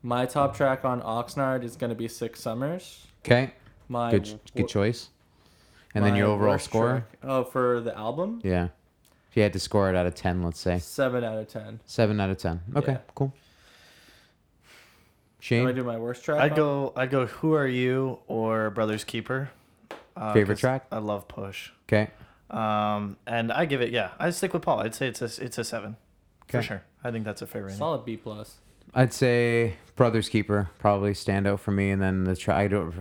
My 0.03 0.25
top 0.27 0.57
track 0.57 0.85
on 0.85 1.03
Oxnard 1.03 1.63
is 1.63 1.77
going 1.77 1.91
to 1.91 1.95
be 1.97 2.09
Six 2.09 2.41
Summers. 2.41 3.07
Okay. 3.25 3.53
My 3.89 4.11
Good 4.11 4.41
good 4.57 4.69
choice. 4.69 5.09
And 5.95 6.05
then 6.05 6.15
your 6.15 6.29
overall 6.29 6.59
score. 6.59 6.89
track- 6.91 7.17
Oh, 7.23 7.45
for 7.45 7.81
the 7.81 7.97
album? 7.97 8.41
Yeah. 8.45 8.69
If 9.31 9.37
you 9.37 9.43
had 9.43 9.53
to 9.53 9.59
score 9.61 9.91
it 9.91 9.97
out 9.97 10.07
of 10.07 10.15
ten, 10.15 10.43
let's 10.43 10.59
say 10.61 10.79
Seven 10.79 11.23
out 11.25 11.37
of 11.39 11.49
ten. 11.49 11.81
seven 11.87 12.21
out 12.21 12.31
of 12.31 12.39
ten. 12.39 12.61
Okay. 12.77 12.93
Yeah. 12.93 12.99
Cool. 13.15 13.29
Do 13.29 13.33
I 14.67 15.41
Shane, 15.41 15.75
do 15.75 15.85
my 15.85 15.97
worst 15.97 16.25
track? 16.25 16.41
I'd 16.41 16.55
go. 16.57 16.93
I'd 16.97 17.11
go. 17.11 17.27
Who 17.27 17.55
are 17.55 17.67
you 17.67 18.19
or 18.29 18.71
Brothers 18.71 19.05
Keeper? 19.05 19.51
Uh, 20.17 20.33
Favorite 20.35 20.57
'cause 20.57 20.61
track? 20.61 20.87
I 20.93 20.99
love 20.99 21.29
Push. 21.29 21.71
okay. 21.89 22.11
Um, 22.51 23.17
and 23.27 23.53
I 23.53 23.65
give 23.65 23.81
it. 23.81 23.91
Yeah, 23.91 24.11
I 24.19 24.31
stick 24.31 24.53
with 24.53 24.63
Paul. 24.63 24.81
I'd 24.81 24.95
say 24.95 25.07
it's 25.09 25.23
a 25.23 25.45
it's 25.45 25.57
a 25.59 25.65
seven 25.65 25.97
for 26.49 26.63
sure. 26.63 26.83
I 27.03 27.11
think 27.11 27.25
that's 27.25 27.41
a 27.43 27.47
fair 27.47 27.63
rating. 27.63 27.79
solid 27.79 28.05
B 28.05 28.17
plus. 28.17 28.57
I'd 28.95 29.13
say 29.13 29.75
Brothers 29.97 30.29
Keeper 30.29 30.71
probably 30.79 31.15
stand 31.15 31.47
out 31.47 31.61
for 31.61 31.71
me, 31.71 31.91
and 31.91 32.01
then 32.03 32.25
the 32.25 32.37
track. 32.37 32.57
I 32.59 32.69
don't. 32.69 32.95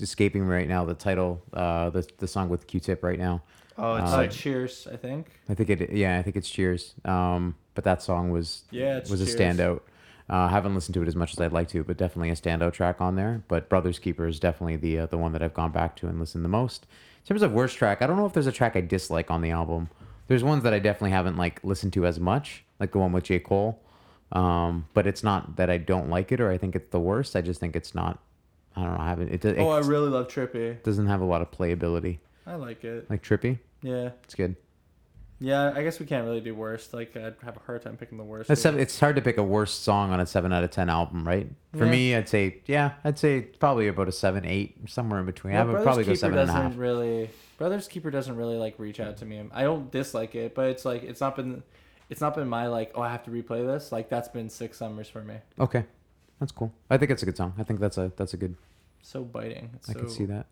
Escaping 0.00 0.44
right 0.46 0.66
now. 0.66 0.84
The 0.84 0.94
title, 0.94 1.42
uh, 1.52 1.90
the 1.90 2.06
the 2.18 2.26
song 2.26 2.48
with 2.48 2.66
Q-Tip 2.66 3.04
right 3.04 3.18
now. 3.18 3.42
Oh, 3.78 3.94
it's 3.96 4.10
Uh, 4.10 4.14
Uh, 4.14 4.16
like 4.16 4.30
cheers, 4.32 4.88
I 4.92 4.96
think. 4.96 5.28
I 5.48 5.54
think 5.54 5.70
it. 5.70 5.92
Yeah, 5.92 6.18
I 6.18 6.22
think 6.22 6.34
it's 6.36 6.50
Cheers. 6.50 6.94
Um, 7.04 7.54
but 7.74 7.84
that 7.84 8.02
song 8.02 8.30
was 8.30 8.64
Yeah, 8.70 8.96
it's 8.96 9.10
was 9.10 9.20
a 9.20 9.26
Cheers. 9.26 9.38
standout. 9.38 9.80
Uh, 10.28 10.48
haven't 10.48 10.74
listened 10.74 10.94
to 10.94 11.02
it 11.02 11.08
as 11.08 11.14
much 11.14 11.32
as 11.32 11.40
I'd 11.40 11.52
like 11.52 11.68
to, 11.68 11.84
but 11.84 11.98
definitely 11.98 12.30
a 12.30 12.34
standout 12.34 12.72
track 12.72 13.00
on 13.00 13.16
there. 13.16 13.42
But 13.48 13.68
Brothers 13.68 13.98
Keeper 13.98 14.26
is 14.26 14.40
definitely 14.40 14.76
the 14.76 15.00
uh, 15.00 15.06
the 15.06 15.18
one 15.18 15.32
that 15.32 15.42
I've 15.42 15.54
gone 15.54 15.70
back 15.72 15.94
to 15.96 16.08
and 16.08 16.18
listened 16.18 16.44
the 16.44 16.48
most. 16.48 16.86
In 17.22 17.26
terms 17.28 17.42
of 17.42 17.52
worst 17.52 17.76
track, 17.76 18.02
I 18.02 18.06
don't 18.06 18.16
know 18.16 18.26
if 18.26 18.32
there's 18.32 18.46
a 18.48 18.52
track 18.52 18.74
I 18.74 18.80
dislike 18.80 19.30
on 19.30 19.40
the 19.42 19.50
album. 19.50 19.88
There's 20.26 20.42
ones 20.42 20.64
that 20.64 20.72
I 20.74 20.78
definitely 20.80 21.10
haven't 21.10 21.36
like 21.36 21.62
listened 21.62 21.92
to 21.92 22.06
as 22.06 22.18
much, 22.18 22.64
like 22.80 22.92
the 22.92 22.98
one 22.98 23.12
with 23.12 23.24
J 23.24 23.38
Cole. 23.38 23.78
Um, 24.32 24.86
but 24.94 25.06
it's 25.06 25.22
not 25.22 25.56
that 25.56 25.68
I 25.70 25.76
don't 25.78 26.08
like 26.08 26.32
it 26.32 26.40
or 26.40 26.50
I 26.50 26.56
think 26.58 26.74
it's 26.74 26.90
the 26.90 27.00
worst. 27.00 27.36
I 27.36 27.42
just 27.42 27.60
think 27.60 27.76
it's 27.76 27.94
not. 27.94 28.18
I 28.74 28.82
don't 28.82 28.94
know. 28.94 29.00
I 29.00 29.08
haven't. 29.10 29.28
It, 29.30 29.44
it 29.44 29.58
Oh, 29.58 29.68
I 29.68 29.80
really 29.80 30.08
love 30.08 30.28
Trippy. 30.28 30.82
doesn't 30.82 31.06
have 31.06 31.20
a 31.20 31.24
lot 31.26 31.42
of 31.42 31.50
playability. 31.50 32.18
I 32.46 32.54
like 32.54 32.82
it. 32.84 33.10
Like 33.10 33.22
Trippy, 33.22 33.58
Yeah. 33.82 34.10
it's 34.24 34.34
good. 34.34 34.56
Yeah, 35.38 35.72
I 35.74 35.82
guess 35.82 35.98
we 35.98 36.06
can't 36.06 36.24
really 36.24 36.40
do 36.40 36.54
worst. 36.54 36.94
Like, 36.94 37.16
I'd 37.16 37.34
have 37.44 37.56
a 37.56 37.60
hard 37.66 37.82
time 37.82 37.96
picking 37.96 38.16
the 38.16 38.22
worst. 38.24 38.54
Seven, 38.56 38.78
it's 38.80 38.98
hard 39.00 39.16
to 39.16 39.22
pick 39.22 39.38
a 39.38 39.42
worst 39.42 39.82
song 39.82 40.12
on 40.12 40.20
a 40.20 40.26
seven 40.26 40.52
out 40.52 40.62
of 40.62 40.70
ten 40.70 40.88
album, 40.88 41.26
right? 41.26 41.48
For 41.76 41.84
Yeah. 41.84 41.90
me, 41.90 42.14
I'd 42.14 42.28
say 42.28 42.58
yeah, 42.66 42.92
I'd 43.04 43.18
say 43.18 43.40
probably 43.42 43.88
about 43.88 44.06
a 44.08 44.12
seven, 44.12 44.44
eight, 44.46 44.76
somewhere 44.88 45.18
in 45.18 45.26
between. 45.26 45.56
I 45.56 45.64
would 45.64 45.72
Brothers 45.72 45.84
probably 45.84 46.04
go 46.04 46.08
Keeper 46.12 46.16
seven 46.18 46.38
and 46.38 46.48
a 46.48 46.52
half. 46.52 46.76
really. 46.78 47.28
Brothers 47.58 47.88
Keeper 47.88 48.10
doesn't 48.12 48.36
really 48.36 48.56
like 48.56 48.78
reach 48.78 49.00
out 49.00 49.16
to 49.18 49.24
me. 49.24 49.42
I 49.52 49.62
don't 49.64 49.90
dislike 49.90 50.36
it, 50.36 50.54
but 50.54 50.68
it's 50.68 50.84
like 50.84 51.02
it's 51.02 51.20
not 51.20 51.34
been, 51.34 51.64
it's 52.12 52.20
not 52.20 52.34
been 52.36 52.48
my 52.48 52.68
like. 52.68 52.92
Oh, 52.94 53.02
I 53.02 53.10
have 53.10 53.24
to 53.24 53.30
replay 53.30 53.66
this. 53.66 53.90
Like 53.90 54.08
that's 54.08 54.28
been 54.28 54.48
six 54.48 54.78
summers 54.78 55.08
for 55.08 55.22
me. 55.22 55.34
Okay, 55.58 55.84
that's 56.38 56.52
cool. 56.52 56.72
I 56.90 56.96
think 56.98 57.10
it's 57.10 57.22
a 57.22 57.26
good 57.26 57.36
song. 57.36 57.54
I 57.58 57.64
think 57.64 57.80
that's 57.80 57.98
a 57.98 58.12
that's 58.16 58.34
a 58.34 58.36
good. 58.36 58.54
So 59.02 59.24
biting. 59.24 59.70
It's 59.74 59.90
I 59.90 59.94
so, 59.94 59.98
can 60.00 60.08
see 60.08 60.24
that. 60.26 60.46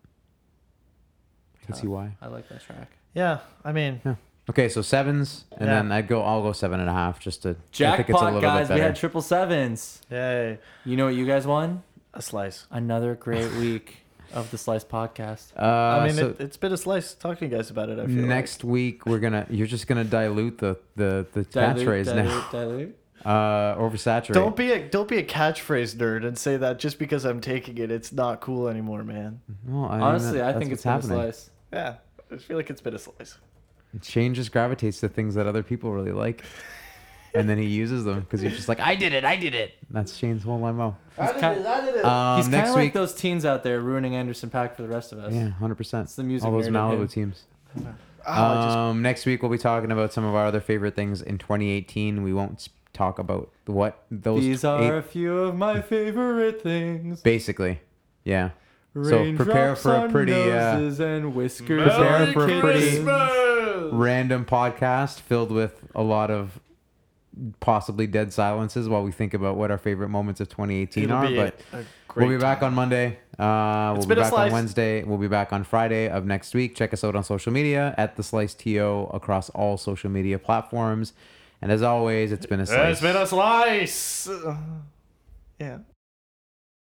I 1.61 1.65
can 1.65 1.75
see 1.75 1.87
why. 1.87 2.11
I 2.21 2.27
like 2.27 2.49
that 2.49 2.61
track. 2.61 2.89
Yeah, 3.13 3.39
I 3.63 3.71
mean, 3.71 4.01
Yeah. 4.05 4.15
Okay, 4.49 4.67
so 4.69 4.81
sevens, 4.81 5.45
and 5.57 5.67
Yeah. 5.69 5.75
then 5.75 5.91
I'd 5.91 6.07
go. 6.07 6.23
I'll 6.23 6.41
go 6.41 6.51
seven 6.51 6.79
and 6.79 6.89
a 6.89 6.93
half, 6.93 7.19
just 7.19 7.43
to. 7.43 7.49
I 7.49 7.53
think 7.53 7.59
it's 7.69 7.77
a 7.77 7.77
Jackpot, 7.77 8.23
little 8.33 8.41
guys! 8.41 8.67
bit 8.67 8.73
We 8.73 8.79
better. 8.79 8.87
had 8.87 8.95
triple 8.95 9.21
sevens. 9.21 10.01
yay, 10.09 10.57
You 10.83 10.97
know 10.97 11.05
what 11.05 11.15
you 11.15 11.25
guys 11.27 11.45
won? 11.47 11.83
a 12.13 12.21
slice. 12.21 12.65
Another 12.71 13.15
great 13.15 13.49
week 13.53 14.00
of 14.33 14.49
the 14.51 14.57
Slice 14.57 14.83
podcast. 14.83 15.51
Uh, 15.57 15.61
I 16.01 16.05
mean, 16.07 16.15
so 16.15 16.29
it, 16.29 16.39
it's 16.39 16.57
been 16.57 16.71
a 16.73 16.77
slice 16.77 17.13
talking 17.13 17.49
to 17.49 17.51
you 17.53 17.57
guys 17.57 17.69
about 17.69 17.89
it. 17.89 17.99
I 17.99 18.05
feel 18.05 18.25
next 18.25 18.63
week 18.63 19.05
we're 19.05 19.19
gonna. 19.19 19.45
You're 19.49 19.67
just 19.67 19.87
gonna 19.87 20.03
dilute 20.03 20.57
the 20.59 20.77
the 20.95 21.25
the 21.33 21.43
Dilute, 21.43 21.87
catchphrase 21.87 22.05
now. 22.07 22.13
dilute, 22.23 22.51
dilute. 22.51 22.97
Uh, 23.23 23.75
oversaturate. 23.75 24.33
Don't 24.33 24.55
be 24.55 24.71
a 24.71 24.89
don't 24.89 25.07
be 25.07 25.17
a 25.19 25.23
catchphrase 25.23 25.95
nerd 25.95 26.25
and 26.25 26.35
say 26.35 26.57
that 26.57 26.79
just 26.79 26.97
because 26.97 27.23
I'm 27.23 27.39
taking 27.39 27.77
it, 27.77 27.91
it's 27.91 28.11
not 28.11 28.41
cool 28.41 28.67
anymore, 28.67 29.03
man. 29.03 29.41
Well, 29.67 29.85
I 29.85 29.99
Honestly, 29.99 30.39
that- 30.39 30.55
I 30.55 30.57
think 30.57 30.71
what's 30.71 30.79
it's 30.79 30.83
been 30.83 30.89
a 30.91 30.93
happening. 30.95 31.17
slice. 31.33 31.49
Yeah, 31.71 31.95
I 32.31 32.37
feel 32.37 32.57
like 32.57 32.71
it's 32.71 32.81
been 32.81 32.95
a 32.95 32.97
slice. 32.97 33.37
Shane 34.01 34.33
just 34.33 34.51
gravitates 34.51 35.01
to 35.01 35.07
things 35.07 35.35
that 35.35 35.45
other 35.45 35.61
people 35.61 35.91
really 35.91 36.13
like, 36.13 36.43
and 37.33 37.49
then 37.49 37.57
he 37.57 37.65
uses 37.67 38.03
them 38.03 38.19
because 38.21 38.41
he's 38.41 38.55
just 38.55 38.67
like, 38.67 38.79
"I 38.79 38.95
did 38.95 39.13
it, 39.13 39.23
I 39.25 39.35
did 39.35 39.53
it." 39.55 39.73
That's 39.89 40.15
Shane's 40.15 40.43
whole 40.43 40.59
MO. 40.59 40.95
I 41.17 41.27
did 41.31 41.35
it, 41.35 41.65
I 41.65 41.81
did 41.85 41.95
it. 41.95 42.05
Um, 42.05 42.37
He's 42.37 42.45
kind 42.45 42.51
next 42.51 42.69
of 42.69 42.75
like 42.75 42.83
week, 42.85 42.93
those 42.93 43.13
teens 43.13 43.45
out 43.45 43.63
there 43.63 43.79
ruining 43.81 44.15
Anderson 44.15 44.49
Paak 44.49 44.75
for 44.75 44.81
the 44.81 44.87
rest 44.87 45.11
of 45.11 45.19
us. 45.19 45.33
yeah, 45.33 45.49
hundred 45.49 45.75
percent. 45.75 46.05
It's 46.05 46.15
the 46.15 46.23
music 46.23 46.45
All 46.47 46.51
those 46.53 46.65
nerd 46.65 46.67
in 46.69 46.73
Malibu 46.73 47.01
him. 47.01 47.07
teams. 47.07 47.43
I 47.75 48.63
just- 48.65 48.77
Um, 48.77 49.01
next 49.01 49.25
week 49.25 49.41
we'll 49.41 49.51
be 49.51 49.57
talking 49.57 49.91
about 49.91 50.13
some 50.13 50.23
of 50.23 50.35
our 50.35 50.45
other 50.45 50.59
favorite 50.61 50.95
things 50.95 51.21
in 51.21 51.37
2018. 51.39 52.21
We 52.23 52.33
won't 52.33 52.53
s- 52.59 52.69
talk 52.93 53.17
about 53.17 53.49
what 53.65 54.03
those 54.11 54.41
These 54.41 54.63
eight- 54.63 54.67
are 54.91 54.97
a 54.97 55.01
few 55.03 55.39
of 55.39 55.55
my 55.55 55.81
favorite 55.81 56.61
things. 56.61 57.21
basically, 57.21 57.79
yeah. 58.23 58.49
So 58.93 59.33
prepare 59.35 59.55
Raindrops 59.55 59.81
for 59.83 59.93
a 59.95 59.99
on 60.01 60.11
pretty, 60.11 60.33
uh, 60.33 60.77
noses 60.77 60.99
and 60.99 61.33
whiskers. 61.33 61.81
prepare 61.83 62.15
on 62.27 62.33
for 62.33 62.43
a 62.43 62.59
pretty- 62.59 62.79
kittens. 63.03 63.93
Random 63.93 64.45
podcast 64.45 65.19
filled 65.21 65.51
with 65.51 65.81
a 65.95 66.03
lot 66.03 66.29
of 66.29 66.59
possibly 67.59 68.07
dead 68.07 68.33
silences 68.33 68.89
while 68.89 69.03
we 69.03 69.11
think 69.11 69.33
about 69.33 69.55
what 69.55 69.71
our 69.71 69.77
favorite 69.77 70.09
moments 70.09 70.41
of 70.41 70.49
2018 70.49 71.05
It'll 71.05 71.15
are. 71.17 71.27
be 71.27 71.35
But 71.35 71.59
a- 71.73 71.77
a 71.77 71.83
we'll 72.15 72.29
be 72.29 72.37
back 72.37 72.59
time. 72.59 72.67
on 72.69 72.75
Monday. 72.75 73.17
Uh, 73.39 73.93
It's 73.95 74.05
we'll 74.05 74.15
be 74.15 74.15
been 74.15 74.17
a 74.17 74.21
back 74.21 74.33
on 74.33 74.37
slice. 74.37 74.51
Wednesday. 74.51 75.03
We'll 75.03 75.17
be 75.17 75.27
back 75.29 75.53
on 75.53 75.63
Friday 75.63 76.09
of 76.09 76.25
next 76.25 76.53
week. 76.53 76.75
Check 76.75 76.93
us 76.93 77.03
out 77.03 77.15
on 77.15 77.23
social 77.23 77.51
media 77.53 77.95
at 77.97 78.15
the 78.17 78.23
Slice 78.23 78.53
To 78.55 79.09
across 79.13 79.49
all 79.51 79.77
social 79.77 80.09
media 80.09 80.37
platforms. 80.39 81.13
And 81.61 81.71
as 81.71 81.81
always, 81.81 82.31
it's 82.31 82.45
been 82.45 82.59
a 82.59 82.65
slice. 82.65 82.91
It's 82.93 83.01
been 83.01 83.15
a 83.15 83.25
slice. 83.27 84.29
Yeah. 85.59 85.77